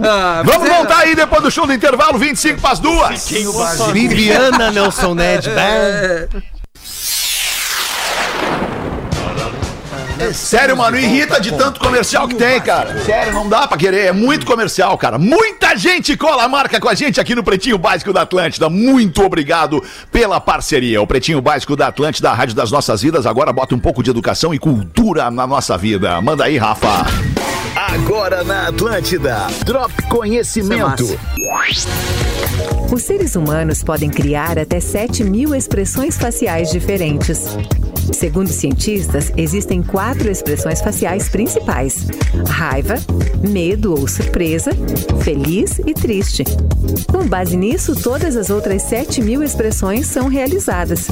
Ah, 0.04 0.42
Vamos 0.46 0.70
é- 0.70 0.74
voltar 0.74 1.00
aí 1.00 1.16
depois 1.16 1.42
do 1.42 1.50
show 1.52 1.66
do 1.66 1.74
intervalo, 1.74 2.18
25 2.18 2.62
para 2.62 2.72
as 2.72 2.80
duas. 2.80 3.28
Bibiana 3.92 4.72
Nelson 4.72 5.16
Ned. 5.16 5.50
Sério, 10.34 10.78
mano, 10.78 10.98
irrita 10.98 11.40
de 11.40 11.52
tanto 11.52 11.80
comercial 11.80 12.28
que 12.28 12.36
tem, 12.36 12.60
cara. 12.62 12.98
Sério, 13.04 13.34
não 13.34 13.48
dá 13.48 13.68
pra 13.68 13.78
querer. 13.78 14.08
É 14.08 14.12
muito 14.12 14.46
comercial, 14.46 14.98
cara. 14.98 15.18
Muita 15.18 15.76
gente 15.76 16.16
cola 16.16 16.44
a 16.44 16.48
marca 16.48 16.80
com 16.80 16.88
a 16.88 16.94
gente 16.94 17.20
aqui 17.20 17.36
no 17.36 17.44
Pretinho 17.44 17.78
Básico 17.78 18.14
da 18.14 18.22
Atlântida. 18.22 18.70
Muito 18.70 19.24
obrigado 19.24 19.84
pela 20.12 20.40
parceria. 20.40 21.02
O 21.02 21.08
Pretinho 21.08 21.42
Básico 21.42 21.76
da 21.76 21.88
Atlântida, 21.88 22.32
a 22.32 22.34
rádio 22.34 22.56
das 22.56 22.72
nossas 22.72 23.02
vidas, 23.02 23.26
agora 23.26 23.52
bota 23.52 23.76
um 23.76 23.80
pouco 23.80 24.02
de 24.02 24.10
educação 24.10 24.54
e 24.54 24.60
cultura 24.60 25.30
na 25.30 25.46
nossa 25.46 25.78
vida. 25.78 26.20
Manda 26.22 26.46
aí, 26.46 26.58
Rafa. 26.58 27.06
Agora 27.76 28.44
na 28.44 28.68
Atlântida. 28.70 29.48
Drop 29.66 29.92
Conhecimento. 30.04 31.04
Os 32.96 33.04
seres 33.04 33.36
humanos 33.36 33.84
podem 33.84 34.10
criar 34.10 34.58
até 34.58 34.80
7 34.80 35.22
mil 35.22 35.54
expressões 35.54 36.18
faciais 36.18 36.72
diferentes. 36.72 37.44
Segundo 38.14 38.48
cientistas, 38.48 39.34
existem 39.36 39.84
quatro 39.84 40.32
expressões 40.32 40.80
faciais 40.80 41.28
principais: 41.28 42.08
raiva, 42.48 42.96
medo 43.46 43.92
ou 43.92 44.08
surpresa, 44.08 44.72
feliz 45.22 45.78
e 45.80 45.94
triste. 45.94 46.46
Com 47.12 47.28
base 47.28 47.58
nisso, 47.58 48.02
todas 48.02 48.38
as 48.38 48.50
outras 48.50 48.84
7 48.84 49.22
mil 49.22 49.44
expressões 49.44 50.08
são 50.08 50.30
realizadas. 50.30 51.10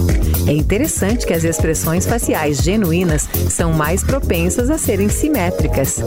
É 0.48 0.54
interessante 0.54 1.28
que 1.28 1.34
as 1.34 1.44
expressões 1.44 2.06
faciais 2.06 2.60
genuínas 2.60 3.28
são 3.50 3.74
mais 3.74 4.06
propensas 4.06 4.70
a 4.70 4.78
serem 4.78 5.10
simétricas. 5.10 6.02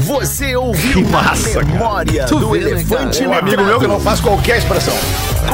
Você 0.00 0.56
ouviu 0.56 1.06
massa, 1.08 1.60
a 1.60 1.64
memória 1.64 2.24
Tu 2.26 2.38
do 2.38 2.50
vê, 2.50 2.60
né, 2.60 2.70
elefante 2.70 3.26
Um 3.26 3.32
amigo 3.32 3.62
meu 3.62 3.78
que 3.78 3.86
não 3.86 3.99
faz 4.02 4.20
qualquer 4.20 4.58
expressão. 4.58 4.94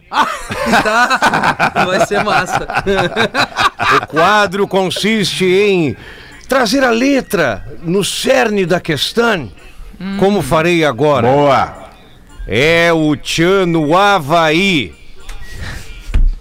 Tá. 0.83 1.71
Vai 1.85 2.05
ser 2.05 2.23
massa. 2.23 2.65
O 4.01 4.07
quadro 4.07 4.67
consiste 4.67 5.45
em 5.45 5.95
trazer 6.47 6.83
a 6.83 6.91
letra 6.91 7.65
no 7.83 8.03
cerne 8.03 8.65
da 8.65 8.79
questão, 8.79 9.51
como 10.19 10.41
farei 10.41 10.83
agora. 10.85 11.27
Boa. 11.27 11.85
É 12.47 12.91
o 12.93 13.15
Tchan 13.15 13.65
no 13.65 13.97
Havaí. 13.97 14.93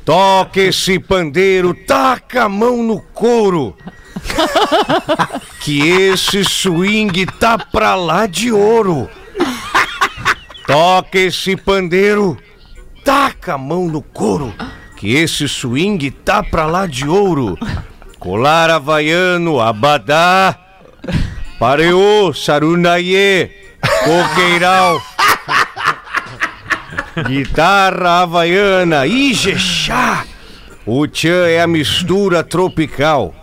Toca 0.04 0.60
esse 0.60 0.98
pandeiro, 0.98 1.72
taca 1.72 2.44
a 2.44 2.48
mão 2.48 2.82
no 2.82 3.00
couro. 3.00 3.74
Que 5.60 5.88
esse 5.88 6.44
swing 6.44 7.24
tá 7.24 7.56
pra 7.56 7.94
lá 7.94 8.26
de 8.26 8.52
ouro. 8.52 9.08
Toca 10.66 11.18
esse 11.18 11.56
pandeiro, 11.56 12.36
taca 13.02 13.54
a 13.54 13.58
mão 13.58 13.86
no 13.86 14.02
couro. 14.02 14.52
Que 14.96 15.14
esse 15.14 15.48
swing 15.48 16.10
tá 16.10 16.42
pra 16.42 16.66
lá 16.66 16.86
de 16.86 17.08
ouro. 17.08 17.58
Colar 18.18 18.68
havaiano, 18.70 19.58
abadá. 19.58 20.58
Pareô, 21.58 22.32
sarunaie, 22.34 23.50
coqueiral. 24.04 25.00
Guitarra 27.22 28.22
havaiana, 28.22 29.06
Ijexá. 29.06 30.24
O 30.84 31.06
tchan 31.06 31.48
é 31.48 31.62
a 31.62 31.66
mistura 31.66 32.42
tropical. 32.42 33.34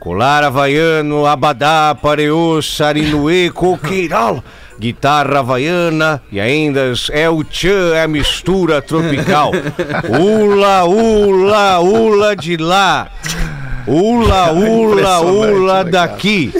Colar 0.00 0.44
havaiano, 0.44 1.24
abadá, 1.24 1.96
pareô, 2.00 2.60
sarinuê, 2.60 3.50
coqueiral. 3.50 4.42
Guitarra 4.78 5.38
havaiana 5.38 6.22
e 6.30 6.40
ainda 6.40 6.92
é 7.10 7.28
o 7.28 7.42
tchan, 7.42 7.94
é 7.94 8.02
a 8.02 8.08
mistura 8.08 8.82
tropical. 8.82 9.52
Ula, 10.20 10.84
ula, 10.84 11.78
ula 11.80 12.36
de 12.36 12.56
lá. 12.56 13.08
Ula, 13.86 14.52
ula, 14.52 15.20
ula 15.20 15.84
daqui. 15.84 16.52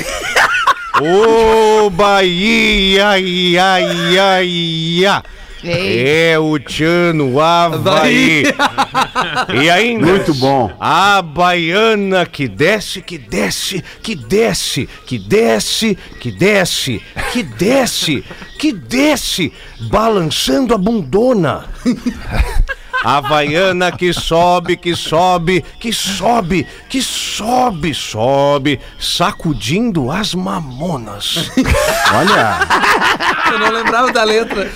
Ô 1.01 1.91
Bahia, 1.91 3.19
ia, 3.19 3.81
ia, 3.81 4.43
ia. 4.43 5.23
Ei. 5.63 6.31
É 6.31 6.39
o 6.39 6.59
Tchano 6.59 7.41
Havaí. 7.41 8.45
E 9.61 9.71
ainda. 9.71 10.07
Muito 10.07 10.35
bom. 10.35 10.71
A 10.79 11.21
baiana 11.21 12.25
que 12.27 12.47
desce, 12.47 13.03
que 13.03 13.19
desce, 13.19 13.83
que 14.03 14.15
desce, 14.15 14.89
que 15.07 15.19
desce, 15.19 15.99
que 16.21 16.31
desce, 16.31 17.03
que 17.33 17.43
desce, 17.43 18.25
que 18.59 18.73
desce, 18.73 19.53
balançando 19.91 20.75
a 20.75 20.79
bundona. 20.79 21.67
A 23.05 23.19
Havaiana 23.19 23.93
que 23.93 24.13
sobe, 24.13 24.77
que 24.77 24.95
sobe, 24.97 25.65
que 25.79 25.93
sobe, 25.93 26.67
que 26.89 27.01
sobe, 27.01 27.95
sobe, 27.95 28.81
sacudindo 28.99 30.11
as 30.11 30.35
mamonas. 30.35 31.51
Olha. 32.13 32.59
Eu 33.53 33.59
não 33.59 33.71
lembrava 33.71 34.13
da 34.13 34.25
letra. 34.25 34.71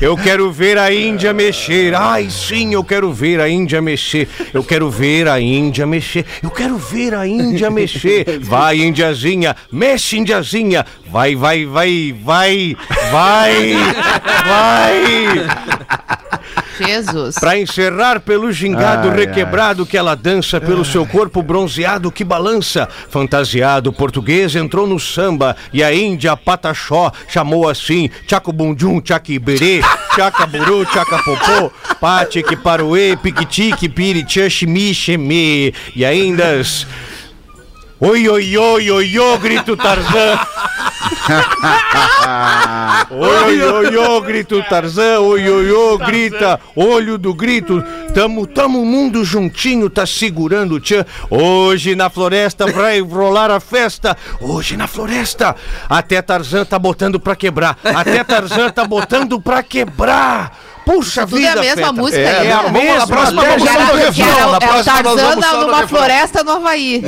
Eu 0.00 0.16
quero 0.16 0.50
ver 0.50 0.78
a 0.78 0.92
Índia 0.92 1.32
mexer. 1.32 1.94
Ai, 1.94 2.28
sim, 2.30 2.74
eu 2.74 2.82
quero 2.82 3.12
ver 3.12 3.40
a 3.40 3.48
Índia 3.48 3.80
mexer. 3.80 4.28
Eu 4.52 4.64
quero 4.64 4.90
ver 4.90 5.28
a 5.28 5.38
Índia 5.40 5.86
mexer. 5.86 6.24
Eu 6.42 6.50
quero 6.50 6.76
ver 6.76 7.14
a 7.14 7.26
Índia 7.26 7.70
mexer. 7.70 8.40
Vai, 8.40 8.78
Índiazinha, 8.78 9.54
mexe, 9.70 10.16
Índiazinha. 10.16 10.84
Vai, 11.06 11.36
vai, 11.36 11.64
vai, 11.64 12.14
vai, 12.22 12.76
vai, 13.10 13.74
vai. 14.46 16.13
Jesus. 16.78 17.36
Pra 17.38 17.58
encerrar 17.58 18.20
pelo 18.20 18.52
gingado 18.52 19.10
Ai, 19.10 19.16
requebrado 19.16 19.86
que 19.86 19.96
ela 19.96 20.14
dança 20.14 20.60
pelo 20.60 20.84
seu 20.84 21.06
corpo 21.06 21.42
bronzeado 21.42 22.10
que 22.10 22.24
balança. 22.24 22.88
Fantasiado 23.08 23.92
português 23.92 24.54
entrou 24.56 24.86
no 24.86 24.98
samba 24.98 25.56
e 25.72 25.82
a 25.82 25.94
Índia 25.94 26.36
Pataxó 26.36 27.12
chamou 27.28 27.68
assim: 27.68 28.10
Tchacobundum, 28.26 29.00
Tchaquiberê, 29.00 29.80
Tchacaburu, 30.14 30.84
Tchacapopô, 30.86 31.70
Patique, 32.00 32.56
Paruê, 32.56 33.16
Piquitique, 33.16 33.88
Piritiã, 33.88 34.48
Ximi, 34.48 34.94
Xemê. 34.94 35.72
E 35.94 36.04
ainda. 36.04 36.44
Oi, 38.00 38.28
oi, 38.28 38.58
oi, 38.58 38.90
oi, 38.90 39.18
oi, 39.18 39.38
grito 39.38 39.76
Tarzan. 39.76 40.38
Oi, 43.10 43.62
oi, 43.62 43.96
oi, 43.96 44.20
grita 44.22 44.56
o 44.56 44.62
Tarzan, 44.62 45.18
oi, 45.18 45.48
oi, 45.48 45.70
oi, 45.70 45.98
grita, 45.98 46.60
olho 46.74 47.18
do 47.18 47.34
grito, 47.34 47.82
tamo, 48.14 48.46
tamo 48.46 48.84
mundo 48.84 49.24
juntinho, 49.24 49.90
tá 49.90 50.06
segurando 50.06 50.76
o 50.76 50.80
tchan. 50.80 51.04
Hoje 51.30 51.94
na 51.94 52.08
floresta 52.10 52.66
vai 52.66 53.00
rolar 53.00 53.50
a 53.50 53.60
festa, 53.60 54.16
hoje 54.40 54.76
na 54.76 54.86
floresta, 54.86 55.54
até 55.88 56.20
Tarzan 56.22 56.64
tá 56.64 56.78
botando 56.78 57.20
pra 57.20 57.36
quebrar, 57.36 57.78
até 57.82 58.24
Tarzan 58.24 58.70
tá 58.70 58.84
botando 58.84 59.40
pra 59.40 59.62
quebrar. 59.62 60.73
Puxa 60.84 61.26
Tudo 61.26 61.36
é 61.38 61.40
vida, 61.40 61.52
a 61.52 61.62
mesma 61.62 61.76
Feta. 61.76 61.92
música 61.92 62.18
É, 62.20 62.38
aí, 62.40 62.46
é 62.48 62.52
a 62.52 62.62
né? 62.64 62.70
mesma. 62.70 63.02
a 63.02 63.06
próxima 63.06 63.42
até 63.42 63.50
vamos 63.50 63.62
no 63.64 63.66
Que 63.70 63.74
era- 63.76 63.84
refrão, 63.94 64.12
que 64.12 64.22
era 64.22 64.30
na 64.40 64.46
o- 64.46 64.52
é 64.52 64.56
o 64.56 64.58
próxima 64.60 65.02
nós 65.02 65.20
vamos 65.20 65.36
na- 65.46 65.52
no 65.54 65.66
numa 65.66 65.88
floresta 65.88 66.44
no 66.44 66.50
Havaí. 66.52 67.02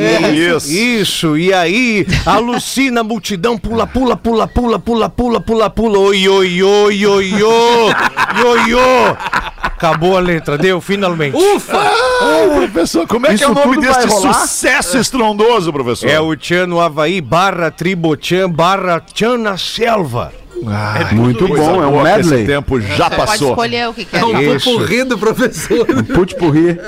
Isso. 0.57 0.70
Isso, 0.72 1.37
e 1.37 1.53
aí 1.53 2.07
alucina 2.24 3.01
a 3.01 3.05
multidão, 3.05 3.59
pula, 3.59 3.87
pula, 3.87 4.16
pula, 4.16 4.47
pula, 4.49 4.79
pula, 4.79 5.09
pula, 5.11 5.41
pula, 5.41 5.70
pula, 5.70 5.99
oi, 5.99 6.29
oi, 6.29 6.62
oi, 6.62 7.07
oi, 7.07 7.43
oi, 7.43 7.43
oi, 7.45 8.74
oi. 8.74 9.16
Acabou 9.62 10.16
a 10.16 10.20
letra, 10.20 10.57
deu, 10.57 10.81
finalmente. 10.81 11.37
Ah, 11.70 12.55
professor, 12.57 13.07
como 13.07 13.27
é 13.27 13.31
que 13.31 13.35
Isso 13.35 13.45
é 13.45 13.49
o 13.49 13.55
nome 13.55 13.77
deste 13.79 14.07
rolar? 14.07 14.35
sucesso 14.35 14.97
estrondoso, 14.97 15.70
professor? 15.70 16.09
É 16.09 16.18
o 16.18 16.35
Tchan 16.35 16.68
Havaí 16.83 17.20
barra 17.20 17.70
Tribotchan 17.70 18.49
barra 18.51 19.01
Tchan 19.01 19.37
na 19.37 19.59
selva. 19.59 20.33
Ai, 20.68 21.14
Muito 21.14 21.46
coisa 21.46 21.62
bom, 21.64 21.82
é 21.82 21.86
um 21.86 22.02
medley. 22.02 22.38
Esse 22.40 22.46
tempo 22.46 22.80
já 22.80 23.08
Pode 23.10 23.16
passou. 23.26 23.50
escolher 23.50 23.88
o 23.88 23.94
que 23.94 24.04
quer. 24.04 24.20
É 24.20 24.24
um 24.24 24.58
pupurri 24.58 25.04
do 25.04 25.18
professor. 25.18 25.86
Put 26.14 26.34
porri. 26.36 26.78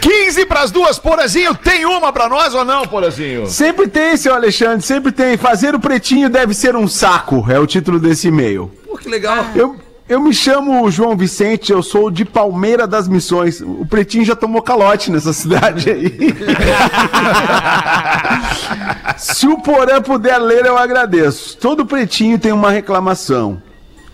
15 0.00 0.46
pras 0.46 0.70
duas, 0.70 0.98
Porazinho. 0.98 1.54
Tem 1.54 1.84
uma 1.84 2.12
pra 2.12 2.28
nós 2.28 2.54
ou 2.54 2.64
não, 2.64 2.86
Porazinho? 2.86 3.46
Sempre 3.46 3.88
tem, 3.88 4.16
seu 4.16 4.34
Alexandre, 4.34 4.82
sempre 4.84 5.12
tem. 5.12 5.36
Fazer 5.36 5.74
o 5.74 5.80
pretinho 5.80 6.28
deve 6.30 6.54
ser 6.54 6.74
um 6.76 6.88
saco, 6.88 7.44
é 7.48 7.58
o 7.58 7.66
título 7.66 7.98
desse 7.98 8.28
e-mail. 8.28 8.70
Pô, 8.86 8.96
que 8.96 9.08
legal. 9.08 9.44
Eu, 9.54 9.76
eu 10.12 10.20
me 10.20 10.34
chamo 10.34 10.90
João 10.90 11.16
Vicente, 11.16 11.72
eu 11.72 11.82
sou 11.82 12.10
de 12.10 12.22
Palmeira 12.22 12.86
das 12.86 13.08
Missões. 13.08 13.62
O 13.62 13.86
Pretinho 13.86 14.26
já 14.26 14.36
tomou 14.36 14.60
calote 14.60 15.10
nessa 15.10 15.32
cidade 15.40 15.88
aí. 15.88 16.12
Se 19.16 19.46
o 19.46 19.56
Porã 19.62 20.02
puder 20.02 20.36
ler, 20.36 20.66
eu 20.66 20.76
agradeço. 20.76 21.56
Todo 21.56 21.86
Pretinho 21.86 22.38
tem 22.38 22.52
uma 22.52 22.70
reclamação. 22.70 23.62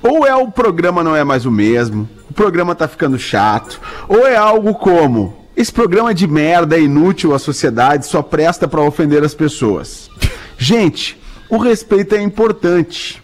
Ou 0.01 0.25
é 0.25 0.37
o 0.37 0.49
programa 0.49 1.03
não 1.03 1.17
é 1.17 1.25
mais 1.25 1.45
o 1.45 1.51
mesmo, 1.51 2.09
o 2.31 2.33
programa 2.33 2.77
tá 2.77 2.87
ficando 2.87 3.19
chato, 3.19 3.81
ou 4.09 4.25
é 4.25 4.37
algo 4.37 4.75
como: 4.75 5.35
esse 5.57 5.73
programa 5.73 6.13
é 6.13 6.15
de 6.15 6.29
merda 6.29 6.77
é 6.77 6.81
inútil 6.81 7.35
à 7.35 7.41
sociedade, 7.41 8.07
só 8.07 8.23
presta 8.23 8.69
pra 8.69 8.83
ofender 8.83 9.25
as 9.25 9.35
pessoas. 9.35 10.09
Gente, 10.57 11.21
o 11.51 11.59
respeito 11.59 12.15
é 12.15 12.23
importante 12.23 13.21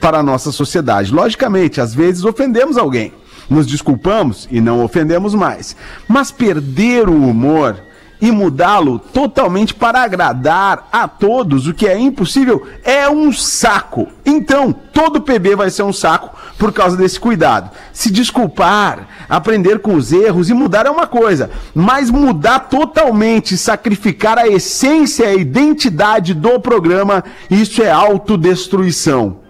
para 0.00 0.18
a 0.18 0.22
nossa 0.22 0.52
sociedade. 0.52 1.12
Logicamente, 1.12 1.80
às 1.80 1.94
vezes 1.94 2.24
ofendemos 2.24 2.76
alguém, 2.76 3.12
nos 3.48 3.66
desculpamos 3.66 4.48
e 4.50 4.60
não 4.60 4.84
ofendemos 4.84 5.34
mais. 5.34 5.76
Mas 6.08 6.30
perder 6.30 7.08
o 7.08 7.16
humor 7.16 7.76
e 8.20 8.30
mudá-lo 8.30 8.98
totalmente 8.98 9.74
para 9.74 10.02
agradar 10.02 10.88
a 10.90 11.06
todos, 11.06 11.66
o 11.66 11.74
que 11.74 11.86
é 11.86 11.98
impossível, 11.98 12.66
é 12.82 13.08
um 13.08 13.32
saco. 13.32 14.08
Então, 14.26 14.72
todo 14.72 15.20
PB 15.20 15.54
vai 15.54 15.70
ser 15.70 15.84
um 15.84 15.92
saco 15.92 16.36
por 16.58 16.72
causa 16.72 16.96
desse 16.96 17.18
cuidado. 17.20 17.70
Se 17.92 18.10
desculpar, 18.10 19.06
aprender 19.28 19.78
com 19.78 19.94
os 19.94 20.12
erros 20.12 20.50
e 20.50 20.54
mudar 20.54 20.86
é 20.86 20.90
uma 20.90 21.06
coisa, 21.06 21.50
mas 21.74 22.10
mudar 22.10 22.60
totalmente, 22.60 23.56
sacrificar 23.56 24.38
a 24.38 24.48
essência 24.48 25.24
e 25.24 25.28
a 25.28 25.34
identidade 25.34 26.34
do 26.34 26.58
programa, 26.58 27.22
isso 27.48 27.82
é 27.82 27.90
autodestruição. 27.90 29.47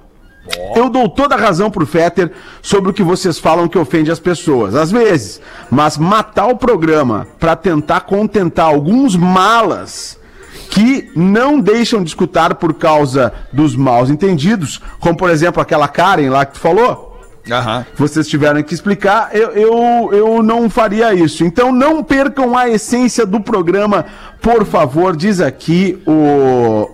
Eu 0.75 0.89
dou 0.89 1.09
toda 1.09 1.35
a 1.35 1.39
razão 1.39 1.71
pro 1.71 1.87
Fetter 1.87 2.33
sobre 2.63 2.91
o 2.91 2.95
que 2.95 3.03
vocês 3.03 3.39
falam 3.39 3.69
que 3.69 3.79
ofende 3.79 4.11
as 4.11 4.21
pessoas, 4.21 4.75
às 4.75 4.91
vezes. 4.91 5.41
Mas 5.71 5.99
matar 5.99 6.47
o 6.47 6.57
programa 6.57 7.27
pra 7.39 7.57
tentar 7.57 8.01
contentar 8.01 8.67
alguns 8.67 9.17
malas 9.17 10.19
que 10.71 11.11
não 11.17 11.59
deixam 11.59 12.03
de 12.03 12.11
escutar 12.11 12.55
por 12.55 12.75
causa 12.75 13.33
dos 13.53 13.75
maus 13.75 14.11
entendidos, 14.11 14.81
como 15.01 15.17
por 15.17 15.31
exemplo 15.31 15.63
aquela 15.63 15.89
Karen 15.89 16.31
lá 16.31 16.45
que 16.45 16.55
tu 16.55 16.61
falou, 16.61 17.09
que 17.95 18.01
vocês 18.01 18.29
tiveram 18.29 18.63
que 18.63 18.75
explicar, 18.75 19.31
eu, 19.33 19.51
eu, 19.53 20.11
eu 20.13 20.43
não 20.43 20.69
faria 20.69 21.15
isso. 21.15 21.45
Então 21.45 21.73
não 21.73 22.05
percam 22.05 22.57
a 22.57 22.69
essência 22.69 23.25
do 23.25 23.41
programa, 23.41 24.05
por 24.41 24.67
favor, 24.67 25.17
diz 25.17 25.41
aqui 25.41 26.01
o, 26.07 26.91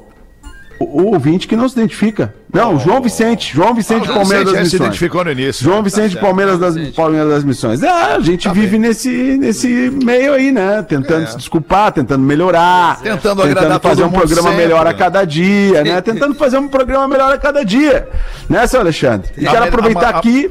o, 0.84 1.12
ouvinte 1.14 1.46
que 1.48 1.56
não 1.56 1.68
se 1.68 1.76
identifica. 1.78 2.34
Não, 2.52 2.78
João 2.78 3.00
Vicente, 3.02 3.52
João 3.52 3.74
Vicente 3.74 4.08
Ah, 4.08 4.14
Palmeiras 4.14 4.44
Vicente, 4.44 4.44
das 4.44 4.54
é, 4.54 4.54
se 4.56 4.62
Missões. 4.62 4.80
identificou 4.80 5.24
no 5.24 5.32
início. 5.32 5.64
João 5.64 5.82
Vicente 5.82 6.16
Palmeiras 6.16 6.58
das 6.58 6.88
Palmeiras 6.90 7.28
das 7.30 7.44
Missões. 7.44 7.82
É, 7.82 7.88
a 7.90 8.20
gente 8.20 8.48
vive 8.50 8.78
nesse, 8.78 9.10
nesse 9.38 9.68
meio 10.02 10.32
aí, 10.34 10.52
né? 10.52 10.80
Tentando 10.82 11.26
se 11.28 11.36
desculpar, 11.36 11.90
tentando 11.92 12.22
melhorar. 12.22 13.00
Tentando 13.00 13.42
agradar 13.42 13.80
fazer 13.80 14.02
todo 14.02 14.06
um 14.08 14.10
mundo 14.12 14.18
programa 14.20 14.48
sempre, 14.50 14.64
melhor 14.64 14.86
a 14.86 14.90
né? 14.90 14.96
cada 14.98 15.24
dia, 15.24 15.82
né? 15.82 16.00
Tentando 16.02 16.34
fazer 16.36 16.58
um 16.58 16.68
programa 16.68 17.08
melhor 17.08 17.32
a 17.32 17.38
cada 17.38 17.64
dia. 17.64 18.08
Né, 18.48 18.64
seu 18.68 18.78
Alexandre? 18.80 19.30
E 19.36 19.46
A 19.48 19.50
quero 19.50 19.64
aproveitar 19.64 20.06
a- 20.14 20.16
a- 20.16 20.18
aqui 20.18 20.48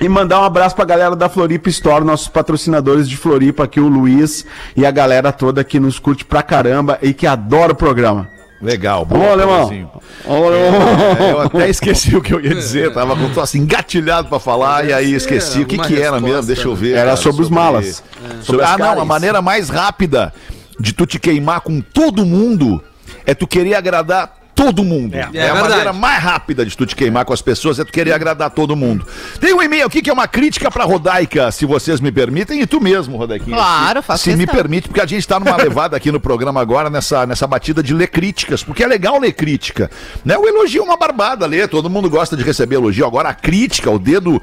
e 0.00 0.08
mandar 0.08 0.40
um 0.40 0.44
abraço 0.44 0.74
pra 0.76 0.84
galera 0.84 1.14
da 1.16 1.28
Floripa 1.28 1.68
Store, 1.68 2.04
nossos 2.04 2.28
patrocinadores 2.28 3.08
de 3.08 3.16
Floripa 3.16 3.64
aqui, 3.64 3.80
o 3.80 3.88
Luiz 3.88 4.46
e 4.76 4.86
a 4.86 4.90
galera 4.90 5.30
toda 5.32 5.62
que 5.64 5.78
nos 5.80 5.98
curte 5.98 6.24
pra 6.24 6.42
caramba 6.42 6.98
e 7.02 7.12
que 7.12 7.26
adora 7.26 7.72
o 7.72 7.74
programa. 7.74 8.28
Legal, 8.60 9.06
alemão. 9.10 9.68
Porazinho. 9.68 9.90
Ô, 10.26 10.32
alemão. 10.34 10.88
É, 11.18 11.32
eu 11.32 11.40
até 11.40 11.68
esqueci 11.70 12.14
o 12.14 12.20
que 12.20 12.34
eu 12.34 12.40
ia 12.40 12.54
dizer, 12.54 12.92
tava 12.92 13.16
com 13.16 13.40
assim, 13.40 13.60
engatilhado 13.60 14.28
pra 14.28 14.38
falar 14.38 14.84
e 14.84 14.92
aí 14.92 15.14
esqueci. 15.14 15.60
O 15.60 15.66
que 15.66 15.78
que 15.78 15.94
era 15.94 16.16
resposta, 16.16 16.20
mesmo? 16.20 16.46
Deixa 16.46 16.68
eu 16.68 16.74
ver. 16.74 16.92
Era 16.92 17.04
cara, 17.04 17.16
sobre 17.16 17.42
os 17.42 17.48
malas. 17.48 18.02
Sobre 18.42 18.62
as 18.62 18.70
ah, 18.70 18.78
não, 18.78 19.00
a 19.00 19.04
maneira 19.04 19.40
mais 19.40 19.70
rápida 19.70 20.32
de 20.78 20.92
tu 20.92 21.06
te 21.06 21.18
queimar 21.18 21.62
com 21.62 21.80
todo 21.80 22.26
mundo 22.26 22.82
é 23.24 23.34
tu 23.34 23.46
querer 23.46 23.74
agradar 23.74 24.39
todo 24.64 24.84
mundo. 24.84 25.14
É, 25.14 25.20
É 25.20 25.22
a 25.22 25.28
verdade. 25.54 25.60
maneira 25.60 25.92
mais 25.92 26.22
rápida 26.22 26.64
de 26.66 26.76
tu 26.76 26.84
te 26.84 26.94
queimar 26.94 27.24
com 27.24 27.32
as 27.32 27.40
pessoas 27.40 27.78
é 27.78 27.84
tu 27.84 27.92
querer 27.92 28.12
agradar 28.12 28.50
todo 28.50 28.76
mundo. 28.76 29.06
Tem 29.40 29.54
um 29.54 29.62
e-mail 29.62 29.86
aqui 29.86 30.02
que 30.02 30.10
é 30.10 30.12
uma 30.12 30.28
crítica 30.28 30.70
pra 30.70 30.84
Rodaica, 30.84 31.50
se 31.50 31.64
vocês 31.64 32.00
me 32.00 32.12
permitem, 32.12 32.60
e 32.60 32.66
tu 32.66 32.80
mesmo, 32.80 33.16
Rodaiquinha. 33.16 33.56
Claro, 33.56 34.00
se, 34.00 34.06
faço 34.06 34.24
Se 34.24 34.30
me 34.30 34.38
questão. 34.44 34.54
permite, 34.54 34.88
porque 34.88 35.00
a 35.00 35.06
gente 35.06 35.26
tá 35.26 35.40
numa 35.40 35.56
levada 35.62 35.96
aqui 35.96 36.12
no 36.12 36.20
programa 36.20 36.60
agora, 36.60 36.90
nessa, 36.90 37.26
nessa 37.26 37.46
batida 37.46 37.82
de 37.82 37.94
ler 37.94 38.08
críticas, 38.08 38.62
porque 38.62 38.82
é 38.84 38.86
legal 38.86 39.18
ler 39.18 39.32
crítica. 39.32 39.90
Né? 40.24 40.36
O 40.36 40.46
elogio 40.46 40.82
é 40.82 40.84
uma 40.84 40.96
barbada 40.96 41.46
ler, 41.46 41.68
todo 41.68 41.88
mundo 41.88 42.10
gosta 42.10 42.36
de 42.36 42.42
receber 42.42 42.76
elogio. 42.76 43.06
Agora 43.06 43.30
a 43.30 43.34
crítica, 43.34 43.90
o 43.90 43.98
dedo 43.98 44.40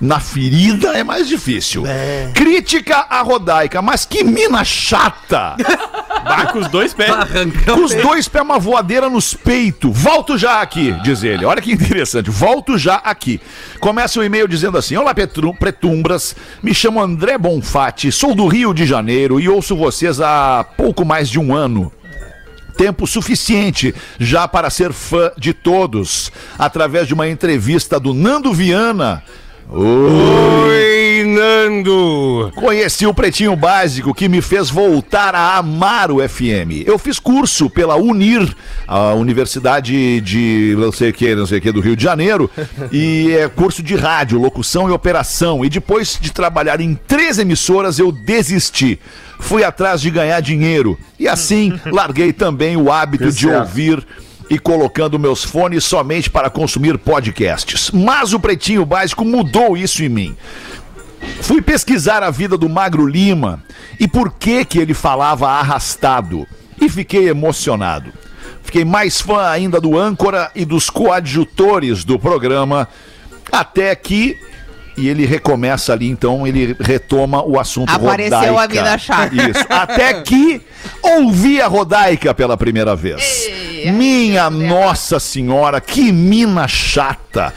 na 0.00 0.20
ferida 0.20 0.88
é 0.96 1.02
mais 1.02 1.26
difícil. 1.28 1.84
Crítica 2.34 3.06
a 3.10 3.20
Rodaica, 3.22 3.82
mas 3.82 4.04
que 4.04 4.22
mina 4.24 4.64
chata! 4.64 5.56
Bah, 6.24 6.46
com 6.52 6.58
os 6.58 6.68
dois 6.68 6.92
pés. 6.94 7.10
Com 7.64 7.84
os 7.84 7.94
dois 7.94 8.28
pés, 8.28 8.44
uma 8.44 8.58
voadeira 8.58 9.08
nos 9.08 9.34
peitos. 9.34 9.90
Volto 9.96 10.36
já 10.36 10.60
aqui, 10.60 10.92
diz 11.02 11.22
ele. 11.22 11.44
Olha 11.44 11.62
que 11.62 11.72
interessante. 11.72 12.30
Volto 12.30 12.76
já 12.76 12.96
aqui. 12.96 13.40
Começa 13.80 14.20
o 14.20 14.24
e-mail 14.24 14.46
dizendo 14.46 14.76
assim: 14.78 14.96
Olá, 14.96 15.14
Petru- 15.14 15.54
Pretumbras. 15.54 16.36
Me 16.62 16.74
chamo 16.74 17.00
André 17.02 17.38
Bonfatti, 17.38 18.12
sou 18.12 18.34
do 18.34 18.46
Rio 18.46 18.74
de 18.74 18.84
Janeiro 18.86 19.40
e 19.40 19.48
ouço 19.48 19.76
vocês 19.76 20.20
há 20.20 20.64
pouco 20.76 21.04
mais 21.04 21.28
de 21.30 21.38
um 21.38 21.54
ano. 21.54 21.90
Tempo 22.76 23.06
suficiente 23.08 23.92
já 24.20 24.46
para 24.46 24.70
ser 24.70 24.92
fã 24.92 25.32
de 25.36 25.52
todos. 25.52 26.30
Através 26.58 27.08
de 27.08 27.14
uma 27.14 27.28
entrevista 27.28 27.98
do 27.98 28.12
Nando 28.14 28.52
Viana. 28.52 29.22
Oi, 29.70 31.24
Nando! 31.26 32.50
Conheci 32.54 33.06
o 33.06 33.12
Pretinho 33.12 33.54
Básico 33.54 34.14
que 34.14 34.26
me 34.26 34.40
fez 34.40 34.70
voltar 34.70 35.34
a 35.34 35.58
amar 35.58 36.10
o 36.10 36.26
FM. 36.26 36.86
Eu 36.86 36.98
fiz 36.98 37.18
curso 37.18 37.68
pela 37.68 37.94
Unir, 37.96 38.56
a 38.86 39.12
Universidade 39.12 40.22
de 40.22 40.74
não 40.78 40.90
sei 40.90 41.10
o 41.10 41.12
que, 41.12 41.34
não 41.34 41.44
sei 41.44 41.58
o 41.58 41.60
que 41.60 41.70
do 41.70 41.82
Rio 41.82 41.94
de 41.94 42.02
Janeiro, 42.02 42.50
e 42.90 43.30
é 43.32 43.46
curso 43.46 43.82
de 43.82 43.94
rádio, 43.94 44.40
locução 44.40 44.88
e 44.88 44.92
operação. 44.92 45.62
E 45.62 45.68
depois 45.68 46.18
de 46.18 46.32
trabalhar 46.32 46.80
em 46.80 46.98
três 47.06 47.38
emissoras, 47.38 47.98
eu 47.98 48.10
desisti. 48.10 48.98
Fui 49.38 49.62
atrás 49.64 50.00
de 50.00 50.10
ganhar 50.10 50.40
dinheiro. 50.40 50.98
E 51.18 51.28
assim, 51.28 51.78
larguei 51.92 52.32
também 52.32 52.74
o 52.74 52.90
hábito 52.90 53.30
de 53.30 53.46
ouvir 53.46 54.02
e 54.50 54.58
colocando 54.58 55.18
meus 55.18 55.44
fones 55.44 55.84
somente 55.84 56.30
para 56.30 56.50
consumir 56.50 56.98
podcasts. 56.98 57.90
Mas 57.90 58.32
o 58.32 58.40
Pretinho 58.40 58.84
Básico 58.84 59.24
mudou 59.24 59.76
isso 59.76 60.02
em 60.02 60.08
mim. 60.08 60.36
Fui 61.40 61.60
pesquisar 61.60 62.22
a 62.22 62.30
vida 62.30 62.56
do 62.56 62.68
Magro 62.68 63.06
Lima 63.06 63.62
e 63.98 64.06
por 64.06 64.32
que 64.32 64.64
que 64.64 64.78
ele 64.78 64.94
falava 64.94 65.48
arrastado. 65.48 66.46
E 66.80 66.88
fiquei 66.88 67.28
emocionado. 67.28 68.12
Fiquei 68.62 68.84
mais 68.84 69.20
fã 69.20 69.48
ainda 69.48 69.80
do 69.80 69.98
âncora 69.98 70.50
e 70.54 70.64
dos 70.64 70.90
coadjutores 70.90 72.04
do 72.04 72.18
programa, 72.18 72.86
até 73.50 73.94
que 73.94 74.38
e 74.98 75.08
ele 75.08 75.24
recomeça 75.24 75.92
ali, 75.92 76.08
então 76.08 76.46
ele 76.46 76.76
retoma 76.80 77.42
o 77.44 77.58
assunto 77.58 77.90
Apareceu 77.90 78.54
Rodaica. 78.54 78.62
a 78.62 78.68
mina 78.84 78.98
chata. 78.98 79.34
Isso. 79.34 79.66
Até 79.68 80.14
que 80.22 80.60
ouvi 81.02 81.60
a 81.60 81.66
Rodaica 81.66 82.34
pela 82.34 82.56
primeira 82.56 82.94
vez. 82.96 83.22
Minha 83.92 84.50
Nossa 84.50 85.20
Senhora, 85.20 85.80
que 85.80 86.10
mina 86.10 86.66
chata. 86.66 87.54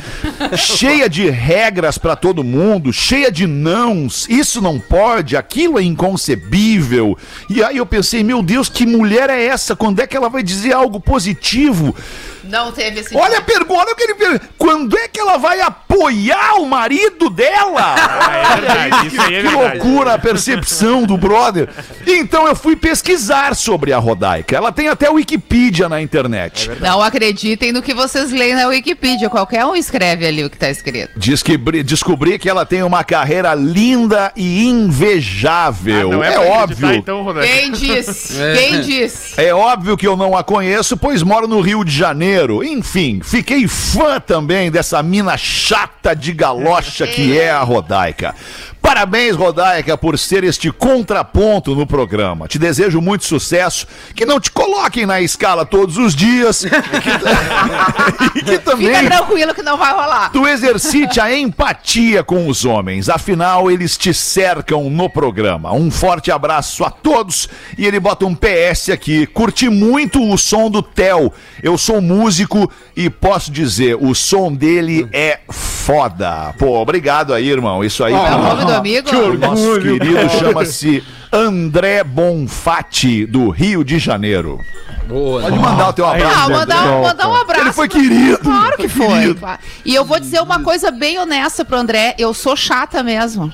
cheia 0.55 1.09
de 1.09 1.29
regras 1.29 1.97
pra 1.97 2.15
todo 2.15 2.43
mundo, 2.43 2.93
cheia 2.93 3.31
de 3.31 3.47
nãos. 3.47 4.27
Isso 4.29 4.61
não 4.61 4.79
pode, 4.79 5.35
aquilo 5.35 5.79
é 5.79 5.83
inconcebível. 5.83 7.17
E 7.49 7.63
aí 7.63 7.77
eu 7.77 7.85
pensei, 7.85 8.23
meu 8.23 8.43
Deus, 8.43 8.69
que 8.69 8.85
mulher 8.85 9.29
é 9.29 9.45
essa? 9.45 9.75
Quando 9.75 9.99
é 9.99 10.07
que 10.07 10.15
ela 10.15 10.29
vai 10.29 10.43
dizer 10.43 10.73
algo 10.73 10.99
positivo? 10.99 11.95
Não 12.43 12.71
teve 12.71 12.99
esse 12.99 13.15
Olha 13.15 13.37
a 13.39 13.41
pergunta, 13.41 13.81
olha 13.81 13.93
o 13.93 13.95
que 13.95 14.03
ele. 14.03 14.41
Quando 14.57 14.97
é 14.97 15.07
que 15.07 15.19
ela 15.19 15.37
vai 15.37 15.61
apoiar 15.91 16.55
o 16.55 16.65
marido 16.65 17.29
dela? 17.29 17.95
é 18.31 18.55
verdade, 18.61 19.07
isso 19.07 19.21
aí 19.21 19.35
é 19.35 19.41
que 19.41 19.47
verdade. 19.49 19.77
loucura 19.77 20.13
a 20.13 20.19
percepção 20.19 21.03
do 21.03 21.17
brother. 21.17 21.67
Então 22.07 22.47
eu 22.47 22.55
fui 22.55 22.75
pesquisar 22.75 23.55
sobre 23.55 23.91
a 23.91 23.97
Rodaica. 23.97 24.55
Ela 24.55 24.71
tem 24.71 24.87
até 24.87 25.09
Wikipedia 25.09 25.89
na 25.89 26.01
internet. 26.01 26.71
Não 26.79 27.01
acreditem 27.01 27.71
no 27.71 27.81
que 27.81 27.93
vocês 27.93 28.31
leem 28.31 28.55
na 28.55 28.67
Wikipedia. 28.67 29.29
Qualquer 29.29 29.65
um 29.65 29.75
escreve 29.75 30.25
ali 30.25 30.43
o 30.43 30.49
que 30.49 30.57
tá 30.57 30.69
escrito. 30.69 31.11
Diz 31.17 31.43
que 31.43 31.57
bri- 31.57 31.83
descobri 31.83 32.39
que 32.39 32.49
ela 32.49 32.65
tem 32.65 32.83
uma 32.83 33.03
carreira 33.03 33.53
linda 33.53 34.31
e 34.35 34.67
invejável. 34.67 36.09
Não 36.09 36.23
é 36.23 36.29
acreditar, 36.29 36.61
óbvio. 36.61 36.93
Então. 36.93 37.25
Quem 37.41 37.71
disse? 37.71 38.33
Quem 38.55 38.81
disse? 38.81 39.39
É 39.39 39.53
óbvio 39.53 39.97
que 39.97 40.07
eu 40.07 40.15
não 40.15 40.35
a 40.35 40.43
conheço, 40.43 40.95
pois 40.95 41.21
moro 41.21 41.47
no 41.47 41.59
Rio 41.59 41.83
de 41.83 41.91
Janeiro. 41.91 42.63
Enfim, 42.63 43.19
fiquei 43.23 43.67
fã 43.67 44.19
também 44.19 44.71
dessa 44.71 45.01
mina 45.03 45.37
chata 45.37 45.90
de 46.15 46.33
galocha 46.33 47.05
que 47.07 47.37
é 47.37 47.51
a 47.51 47.61
Rodaica. 47.61 48.33
Parabéns, 48.82 49.36
Rodaica, 49.36 49.95
por 49.95 50.17
ser 50.17 50.43
este 50.43 50.71
contraponto 50.71 51.75
no 51.75 51.86
programa. 51.86 52.47
Te 52.47 52.57
desejo 52.57 52.99
muito 52.99 53.23
sucesso. 53.25 53.86
Que 54.15 54.25
não 54.25 54.39
te 54.39 54.51
coloquem 54.51 55.05
na 55.05 55.21
escala 55.21 55.65
todos 55.65 55.97
os 55.97 56.15
dias. 56.15 56.65
Que, 56.65 56.69
e 58.39 58.43
que 58.43 58.57
também 58.59 58.88
Fica 58.95 59.05
tranquilo 59.17 59.53
que 59.53 59.61
não 59.61 59.77
vai 59.77 59.91
rolar. 59.93 60.32
tu 60.32 60.47
exercite 60.47 61.19
a 61.19 61.34
empatia 61.34 62.23
com 62.23 62.47
os 62.47 62.65
homens. 62.65 63.07
Afinal, 63.07 63.69
eles 63.69 63.95
te 63.97 64.13
cercam 64.13 64.89
no 64.89 65.09
programa. 65.09 65.71
Um 65.73 65.91
forte 65.91 66.32
abraço 66.32 66.84
a 66.84 66.89
todos. 66.89 67.47
E 67.77 67.86
ele 67.86 67.99
bota 67.99 68.25
um 68.25 68.36
PS 68.36 68.89
aqui. 68.89 69.25
Curti 69.27 69.69
muito 69.69 70.21
o 70.27 70.38
som 70.38 70.69
do 70.69 70.82
Theo. 70.82 71.32
Eu 71.61 71.77
sou 71.77 72.01
músico 72.01 72.69
e 72.95 73.09
posso 73.09 73.51
dizer, 73.51 73.95
o 74.01 74.13
som 74.15 74.51
dele 74.51 75.07
é 75.13 75.39
foda. 75.49 76.53
Pô, 76.57 76.79
obrigado 76.79 77.34
aí, 77.34 77.47
irmão. 77.49 77.84
Isso 77.84 78.03
aí. 78.03 78.13
É 78.13 78.17
o 78.17 78.21
pro- 78.21 78.41
nome 78.41 78.70
do 78.72 78.78
amigo? 78.78 79.09
o 79.15 79.38
nosso 79.38 79.80
querido 79.82 80.30
chama-se 80.39 81.03
André 81.32 82.03
Bonfatti, 82.03 83.26
do 83.26 83.49
Rio 83.49 83.84
de 83.84 83.97
Janeiro. 83.99 84.59
Boa. 85.07 85.41
Pode 85.41 85.59
mandar 85.59 85.89
o 85.89 85.93
teu 85.93 86.05
abraço. 86.05 86.36
Ah, 86.36 86.43
André. 86.45 86.57
mandar, 86.57 86.86
um- 86.91 87.01
mandar 87.03 87.28
um 87.30 87.36
abraço. 87.36 87.61
Ele 87.61 87.74
foi 87.74 87.88
querido. 87.89 88.38
Claro 88.39 88.78
que 88.78 88.88
Foi 88.88 89.34
foi. 89.36 89.57
E 89.86 89.93
eu 89.95 90.05
vou 90.05 90.19
dizer 90.19 90.41
uma 90.41 90.61
coisa 90.61 90.91
bem 90.91 91.19
honesta 91.19 91.65
pro 91.65 91.78
André. 91.78 92.15
Eu 92.17 92.34
sou 92.34 92.55
chata 92.55 93.01
mesmo. 93.03 93.51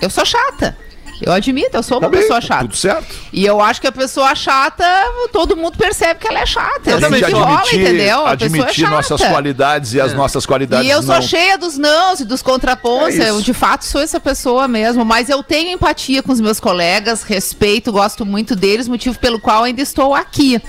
Eu 0.00 0.08
sou 0.10 0.24
chata. 0.24 0.76
Eu 1.22 1.32
admito, 1.32 1.76
eu 1.76 1.82
sou 1.82 1.98
uma 1.98 2.08
Tá 2.10 2.16
pessoa 2.16 2.40
chata. 2.40 2.62
Tudo 2.62 2.76
certo. 2.76 3.14
E 3.32 3.44
eu 3.44 3.60
acho 3.60 3.80
que 3.80 3.86
a 3.86 3.92
pessoa 3.92 4.34
chata, 4.34 4.84
todo 5.32 5.56
mundo 5.56 5.76
percebe 5.76 6.20
que 6.20 6.28
ela 6.28 6.40
é 6.40 6.46
chata. 6.46 6.90
É 6.90 6.94
A 6.94 7.00
gente 7.10 7.24
que 7.24 7.32
rola, 7.32 7.62
entendeu? 7.72 8.26
A 8.26 8.30
é 8.30 8.32
admitir 8.32 8.84
chata. 8.84 8.94
nossas 8.96 9.20
qualidades 9.22 9.94
e 9.94 10.00
as 10.00 10.14
nossas 10.14 10.46
qualidades 10.46 10.86
E 10.86 10.90
eu 10.90 11.02
sou 11.02 11.14
não. 11.16 11.22
cheia 11.22 11.56
dos 11.58 11.76
nãos 11.78 12.20
e 12.20 12.24
dos 12.24 12.42
contrapontos. 12.42 13.18
É 13.18 13.30
eu, 13.30 13.40
de 13.40 13.52
fato, 13.52 13.84
sou 13.84 14.00
essa 14.00 14.18
pessoa 14.20 14.66
mesmo. 14.68 15.04
Mas 15.04 15.28
eu 15.28 15.42
tenho 15.42 15.70
empatia 15.72 16.22
com 16.22 16.32
os 16.32 16.40
meus 16.40 16.58
colegas, 16.60 17.22
respeito, 17.22 17.92
gosto 17.92 18.24
muito 18.24 18.54
deles, 18.56 18.88
motivo 18.88 19.18
pelo 19.18 19.38
qual 19.40 19.64
ainda 19.64 19.80
estou 19.82 20.14
aqui. 20.14 20.60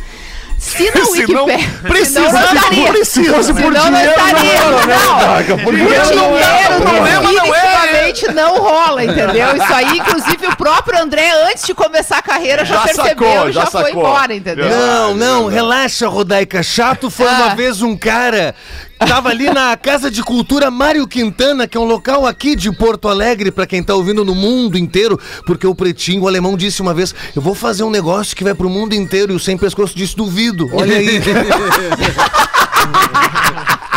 Se 0.62 0.84
na 0.92 1.04
Se 1.06 1.26
não 1.34 1.46
Wikipédia. 1.46 1.80
precisa, 1.82 2.30
senão 2.30 2.32
não 2.42 2.48
se 2.48 2.56
estaria. 2.56 2.88
precisa, 2.92 3.44
se 3.44 3.54
por 3.54 3.72
não 3.74 3.82
dinheiro, 3.82 4.10
estaria. 4.12 4.62
não, 4.62 4.72
Não, 4.88 5.20
Rodaica, 5.20 5.58
por 5.58 5.76
dinheiro 5.76 6.04
dinheiro 6.06 6.16
não 6.16 6.38
é, 6.38 6.78
o 6.78 6.82
problema 6.82 7.32
não 7.32 7.56
é- 7.56 7.60
definitivamente 7.62 8.28
não 8.32 8.58
rola, 8.60 9.04
entendeu? 9.04 9.56
Isso 9.56 9.74
aí, 9.74 9.98
inclusive, 9.98 10.46
o 10.48 10.56
próprio 10.56 11.02
André, 11.02 11.32
antes 11.50 11.66
de 11.66 11.74
começar 11.74 12.20
a 12.20 12.22
carreira, 12.22 12.64
já, 12.64 12.76
Já 12.76 12.82
percebeu 12.84 13.08
sacou, 13.32 13.50
e 13.50 13.52
já, 13.52 13.62
já 13.62 13.68
foi 13.72 13.92
embora, 13.92 14.34
entendeu? 14.36 14.70
Não, 14.70 15.16
não, 15.16 15.48
relaxa, 15.48 16.08
Rodaica. 16.08 16.62
Chato 16.62 17.10
foi 17.10 17.28
Ah. 17.28 17.32
uma 17.32 17.56
vez 17.56 17.82
um 17.82 17.98
cara. 17.98 18.54
Tava 19.08 19.30
ali 19.30 19.50
na 19.50 19.76
Casa 19.76 20.12
de 20.12 20.22
Cultura 20.24 20.70
Mário 20.70 21.08
Quintana, 21.08 21.68
que 21.68 21.76
é 21.76 21.80
um 21.80 21.86
local 21.86 22.26
aqui 22.26 22.56
de 22.56 22.72
Porto 22.72 23.08
Alegre, 23.08 23.52
pra 23.52 23.66
quem 23.66 23.82
tá 23.82 23.96
ouvindo 23.96 24.24
no 24.24 24.36
mundo 24.36 24.78
inteiro, 24.78 25.20
porque 25.46 25.66
o 25.66 25.74
Pretinho, 25.74 26.24
o 26.24 26.28
alemão, 26.28 26.56
disse 26.56 26.82
uma 26.82 26.94
vez: 26.94 27.14
Eu 27.36 27.42
vou 27.42 27.56
fazer 27.56 27.84
um 27.84 27.90
negócio 27.90 28.36
que 28.36 28.44
vai 28.44 28.54
pro 28.54 28.70
mundo 28.70 28.94
inteiro. 28.94 29.34
E 29.34 29.36
o 29.36 29.40
Sem 29.40 29.58
Pescoço 29.58 29.96
disse: 29.96 30.16
Duvido. 30.16 30.70
Olha 30.74 30.98
aí. 30.98 31.20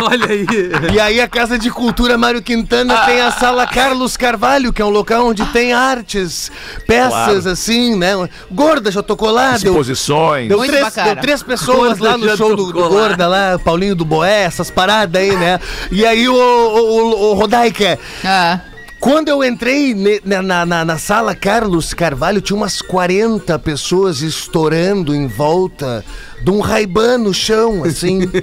Olha 0.01 0.27
aí. 0.29 0.45
E 0.93 0.99
aí 0.99 1.21
a 1.21 1.27
Casa 1.27 1.57
de 1.57 1.71
Cultura 1.71 2.17
Mário 2.17 2.41
Quintana 2.41 2.97
tem 3.05 3.21
a 3.21 3.31
Sala 3.31 3.65
Carlos 3.65 4.17
Carvalho, 4.17 4.73
que 4.73 4.81
é 4.81 4.85
um 4.85 4.89
local 4.89 5.27
onde 5.27 5.43
tem 5.47 5.71
artes, 5.73 6.51
peças 6.85 7.09
Claro. 7.09 7.49
assim, 7.49 7.95
né? 7.95 8.11
Gorda, 8.51 8.91
já 8.91 9.01
tocou 9.01 9.31
lá, 9.31 9.51
deu, 9.57 9.71
Exposições. 9.71 10.49
deu, 10.49 10.57
Muito 10.57 10.71
três, 10.71 10.93
deu 10.93 11.15
três 11.15 11.41
pessoas 11.43 11.97
Gorda 11.97 12.09
lá 12.09 12.17
no 12.17 12.37
show 12.37 12.55
do, 12.55 12.71
do. 12.73 12.89
Gorda 12.89 13.25
lá, 13.27 13.57
Paulinho 13.63 13.95
do 13.95 14.03
Boé, 14.05 14.43
essas 14.43 14.69
paradas 14.69 15.19
aí, 15.21 15.35
né? 15.35 15.59
E 15.91 16.05
aí 16.05 16.27
o, 16.27 16.33
o, 16.35 16.79
o, 16.89 17.31
o 17.31 17.33
Rodaica, 17.33 17.97
Ah. 18.23 18.59
Quando 19.05 19.29
eu 19.29 19.43
entrei 19.43 19.93
ne- 19.93 20.19
na, 20.25 20.41
na, 20.41 20.65
na- 20.65 20.83
na 20.83 20.97
sala 20.97 21.35
Carlos 21.35 21.93
Carvalho, 21.93 22.41
tinha 22.41 22.57
umas 22.57 22.81
40 22.81 23.59
pessoas 23.59 24.21
estourando 24.21 25.13
em 25.13 25.27
volta 25.27 26.03
de 26.41 26.49
um 26.49 26.59
raibã 26.59 27.15
no 27.15 27.31
chão, 27.31 27.83
assim. 27.83 28.21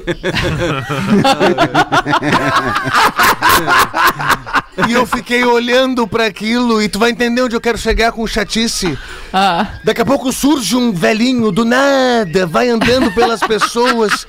e 4.89 4.93
eu 4.93 5.05
fiquei 5.05 5.45
olhando 5.45 6.07
pra 6.07 6.27
aquilo 6.27 6.81
e 6.81 6.89
tu 6.89 7.01
vai 7.01 7.11
entender 7.11 7.43
onde 7.43 7.57
eu 7.57 7.61
quero 7.61 7.77
chegar 7.77 8.13
com 8.13 8.25
chatice. 8.25 8.97
Ah. 9.33 9.67
Daqui 9.83 10.03
a 10.03 10.07
pouco 10.07 10.33
surge 10.33 10.77
um 10.77 10.93
velhinho 10.93 11.51
do 11.51 11.65
nada, 11.65 12.47
vai 12.47 12.69
andando 12.69 13.11
pelas 13.13 13.41
pessoas. 13.41 14.29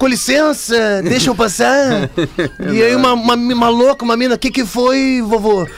Com 0.00 0.06
licença, 0.06 1.02
deixa 1.02 1.28
eu 1.28 1.34
passar. 1.34 2.08
E 2.72 2.82
aí 2.82 2.96
uma, 2.96 3.12
uma, 3.12 3.34
uma 3.34 3.68
louca, 3.68 4.02
uma 4.02 4.16
mina, 4.16 4.34
o 4.34 4.38
que 4.38 4.50
que 4.50 4.64
foi, 4.64 5.20
vovô? 5.22 5.68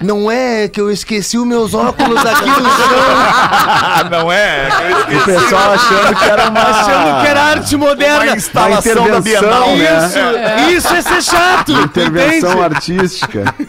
Não 0.00 0.30
é 0.30 0.68
que 0.68 0.80
eu 0.80 0.88
esqueci 0.88 1.36
os 1.36 1.46
meus 1.46 1.74
óculos 1.74 2.24
aqui 2.24 2.48
no 2.48 2.54
chão. 2.54 4.10
não 4.10 4.30
é? 4.30 4.68
O 5.16 5.24
pessoal 5.24 5.72
achando 5.72 6.16
que 6.16 6.24
era 6.24 6.50
uma. 6.50 6.60
Achando 6.60 7.20
que 7.22 7.26
era 7.26 7.42
arte 7.42 7.76
moderna. 7.76 8.24
Uma 8.24 8.36
instalação 8.36 9.08
da 9.08 9.20
Bienal, 9.20 9.76
né? 9.76 10.70
Isso, 10.70 10.78
isso 10.78 10.94
é 10.94 11.02
ser 11.02 11.22
chato. 11.22 11.72
Intervenção 11.72 12.50
entende? 12.52 12.74
artística. 12.74 13.44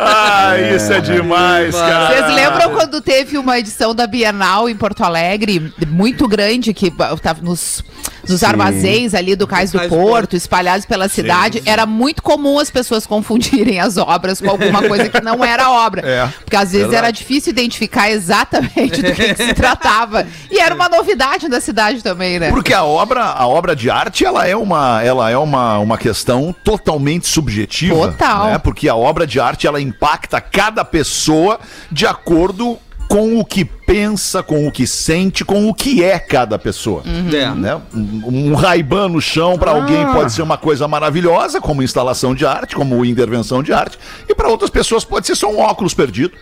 Ah, 0.00 0.54
isso 0.74 0.92
é 0.92 1.00
demais, 1.00 1.74
cara. 1.74 2.08
Vocês 2.08 2.34
lembram 2.34 2.70
quando 2.70 3.00
teve 3.00 3.38
uma 3.38 3.58
edição 3.58 3.94
da 3.94 4.06
Bienal 4.06 4.68
em 4.68 4.76
Porto 4.76 5.04
Alegre, 5.04 5.72
muito 5.86 6.26
grande, 6.26 6.72
que 6.74 6.86
estava 6.86 7.40
nos, 7.42 7.84
nos 8.28 8.42
armazéns 8.42 9.14
ali 9.14 9.34
do 9.34 9.46
Cais 9.46 9.72
do 9.72 9.78
Cais 9.78 9.90
Porto, 9.90 10.36
espalhados 10.36 10.86
pela 10.86 11.08
cidade? 11.08 11.62
Era 11.64 11.86
muito 11.86 12.22
comum 12.22 12.58
as 12.58 12.70
pessoas 12.70 13.06
confundirem 13.06 13.80
as 13.80 13.96
obras 13.96 14.40
com 14.40 14.50
alguma 14.50 14.82
coisa 14.82 15.08
que 15.08 15.20
não 15.20 15.44
era 15.44 15.70
obra. 15.70 16.02
É, 16.08 16.26
porque 16.42 16.56
às 16.56 16.72
vezes 16.72 16.92
era 16.92 17.10
difícil 17.10 17.50
identificar 17.50 18.10
exatamente 18.10 19.02
do 19.02 19.12
que, 19.12 19.34
que 19.34 19.44
se 19.44 19.52
tratava. 19.54 20.26
E 20.50 20.58
era 20.58 20.74
uma 20.74 20.88
novidade 20.88 21.48
da 21.48 21.60
cidade 21.60 22.02
também, 22.02 22.38
né? 22.38 22.50
Porque 22.50 22.72
a 22.72 22.82
obra, 22.82 23.24
a 23.24 23.46
obra 23.46 23.76
de 23.76 23.90
arte, 23.90 24.24
ela 24.24 24.46
é 24.46 24.56
uma, 24.56 25.02
ela 25.02 25.30
é 25.30 25.36
uma, 25.36 25.78
uma 25.78 25.98
questão 25.98 26.54
totalmente 26.64 27.26
subjetiva. 27.26 28.12
Total. 28.12 28.46
Né? 28.46 28.58
Porque 28.58 28.88
a 28.88 28.96
obra 28.96 29.26
de 29.26 29.38
arte, 29.38 29.66
ela 29.66 29.80
impacta 29.80 30.40
cada 30.40 30.84
pessoa 30.84 31.60
de 31.90 32.06
acordo 32.06 32.78
com 33.08 33.40
o 33.40 33.44
que 33.44 33.64
pensa, 33.64 34.42
com 34.42 34.68
o 34.68 34.70
que 34.70 34.86
sente, 34.86 35.44
com 35.44 35.68
o 35.68 35.74
que 35.74 36.04
é 36.04 36.18
cada 36.18 36.58
pessoa. 36.58 37.02
É. 37.06 37.50
Né? 37.54 37.80
Um, 37.94 38.50
um 38.50 38.54
Ray-Ban 38.54 39.08
no 39.08 39.20
chão 39.20 39.58
para 39.58 39.70
alguém 39.70 40.06
pode 40.12 40.32
ser 40.32 40.42
uma 40.42 40.58
coisa 40.58 40.86
maravilhosa, 40.86 41.60
como 41.60 41.82
instalação 41.82 42.34
de 42.34 42.44
arte, 42.44 42.76
como 42.76 43.04
intervenção 43.04 43.62
de 43.62 43.72
arte, 43.72 43.98
e 44.28 44.34
para 44.34 44.48
outras 44.48 44.70
pessoas 44.70 45.04
pode 45.04 45.26
ser 45.26 45.34
só 45.34 45.50
um 45.50 45.58
óculos 45.58 45.94
perdido. 45.94 46.36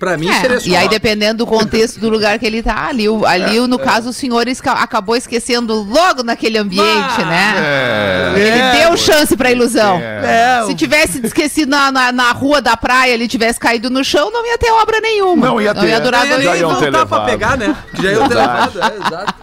Pra 0.00 0.16
mim 0.16 0.30
É, 0.30 0.40
seria 0.40 0.58
só. 0.60 0.66
e 0.66 0.74
aí, 0.74 0.88
dependendo 0.88 1.44
do 1.44 1.46
contexto 1.46 2.00
do 2.00 2.08
lugar 2.08 2.38
que 2.38 2.46
ele 2.46 2.62
tá, 2.62 2.86
ali, 2.88 3.04
ali 3.26 3.60
no 3.68 3.78
caso, 3.78 4.08
o 4.08 4.12
senhor 4.14 4.48
esca- 4.48 4.72
acabou 4.72 5.14
esquecendo 5.14 5.74
logo 5.74 6.22
naquele 6.22 6.56
ambiente, 6.56 7.22
né? 7.22 8.32
Ele 8.34 8.78
deu 8.80 8.96
chance 8.96 9.36
pra 9.36 9.50
ilusão. 9.52 9.98
É, 10.00 10.62
Se 10.66 10.74
tivesse 10.74 11.20
esquecido 11.24 11.68
na, 11.68 11.92
na, 11.92 12.10
na 12.12 12.32
rua 12.32 12.62
da 12.62 12.76
praia, 12.78 13.12
ele 13.12 13.28
tivesse 13.28 13.60
caído 13.60 13.90
no 13.90 14.02
chão, 14.02 14.30
não 14.30 14.46
ia 14.46 14.56
ter 14.56 14.70
obra 14.72 15.00
nenhuma. 15.00 15.46
Não 15.46 15.60
ia 15.60 15.74
ter. 15.74 16.00
durar 16.00 16.22
Aí 16.22 16.30
dois 16.30 16.44
Já 16.44 16.50
ele 16.52 16.60
iam 16.60 16.72
não 16.72 16.80
ter 16.80 16.90
dá 16.90 17.04
pra 17.04 17.18
levado. 17.18 17.30
pegar, 17.30 17.56
né? 17.58 17.76
Já 17.92 18.12
iam 18.12 18.26
ter 18.28 18.34
levado, 18.36 18.80
é, 18.82 19.06
exato. 19.06 19.34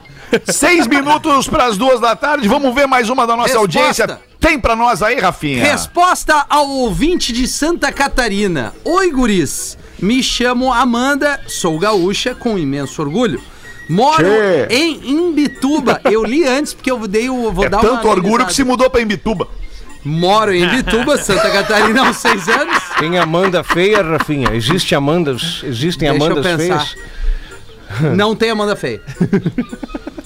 Seis 0.51 0.87
minutos 0.87 1.47
para 1.47 1.65
as 1.65 1.77
duas 1.77 1.99
da 2.01 2.15
tarde. 2.15 2.47
Vamos 2.47 2.73
ver 2.73 2.87
mais 2.87 3.09
uma 3.09 3.27
da 3.27 3.35
nossa 3.35 3.49
Resposta. 3.59 3.79
audiência. 3.79 4.19
Tem 4.47 4.57
para 4.57 4.77
nós 4.77 5.03
aí, 5.03 5.19
Rafinha? 5.19 5.61
Resposta 5.61 6.45
ao 6.49 6.69
ouvinte 6.69 7.33
de 7.33 7.45
Santa 7.45 7.91
Catarina. 7.91 8.73
Oi, 8.85 9.11
guris. 9.11 9.77
Me 9.99 10.23
chamo 10.23 10.71
Amanda, 10.71 11.41
sou 11.47 11.77
gaúcha 11.77 12.33
com 12.33 12.57
imenso 12.57 13.01
orgulho. 13.01 13.41
Moro 13.89 14.23
Tchê. 14.23 14.67
em 14.69 15.01
Imbituba. 15.03 15.99
Eu 16.09 16.23
li 16.23 16.47
antes 16.47 16.73
porque 16.73 16.89
eu 16.89 17.05
dei 17.09 17.29
o 17.29 17.51
vou 17.51 17.65
É 17.65 17.69
dar 17.69 17.81
uma 17.81 17.89
tanto 17.89 18.07
orgulho 18.07 18.45
que 18.45 18.53
se 18.53 18.63
mudou 18.63 18.89
para 18.89 19.01
Imbituba. 19.01 19.49
Moro 20.01 20.53
em 20.53 20.63
Imbituba, 20.63 21.17
Santa 21.17 21.49
Catarina 21.51 22.03
há 22.03 22.09
uns 22.09 22.17
seis 22.17 22.47
anos. 22.47 22.81
Tem 22.97 23.17
Amanda 23.17 23.65
feia, 23.65 24.01
Rafinha? 24.01 24.51
Existe 24.53 24.95
Amandas? 24.95 25.61
Existem 25.65 26.09
Deixa 26.09 26.25
Amandas 26.25 26.55
feias? 26.55 26.95
Não 28.15 28.33
tem 28.33 28.49
Amanda 28.49 28.77
Feia. 28.77 29.01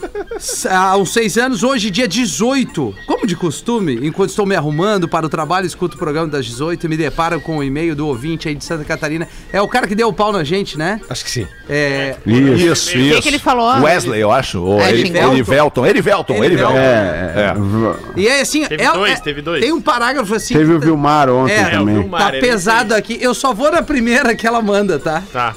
Há 0.70 0.98
uns 0.98 1.14
seis 1.14 1.38
anos, 1.38 1.62
hoje, 1.62 1.92
dia 1.92 2.08
18. 2.08 2.96
Como 3.06 3.28
de 3.28 3.36
costume, 3.36 4.00
enquanto 4.02 4.32
estou 4.32 4.46
me 4.46 4.56
arrumando 4.56 5.08
para 5.08 5.26
o 5.26 5.30
trabalho, 5.30 5.68
escuto 5.68 5.96
o 5.96 6.00
programa 6.00 6.28
das 6.28 6.46
18 6.48 6.84
e 6.86 6.90
me 6.90 6.98
deparo 6.98 7.40
com 7.40 7.58
o 7.58 7.64
e-mail 7.64 7.96
do 7.96 8.08
ouvinte 8.08 8.48
aí 8.48 8.56
de 8.56 8.64
Santa 8.66 8.84
Catarina. 8.84 9.28
É 9.54 9.62
o 9.62 9.68
cara 9.68 9.86
que 9.88 9.94
deu 9.94 10.08
o 10.08 10.14
pau 10.14 10.32
na 10.32 10.44
gente, 10.44 10.78
né? 10.80 11.00
Acho 11.10 11.24
que 11.24 11.30
sim. 11.32 11.48
É. 11.70 12.16
Isso, 12.26 12.90
O 12.90 12.94
que, 12.94 13.22
que 13.22 13.30
ele 13.30 13.38
falou? 13.40 13.82
Wesley, 13.84 14.20
eu 14.20 14.32
acho. 14.32 14.62
Ou 14.64 14.82
É, 14.82 14.90
Eri- 14.90 15.02
Erivelton. 15.02 15.86
Erivelton. 15.86 15.86
Erivelton, 15.86 16.44
Erivelton. 16.44 16.78
É, 16.78 17.34
é. 17.36 18.20
E 18.20 18.28
é 18.28 18.42
assim. 18.42 18.66
Teve 18.66 18.84
é- 18.84 18.92
dois, 18.94 19.12
é- 19.20 19.22
teve 19.22 19.42
dois. 19.44 19.62
Tem 19.64 19.72
um 19.72 19.82
parágrafo 19.82 20.34
assim. 20.34 20.56
Teve 20.56 20.72
o 20.72 20.76
que 20.76 20.80
tá- 20.82 20.86
Vilmar 20.88 21.30
ontem 21.30 21.54
É, 21.54 21.70
também. 21.70 21.98
o 21.98 22.02
Vilmar. 22.02 22.32
Tá 22.32 22.40
pesado 22.40 22.96
aqui. 22.96 23.18
Eu 23.22 23.34
só 23.36 23.54
vou 23.54 23.72
na 23.72 23.84
primeira 23.84 24.34
que 24.36 24.48
ela 24.48 24.62
manda, 24.62 24.98
tá? 24.98 25.22
Tá. 25.32 25.54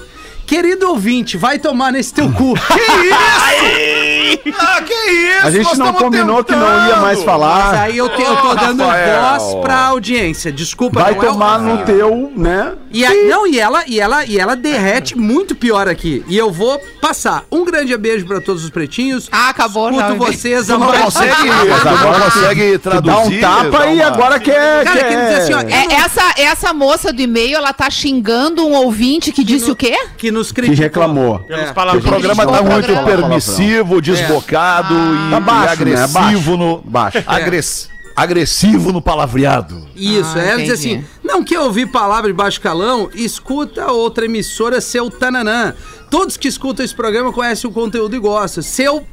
Querido 0.47 0.91
ouvinte, 0.91 1.39
vai 1.39 1.59
tomar 1.59 1.91
nesse 1.91 2.12
teu 2.12 2.30
cu. 2.30 2.53
Ah, 4.59 4.81
que 4.83 4.93
isso? 4.93 5.47
A 5.47 5.51
gente 5.51 5.64
nós 5.64 5.79
não 5.79 5.93
combinou 5.93 6.43
que 6.45 6.55
não 6.55 6.89
ia 6.89 6.97
mais 6.97 7.18
Mas 7.18 7.25
falar. 7.25 7.75
aí 7.83 7.97
eu, 7.97 8.09
te- 8.09 8.22
eu 8.22 8.37
tô 8.37 8.55
dando 8.55 8.83
Rafael. 8.85 9.20
voz 9.39 9.55
pra 9.62 9.79
audiência. 9.87 10.51
Desculpa, 10.53 11.01
Vai 11.01 11.14
não 11.14 11.22
é 11.22 11.27
o 11.29 11.33
tomar 11.33 11.59
no 11.59 11.77
Rafinha. 11.77 11.87
teu, 11.99 12.33
né? 12.37 12.72
E 12.91 13.05
a- 13.05 13.14
não, 13.29 13.47
e 13.47 13.59
ela, 13.59 13.83
e 13.87 14.01
ela, 14.01 14.25
e 14.25 14.39
ela 14.39 14.55
derrete 14.57 15.16
muito 15.16 15.55
pior 15.55 15.89
aqui. 15.89 16.25
E 16.29 16.37
eu 16.37 16.51
vou 16.51 16.81
passar. 17.01 17.45
Um 17.51 17.64
grande 17.64 17.97
beijo 17.97 18.27
pra 18.27 18.41
todos 18.41 18.64
os 18.64 18.70
pretinhos. 18.70 19.29
Ah, 19.31 19.49
acabou 19.51 19.93
já, 19.93 19.99
Escuto 20.09 20.12
o 20.12 20.16
e-mail. 20.16 20.33
vocês 20.39 20.66
Tu 20.66 20.79
não 20.79 20.87
consegue, 20.93 21.31
Mas 21.68 21.85
não 21.85 21.93
agora 21.97 22.20
consegue 22.31 22.79
Tu 22.79 22.91
dá 22.91 23.01
traduzir. 23.01 23.37
um 23.37 23.41
tapa 23.41 23.87
e 23.87 24.03
agora 24.03 24.41
quer. 24.41 24.85
Cara, 24.85 24.99
quer... 24.99 25.09
quer 25.09 25.22
dizer 25.25 25.35
assim, 25.43 25.55
ó, 25.55 25.61
É, 25.61 25.95
essa, 25.95 26.22
essa 26.39 26.72
moça 26.72 27.12
do 27.12 27.20
e-mail, 27.20 27.57
ela 27.57 27.72
tá 27.72 27.91
xingando 27.91 28.66
um 28.66 28.72
ouvinte 28.75 29.33
que 29.33 29.45
disse 29.45 29.70
o 29.70 29.77
quê? 29.77 29.95
que 30.16 30.31
nos 30.31 30.49
que 30.49 30.55
criticou. 30.55 30.83
reclamou. 30.85 31.39
Pelos 31.41 31.61
É. 31.66 31.70
O 31.70 32.01
programa 32.01 32.47
tá 32.47 32.62
muito 32.62 33.05
permissivo, 33.05 34.01
desbocado 34.20 34.94
e, 34.94 35.30
Tá 35.30 35.40
baixo, 35.40 35.66
e 35.68 35.92
agressivo 35.92 36.50
né? 36.52 36.56
no. 36.58 36.82
Baixo. 36.84 37.22
Agress- 37.26 37.88
Agressivo 38.16 38.92
no 38.92 39.02
palavreado. 39.02 39.88
Isso, 39.96 40.32
Ah, 40.36 40.40
é, 40.42 40.48
ela 40.50 40.62
diz 40.62 40.70
entendi. 40.70 40.96
assim: 40.98 41.04
não 41.24 41.42
quer 41.42 41.58
ouvir 41.58 41.86
palavra 41.90 42.30
de 42.30 42.36
baixo 42.36 42.60
calão? 42.60 43.10
Escuta 43.12 43.90
outra 43.90 44.24
emissora, 44.26 44.80
seu 44.80 45.10
Tananã. 45.10 45.74
Todos 46.10 46.36
que 46.36 46.46
escutam 46.46 46.84
esse 46.84 46.94
programa 46.94 47.32
conhecem 47.32 47.68
o 47.68 47.72
conteúdo 47.72 48.14
e 48.14 48.18
gostam. 48.20 48.62
Seu. 48.62 49.04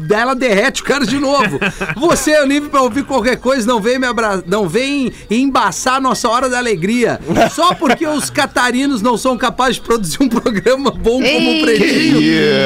Dela 0.00 0.34
derrete 0.34 0.82
o 0.82 0.84
cara 0.84 1.06
de 1.06 1.18
novo. 1.18 1.58
Você 1.96 2.32
é 2.32 2.44
livre 2.46 2.68
pra 2.68 2.82
ouvir 2.82 3.04
qualquer 3.04 3.36
coisa, 3.36 3.66
não 3.66 3.80
vem 3.80 3.98
me 3.98 4.06
abra... 4.06 4.42
não 4.46 4.68
vem 4.68 5.12
embaçar 5.30 5.94
a 5.96 6.00
nossa 6.00 6.28
hora 6.28 6.48
da 6.48 6.58
alegria. 6.58 7.18
Só 7.52 7.74
porque 7.74 8.06
os 8.06 8.28
catarinos 8.30 9.00
não 9.02 9.16
são 9.16 9.36
capazes 9.36 9.76
de 9.76 9.82
produzir 9.82 10.18
um 10.20 10.28
programa 10.28 10.90
bom 10.90 11.12
como 11.14 11.24
Ei. 11.24 11.58
o 11.58 11.64
Pretinho. 11.64 12.20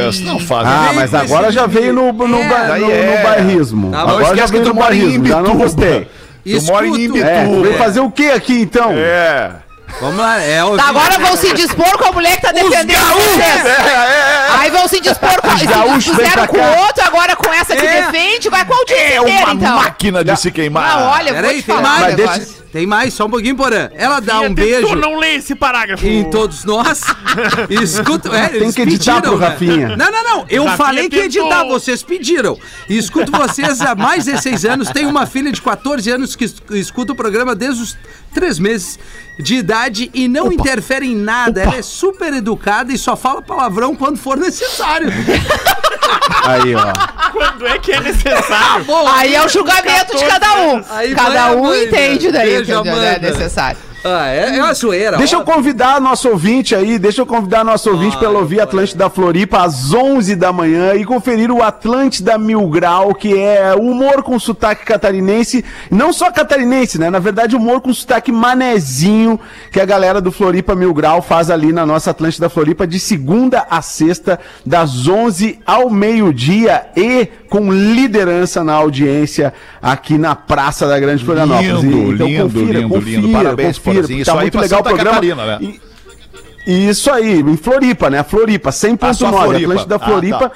Isso, 0.08 0.24
não 0.24 0.38
faz. 0.40 0.66
Ah, 0.66 0.92
mas 0.94 1.14
agora 1.14 1.50
já 1.52 1.66
veio 1.66 1.92
no, 1.92 2.12
no, 2.12 2.38
É, 2.38 2.48
ba- 2.48 2.78
no- 2.78 2.90
é. 2.90 3.16
no 3.16 3.22
bairrismo. 3.22 3.90
Tá, 3.90 4.00
agora 4.02 4.36
já 4.36 4.46
veio 4.46 4.64
no 4.64 4.74
bairrismo, 4.74 5.26
já 5.26 5.40
não 5.42 5.56
gostei. 5.56 6.08
Tu 6.44 6.62
mora 6.64 6.86
em 6.86 6.92
Escuto- 6.94 7.22
É, 7.22 7.42
Imbituba. 7.44 7.62
veio 7.66 7.78
fazer 7.78 8.00
o 8.00 8.10
que 8.10 8.30
aqui 8.30 8.60
então? 8.60 8.90
É. 8.92 9.52
Vamos 10.00 10.18
lá, 10.18 10.40
é 10.42 10.62
o. 10.64 10.78
Agora 10.80 11.18
vão 11.18 11.36
se 11.36 11.52
dispor 11.54 11.98
com 11.98 12.04
a 12.08 12.12
mulher 12.12 12.36
que 12.36 12.42
tá 12.42 12.52
defendendo 12.52 13.04
vocês. 13.14 13.64
É, 13.66 13.68
é, 13.70 14.46
Aí 14.58 14.70
vão 14.70 14.86
se 14.86 15.00
dispor 15.00 15.40
com. 15.40 15.50
Se 15.58 15.66
dispuseram 15.66 16.32
pra 16.32 16.46
com 16.48 16.58
o 16.58 16.78
outro, 16.84 17.04
agora 17.04 17.34
com 17.34 17.52
essa 17.52 17.74
que 17.74 17.84
É. 17.86 18.02
defende, 18.02 18.48
vai 18.48 18.64
com 18.64 18.74
a 18.74 18.76
audiência 18.76 19.02
é. 19.04 19.14
É 19.14 19.18
inteira, 19.20 19.44
uma 19.46 19.54
então. 19.54 19.76
máquina 19.76 20.22
de 20.24 20.36
se 20.36 20.50
queimar. 20.52 20.96
Não, 21.00 21.06
olha, 21.10 21.30
eu 21.30 21.34
vou 21.34 21.42
Peraí, 21.42 21.62
te 21.62 21.66
falar 21.66 22.00
negócio. 22.10 22.38
deixa- 22.40 22.57
Tem 22.78 22.86
mais, 22.86 23.12
só 23.12 23.26
um 23.26 23.30
pouquinho, 23.30 23.56
Porã. 23.56 23.90
Ela 23.92 24.20
dá 24.20 24.38
um 24.38 24.54
beijo. 24.54 24.86
Tu 24.86 24.94
não 24.94 25.16
lê 25.16 25.34
esse 25.34 25.52
parágrafo. 25.56 26.06
em 26.06 26.30
todos 26.30 26.64
nós. 26.64 27.00
Escuta, 27.68 28.28
é, 28.28 28.54
eles 28.54 28.72
que 28.72 28.82
editar 28.82 29.14
pediram, 29.16 29.32
pro 29.32 29.40
né? 29.40 29.48
Rafinha. 29.48 29.96
Não, 29.96 30.12
não, 30.12 30.22
não. 30.22 30.46
Eu 30.48 30.62
Rafinha 30.62 30.76
falei 30.76 31.08
que 31.08 31.16
editar, 31.16 31.64
vocês 31.64 32.04
pediram. 32.04 32.56
E 32.88 32.96
escuto 32.96 33.32
vocês 33.32 33.80
há 33.80 33.96
mais 33.96 34.26
de 34.26 34.30
16 34.30 34.64
anos. 34.64 34.90
Tenho 34.90 35.08
uma 35.08 35.26
filha 35.26 35.50
de 35.50 35.60
14 35.60 36.08
anos 36.08 36.36
que 36.36 36.44
es- 36.44 36.54
escuta 36.70 37.14
o 37.14 37.16
programa 37.16 37.52
desde 37.56 37.82
os 37.82 37.96
3 38.32 38.60
meses 38.60 38.96
de 39.40 39.56
idade 39.56 40.08
e 40.14 40.28
não 40.28 40.52
interfere 40.52 41.04
em 41.04 41.16
nada. 41.16 41.62
Ela 41.62 41.78
é 41.78 41.82
super 41.82 42.32
educada 42.32 42.92
e 42.92 42.96
só 42.98 43.16
fala 43.16 43.42
palavrão 43.42 43.96
quando 43.96 44.18
for 44.18 44.36
necessário. 44.36 45.08
Aí, 46.44 46.74
ó. 46.74 47.30
Quando 47.32 47.66
é 47.66 47.78
que 47.78 47.92
é 47.92 48.00
necessário? 48.00 48.86
Aí 49.14 49.34
é 49.34 49.44
o 49.44 49.48
julgamento 49.48 50.16
de 50.16 50.24
cada 50.24 50.54
um. 50.62 50.84
Aí 50.90 51.14
Cada 51.14 51.30
vai 51.48 51.56
um 51.56 51.62
mãe, 51.64 51.84
entende 51.84 52.30
né? 52.30 52.38
daí 52.38 52.64
que 52.64 52.72
é 52.72 52.74
Amanda. 52.74 53.18
necessário. 53.18 53.78
Ah, 54.04 54.28
é, 54.28 54.56
é 54.56 54.62
uma 54.62 54.72
zoeira. 54.74 55.16
Deixa 55.16 55.36
eu 55.36 55.42
convidar 55.42 56.00
nosso 56.00 56.28
ouvinte 56.28 56.74
aí, 56.74 56.98
deixa 56.98 57.20
eu 57.20 57.26
convidar 57.26 57.64
nosso 57.64 57.90
ouvinte 57.90 58.16
Ah, 58.16 58.18
para 58.20 58.30
ouvir 58.30 58.60
Atlântida 58.60 59.10
Floripa 59.10 59.62
às 59.62 59.92
11 59.92 60.36
da 60.36 60.52
manhã 60.52 60.94
e 60.94 61.04
conferir 61.04 61.50
o 61.50 61.62
Atlântida 61.62 62.38
Mil 62.38 62.66
Grau, 62.68 63.14
que 63.14 63.36
é 63.36 63.74
humor 63.74 64.22
com 64.22 64.38
sotaque 64.38 64.84
catarinense, 64.84 65.64
não 65.90 66.12
só 66.12 66.30
catarinense, 66.30 66.98
né? 66.98 67.10
Na 67.10 67.18
verdade, 67.18 67.56
humor 67.56 67.80
com 67.80 67.92
sotaque 67.92 68.30
manezinho, 68.30 69.38
que 69.72 69.80
a 69.80 69.84
galera 69.84 70.20
do 70.20 70.30
Floripa 70.30 70.74
Mil 70.74 70.94
Grau 70.94 71.20
faz 71.20 71.50
ali 71.50 71.72
na 71.72 71.84
nossa 71.84 72.10
Atlântida 72.10 72.48
Floripa 72.48 72.86
de 72.86 73.00
segunda 73.00 73.66
a 73.68 73.82
sexta, 73.82 74.38
das 74.64 75.08
11 75.08 75.58
ao 75.66 75.90
meio-dia 75.90 76.86
e 76.96 77.28
com 77.48 77.72
liderança 77.72 78.62
na 78.62 78.74
audiência 78.74 79.52
aqui 79.80 80.18
na 80.18 80.34
Praça 80.34 80.86
da 80.86 80.98
Grande 81.00 81.24
Florianópolis. 81.24 81.82
Lindo, 81.82 82.14
então, 82.14 82.26
lindo, 82.26 82.42
confira, 82.44 82.78
lindo, 82.80 82.94
confira, 82.94 83.20
lindo. 83.20 83.32
Parabéns, 83.32 83.78
confira, 83.78 83.87
Porque 83.94 84.14
Isso 84.14 84.24
tá 84.24 84.32
aí 84.34 84.40
muito 84.42 84.58
legal 84.58 84.80
o 84.80 84.84
programa. 84.84 85.10
Catarina, 85.10 85.46
né? 85.46 85.58
E- 85.60 86.88
Isso 86.88 87.10
aí, 87.10 87.40
em 87.40 87.56
Floripa, 87.56 88.10
né? 88.10 88.22
Floripa, 88.22 88.68
Ah, 88.68 88.72
só 88.72 88.88
100.9, 88.88 89.30
Floripa. 89.30 89.56
Atlântida 89.72 89.96
Ah, 89.96 89.98
Floripa. 89.98 90.38
tá. 90.38 90.52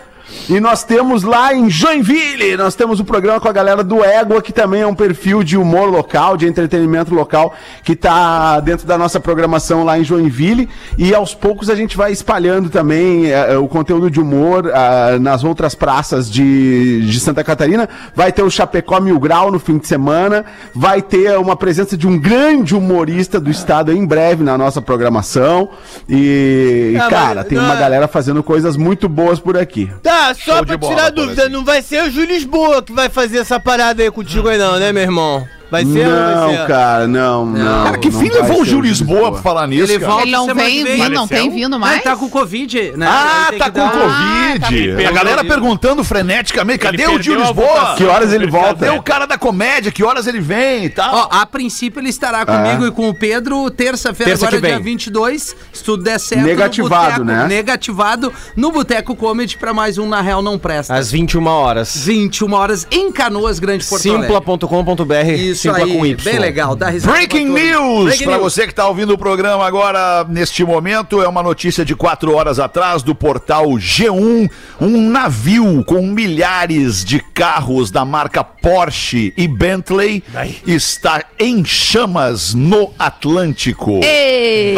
E 0.49 0.59
nós 0.61 0.83
temos 0.85 1.23
lá 1.23 1.55
em 1.55 1.69
Joinville, 1.71 2.57
nós 2.57 2.75
temos 2.75 3.01
o 3.01 3.05
programa 3.05 3.41
com 3.41 3.49
a 3.49 3.53
galera 3.53 3.83
do 3.85 4.03
Égua, 4.05 4.41
que 4.43 4.53
também 4.53 4.83
é 4.83 4.87
um 4.87 4.95
perfil 4.95 5.43
de 5.43 5.57
humor 5.57 5.89
local, 5.91 6.37
de 6.37 6.47
entretenimento 6.47 7.15
local, 7.15 7.55
que 7.85 7.95
tá 7.95 8.59
dentro 8.61 8.87
da 8.87 8.97
nossa 8.99 9.21
programação 9.21 9.85
lá 9.85 9.99
em 9.99 10.05
Joinville. 10.05 10.69
E 10.99 11.15
aos 11.15 11.35
poucos 11.35 11.69
a 11.71 11.75
gente 11.75 11.97
vai 11.97 12.13
espalhando 12.13 12.71
também 12.71 13.31
eh, 13.31 13.57
o 13.57 13.69
conteúdo 13.69 14.11
de 14.11 14.21
humor 14.21 14.71
ah, 14.75 15.19
nas 15.21 15.45
outras 15.45 15.75
praças 15.75 16.31
de, 16.31 17.03
de 17.07 17.21
Santa 17.21 17.45
Catarina. 17.45 17.89
Vai 18.15 18.33
ter 18.33 18.43
o 18.43 18.51
Chapecó 18.51 19.01
Mil 19.01 19.19
Grau 19.21 19.51
no 19.51 19.59
fim 19.59 19.79
de 19.79 19.87
semana. 19.87 20.45
Vai 20.75 21.03
ter 21.03 21.37
uma 21.39 21.57
presença 21.57 21.97
de 21.97 22.07
um 22.07 22.19
grande 22.19 22.75
humorista 22.75 23.39
do 23.41 23.51
estado 23.51 23.93
em 23.93 24.05
breve 24.07 24.43
na 24.43 24.57
nossa 24.57 24.81
programação. 24.81 25.71
E, 26.09 26.97
Ah, 27.01 27.09
cara, 27.09 27.35
mas- 27.37 27.47
tem 27.47 27.59
uma 27.59 27.73
ah. 27.73 27.77
galera 27.77 28.09
fazendo 28.09 28.43
coisas 28.43 28.77
muito 28.77 29.09
boas 29.09 29.39
por 29.39 29.57
aqui. 29.57 29.91
Tá, 30.03 30.12
só 30.35 30.57
Show 30.57 30.67
pra 30.67 30.77
bola, 30.77 30.95
tirar 30.95 31.11
Porazinho. 31.13 31.27
dúvida, 31.37 31.49
não 31.49 31.65
vai 31.65 31.83
ser 31.83 32.05
o 32.05 32.11
Júlio 32.11 32.29
Lisboa 32.35 32.83
que 32.83 32.93
vai 32.93 33.09
fazer 33.09 33.39
essa 33.39 33.59
parada 33.59 34.03
aí 34.03 34.11
contigo 34.11 34.49
aí 34.49 34.59
não, 34.59 34.79
né, 34.79 34.93
meu 34.93 35.03
irmão? 35.03 35.47
Vai 35.73 35.87
ser 35.87 36.07
ou 36.07 36.13
não 36.13 36.23
vai 36.27 36.35
Não, 36.35 36.51
ser? 36.51 36.67
cara, 36.67 37.09
não, 37.09 37.47
não. 37.47 37.85
Cara, 37.85 37.97
que 37.99 38.11
não 38.11 38.21
fim 38.21 38.29
levou 38.29 38.61
o 38.61 38.65
Gil 38.67 38.81
Lisboa 38.83 39.33
pra 39.33 39.41
falar 39.41 39.67
nisso, 39.67 39.91
Ele 39.91 40.05
volta 40.05 40.23
Ele 40.25 40.31
não 40.33 40.55
vem 40.55 40.85
vindo, 40.85 41.09
não 41.11 41.27
tem 41.27 41.49
vindo 41.51 41.79
mais? 41.81 41.95
Ele 41.95 42.03
tá 42.03 42.15
com 42.15 42.29
Covid, 42.29 42.93
né? 42.95 43.07
Ah, 43.09 43.51
tá 43.57 43.71
com 43.71 43.79
dar- 43.79 43.91
Covid. 43.91 44.93
Ah, 44.93 45.03
tá. 45.03 45.09
a 45.09 45.13
galera 45.13 45.43
perguntando 45.45 46.05
freneticamente, 46.05 46.79
cadê 46.81 47.05
Ele 47.05 47.17
o 47.17 47.23
Gil 47.23 47.37
Lisboa? 47.41 47.95
Que 47.97 48.05
horas 48.05 48.35
ele 48.35 48.47
volta? 48.49 48.85
Cadê 48.85 48.91
o 48.91 49.03
cara 49.03 49.25
da 49.25 49.39
comédia? 49.39 49.91
Que 49.91 50.05
horas 50.05 50.27
ele 50.27 50.41
vem 50.41 50.85
e 50.85 50.91
tal? 50.91 51.15
Ó, 51.15 51.29
a 51.31 51.47
princípio 51.47 52.01
ele 52.01 52.11
estará 52.11 52.45
comigo 52.45 52.87
e 52.87 52.91
com 52.91 53.09
o 53.09 53.15
Pedro 53.15 53.71
terça-feira, 53.71 54.33
Terça 54.33 54.47
agora 54.49 54.61
dia 54.61 54.79
22, 54.79 55.57
se 55.73 55.83
tudo 55.83 56.03
der 56.05 56.21
certo. 56.21 56.43
no 56.43 56.47
Negativado, 56.49 57.05
Boteco- 57.07 57.25
né? 57.25 57.47
Negativado 57.49 58.31
no 58.55 58.71
Boteco 58.71 59.17
Comedy 59.17 59.57
pra 59.57 59.73
mais 59.73 59.97
um 59.97 60.07
Na 60.07 60.21
Real 60.21 60.43
Não 60.43 60.59
Presta. 60.59 60.95
Às 60.95 61.11
21 61.11 61.47
horas. 61.47 61.97
21 62.05 62.53
horas 62.53 62.87
em 62.91 63.11
Canoas, 63.11 63.59
Grande 63.59 63.87
Porto. 63.87 64.03
Simpla.com.br. 64.03 65.33
Isso 65.39 65.62
Simpla 65.63 65.85
aí, 65.85 65.97
com 65.97 66.07
Y. 66.07 66.25
bem 66.25 66.39
legal, 66.39 66.75
dá 66.77 66.89
risada. 66.89 67.13
Breaking. 67.17 67.47
News! 67.47 68.05
Breaking 68.05 68.25
Pra 68.27 68.39
news. 68.39 68.53
você 68.53 68.67
que 68.67 68.75
tá 68.75 68.87
ouvindo 68.87 69.13
o 69.15 69.19
programa 69.19 69.65
agora, 69.67 70.25
neste 70.29 70.65
momento, 70.65 71.23
é 71.23 71.29
uma 71.29 71.43
notícia 71.43 71.85
de 71.85 71.95
quatro 71.95 72.35
horas 72.35 72.59
atrás 72.59 73.03
do 73.03 73.15
portal 73.15 73.67
G1. 73.71 74.51
Um 74.81 75.11
navio 75.11 75.85
com 75.85 76.03
milhares 76.03 77.05
de 77.05 77.21
carros 77.21 77.91
da 77.91 78.05
marca 78.05 78.43
Porsche 78.63 79.35
e 79.37 79.49
Bentley 79.49 80.23
está 80.65 81.25
em 81.39 81.65
chamas 81.65 82.55
no 82.55 82.95
Atlântico. 82.97 84.01
Ei! 84.05 84.77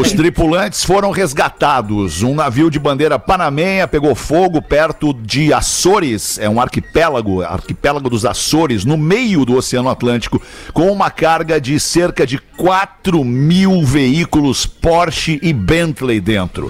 Os 0.00 0.12
tripulantes 0.12 0.82
foram 0.82 1.10
resgatados. 1.10 2.22
Um 2.22 2.34
navio 2.34 2.70
de 2.70 2.78
bandeira 2.78 3.18
panamenha 3.18 3.86
pegou 3.86 4.14
fogo 4.14 4.62
perto 4.62 5.12
de 5.12 5.52
Açores, 5.52 6.38
é 6.38 6.48
um 6.48 6.58
arquipélago, 6.58 7.42
arquipélago 7.42 8.08
dos 8.08 8.24
Açores, 8.24 8.86
no 8.86 8.96
meio 8.96 9.44
do 9.44 9.56
Oceano 9.56 9.90
Atlântico, 9.90 10.40
com 10.72 10.90
uma 10.90 11.10
carga 11.10 11.60
de 11.60 11.78
cerca 11.78 12.26
de 12.26 12.38
4 12.38 13.22
mil 13.22 13.84
veículos 13.84 14.64
Porsche 14.64 15.38
e 15.42 15.52
Bentley 15.52 16.20
dentro. 16.20 16.68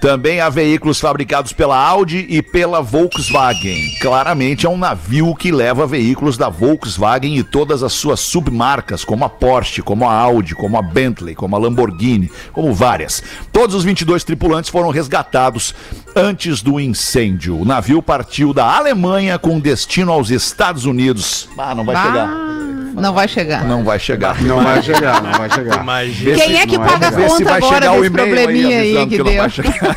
Também 0.00 0.40
há 0.40 0.48
veículos 0.48 0.98
fabricados 0.98 1.52
pela 1.52 1.76
Audi 1.76 2.26
e 2.28 2.40
pela 2.40 2.80
Volkswagen. 2.80 3.98
Claramente 4.00 4.64
é 4.64 4.68
um 4.68 4.78
navio 4.78 5.34
que 5.34 5.52
leva 5.52 5.86
veículos 5.86 6.38
da 6.38 6.48
Volkswagen 6.48 7.36
e 7.36 7.44
todas 7.44 7.82
as 7.82 7.92
suas 7.92 8.18
submarcas, 8.20 9.04
como 9.04 9.26
a 9.26 9.28
Porsche, 9.28 9.82
como 9.82 10.08
a 10.08 10.12
Audi, 10.14 10.54
como 10.54 10.78
a 10.78 10.82
Bentley, 10.82 11.34
como 11.34 11.54
a 11.54 11.58
Lamborghini, 11.58 12.30
como 12.50 12.72
várias. 12.72 13.22
Todos 13.52 13.74
os 13.74 13.84
22 13.84 14.24
tripulantes 14.24 14.70
foram 14.70 14.88
resgatados 14.88 15.74
antes 16.16 16.62
do 16.62 16.80
incêndio. 16.80 17.60
O 17.60 17.66
navio 17.66 18.02
partiu 18.02 18.54
da 18.54 18.74
Alemanha 18.74 19.38
com 19.38 19.60
destino 19.60 20.12
aos 20.12 20.30
Estados 20.30 20.86
Unidos. 20.86 21.46
Ah, 21.58 21.74
não 21.74 21.84
vai 21.84 21.94
chegar. 21.96 22.69
Não 22.94 23.12
vai 23.12 23.28
chegar. 23.28 23.64
Não 23.64 23.84
vai 23.84 23.98
chegar. 23.98 24.40
Não 24.42 24.62
vai 24.62 24.82
chegar, 24.82 25.22
não 25.22 25.32
vai 25.32 25.50
chegar. 25.50 25.82
Imagina. 25.82 26.36
Quem 26.36 26.58
é 26.58 26.66
que 26.66 26.78
não 26.78 26.86
paga 26.86 27.08
a 27.08 27.12
conta 27.12 27.54
agora 27.54 27.90
desse 27.90 28.10
probleminha 28.10 28.78
aí, 28.80 28.96
avisando 28.96 29.10
que 29.10 29.18
não 29.18 29.24
deu? 29.24 29.36
vai 29.40 29.50
chegar. 29.50 29.96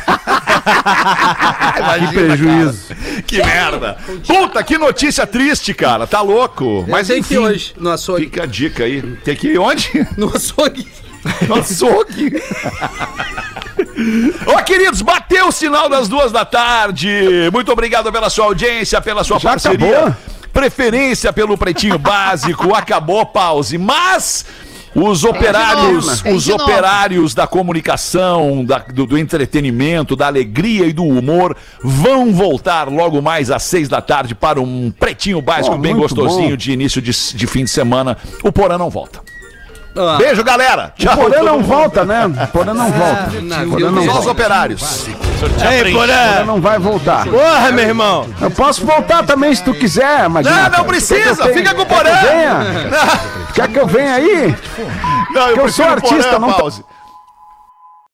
Que 2.08 2.14
prejuízo. 2.14 2.94
Que 3.26 3.36
merda! 3.38 3.96
Puta, 4.26 4.62
que 4.62 4.78
notícia 4.78 5.26
triste, 5.26 5.74
cara. 5.74 6.06
Tá 6.06 6.20
louco. 6.20 6.84
Mas 6.88 7.04
Mas 7.04 7.08
tem 7.08 7.22
que 7.22 7.38
hoje, 7.38 7.74
no 7.78 7.90
açougue. 7.90 8.24
Fica 8.24 8.44
a 8.44 8.46
dica 8.46 8.84
aí. 8.84 9.02
Tem 9.24 9.36
que 9.36 9.48
ir 9.48 9.58
onde? 9.58 9.90
No 10.16 10.34
açougue. 10.34 10.86
No 11.48 11.56
açougue. 11.56 12.32
Ô, 14.46 14.62
queridos, 14.62 15.02
bateu 15.02 15.48
o 15.48 15.52
sinal 15.52 15.88
das 15.88 16.08
duas 16.08 16.30
da 16.32 16.44
tarde. 16.44 17.48
Muito 17.52 17.70
obrigado 17.72 18.10
pela 18.12 18.28
sua 18.30 18.46
audiência, 18.46 19.00
pela 19.00 19.24
sua 19.24 19.38
Já 19.38 19.50
parceria. 19.50 19.98
acabou? 19.98 20.16
Preferência 20.54 21.32
pelo 21.32 21.58
Pretinho 21.58 21.98
Básico. 21.98 22.74
Acabou, 22.74 23.26
pause. 23.26 23.76
Mas... 23.76 24.46
Os 24.96 25.24
operários, 25.24 26.22
tem 26.22 26.32
os 26.32 26.46
novo. 26.46 26.62
operários 26.62 27.34
da 27.34 27.48
comunicação, 27.48 28.64
da- 28.64 28.78
do, 28.78 29.04
do 29.06 29.18
entretenimento, 29.18 30.14
da 30.14 30.28
alegria 30.28 30.86
e 30.86 30.92
do 30.92 31.02
humor 31.02 31.56
vão 31.82 32.32
voltar 32.32 32.88
logo 32.88 33.20
mais 33.20 33.50
às 33.50 33.64
seis 33.64 33.88
da 33.88 34.00
tarde 34.00 34.36
para 34.36 34.60
um 34.60 34.92
pretinho 34.96 35.42
básico 35.42 35.74
Oh, 35.74 35.78
bem 35.78 35.96
gostosinho 35.96 36.50
bom. 36.50 36.56
de 36.56 36.70
início 36.70 37.02
de, 37.02 37.10
de 37.10 37.46
fim 37.48 37.64
de 37.64 37.70
semana. 37.70 38.16
O 38.44 38.52
Porã 38.52 38.78
não 38.78 38.88
volta. 38.88 39.20
Ah. 39.96 40.16
Beijo, 40.18 40.42
galera. 40.42 40.92
Tchau. 40.96 41.16
Porã 41.16 41.42
não 41.42 41.62
volta, 41.62 42.04
né? 42.04 42.48
Porã 42.52 42.74
não 42.74 42.90
volta. 42.90 43.28
Porã 43.70 43.90
não 43.90 44.04
Só 44.04 44.18
os 44.20 44.26
operários. 44.26 45.06
Ei, 45.70 45.92
Porã 45.92 46.44
não 46.46 46.60
vai 46.60 46.78
voltar. 46.78 47.26
Porra, 47.26 47.70
meu 47.70 47.84
irmão! 47.86 48.26
Eu 48.40 48.50
posso 48.50 48.84
voltar 48.84 49.24
também 49.24 49.54
se 49.54 49.62
tu 49.62 49.74
quiser, 49.74 50.28
mas. 50.28 50.46
Não, 50.46 50.70
não 50.70 50.84
precisa, 50.84 51.46
fica 51.48 51.74
com 51.74 51.82
o 51.82 51.86
Porã. 51.86 52.10
Quer 53.54 53.68
que 53.68 53.78
eu 53.78 53.86
venha? 53.86 54.14
Eu 54.14 54.14
aí? 54.14 54.56
Não, 55.30 55.52
Que 55.52 55.60
eu 55.60 55.68
sou 55.68 55.84
artista, 55.86 56.38
não 56.38 56.52
tô- 56.52 56.60
pause. 56.60 56.84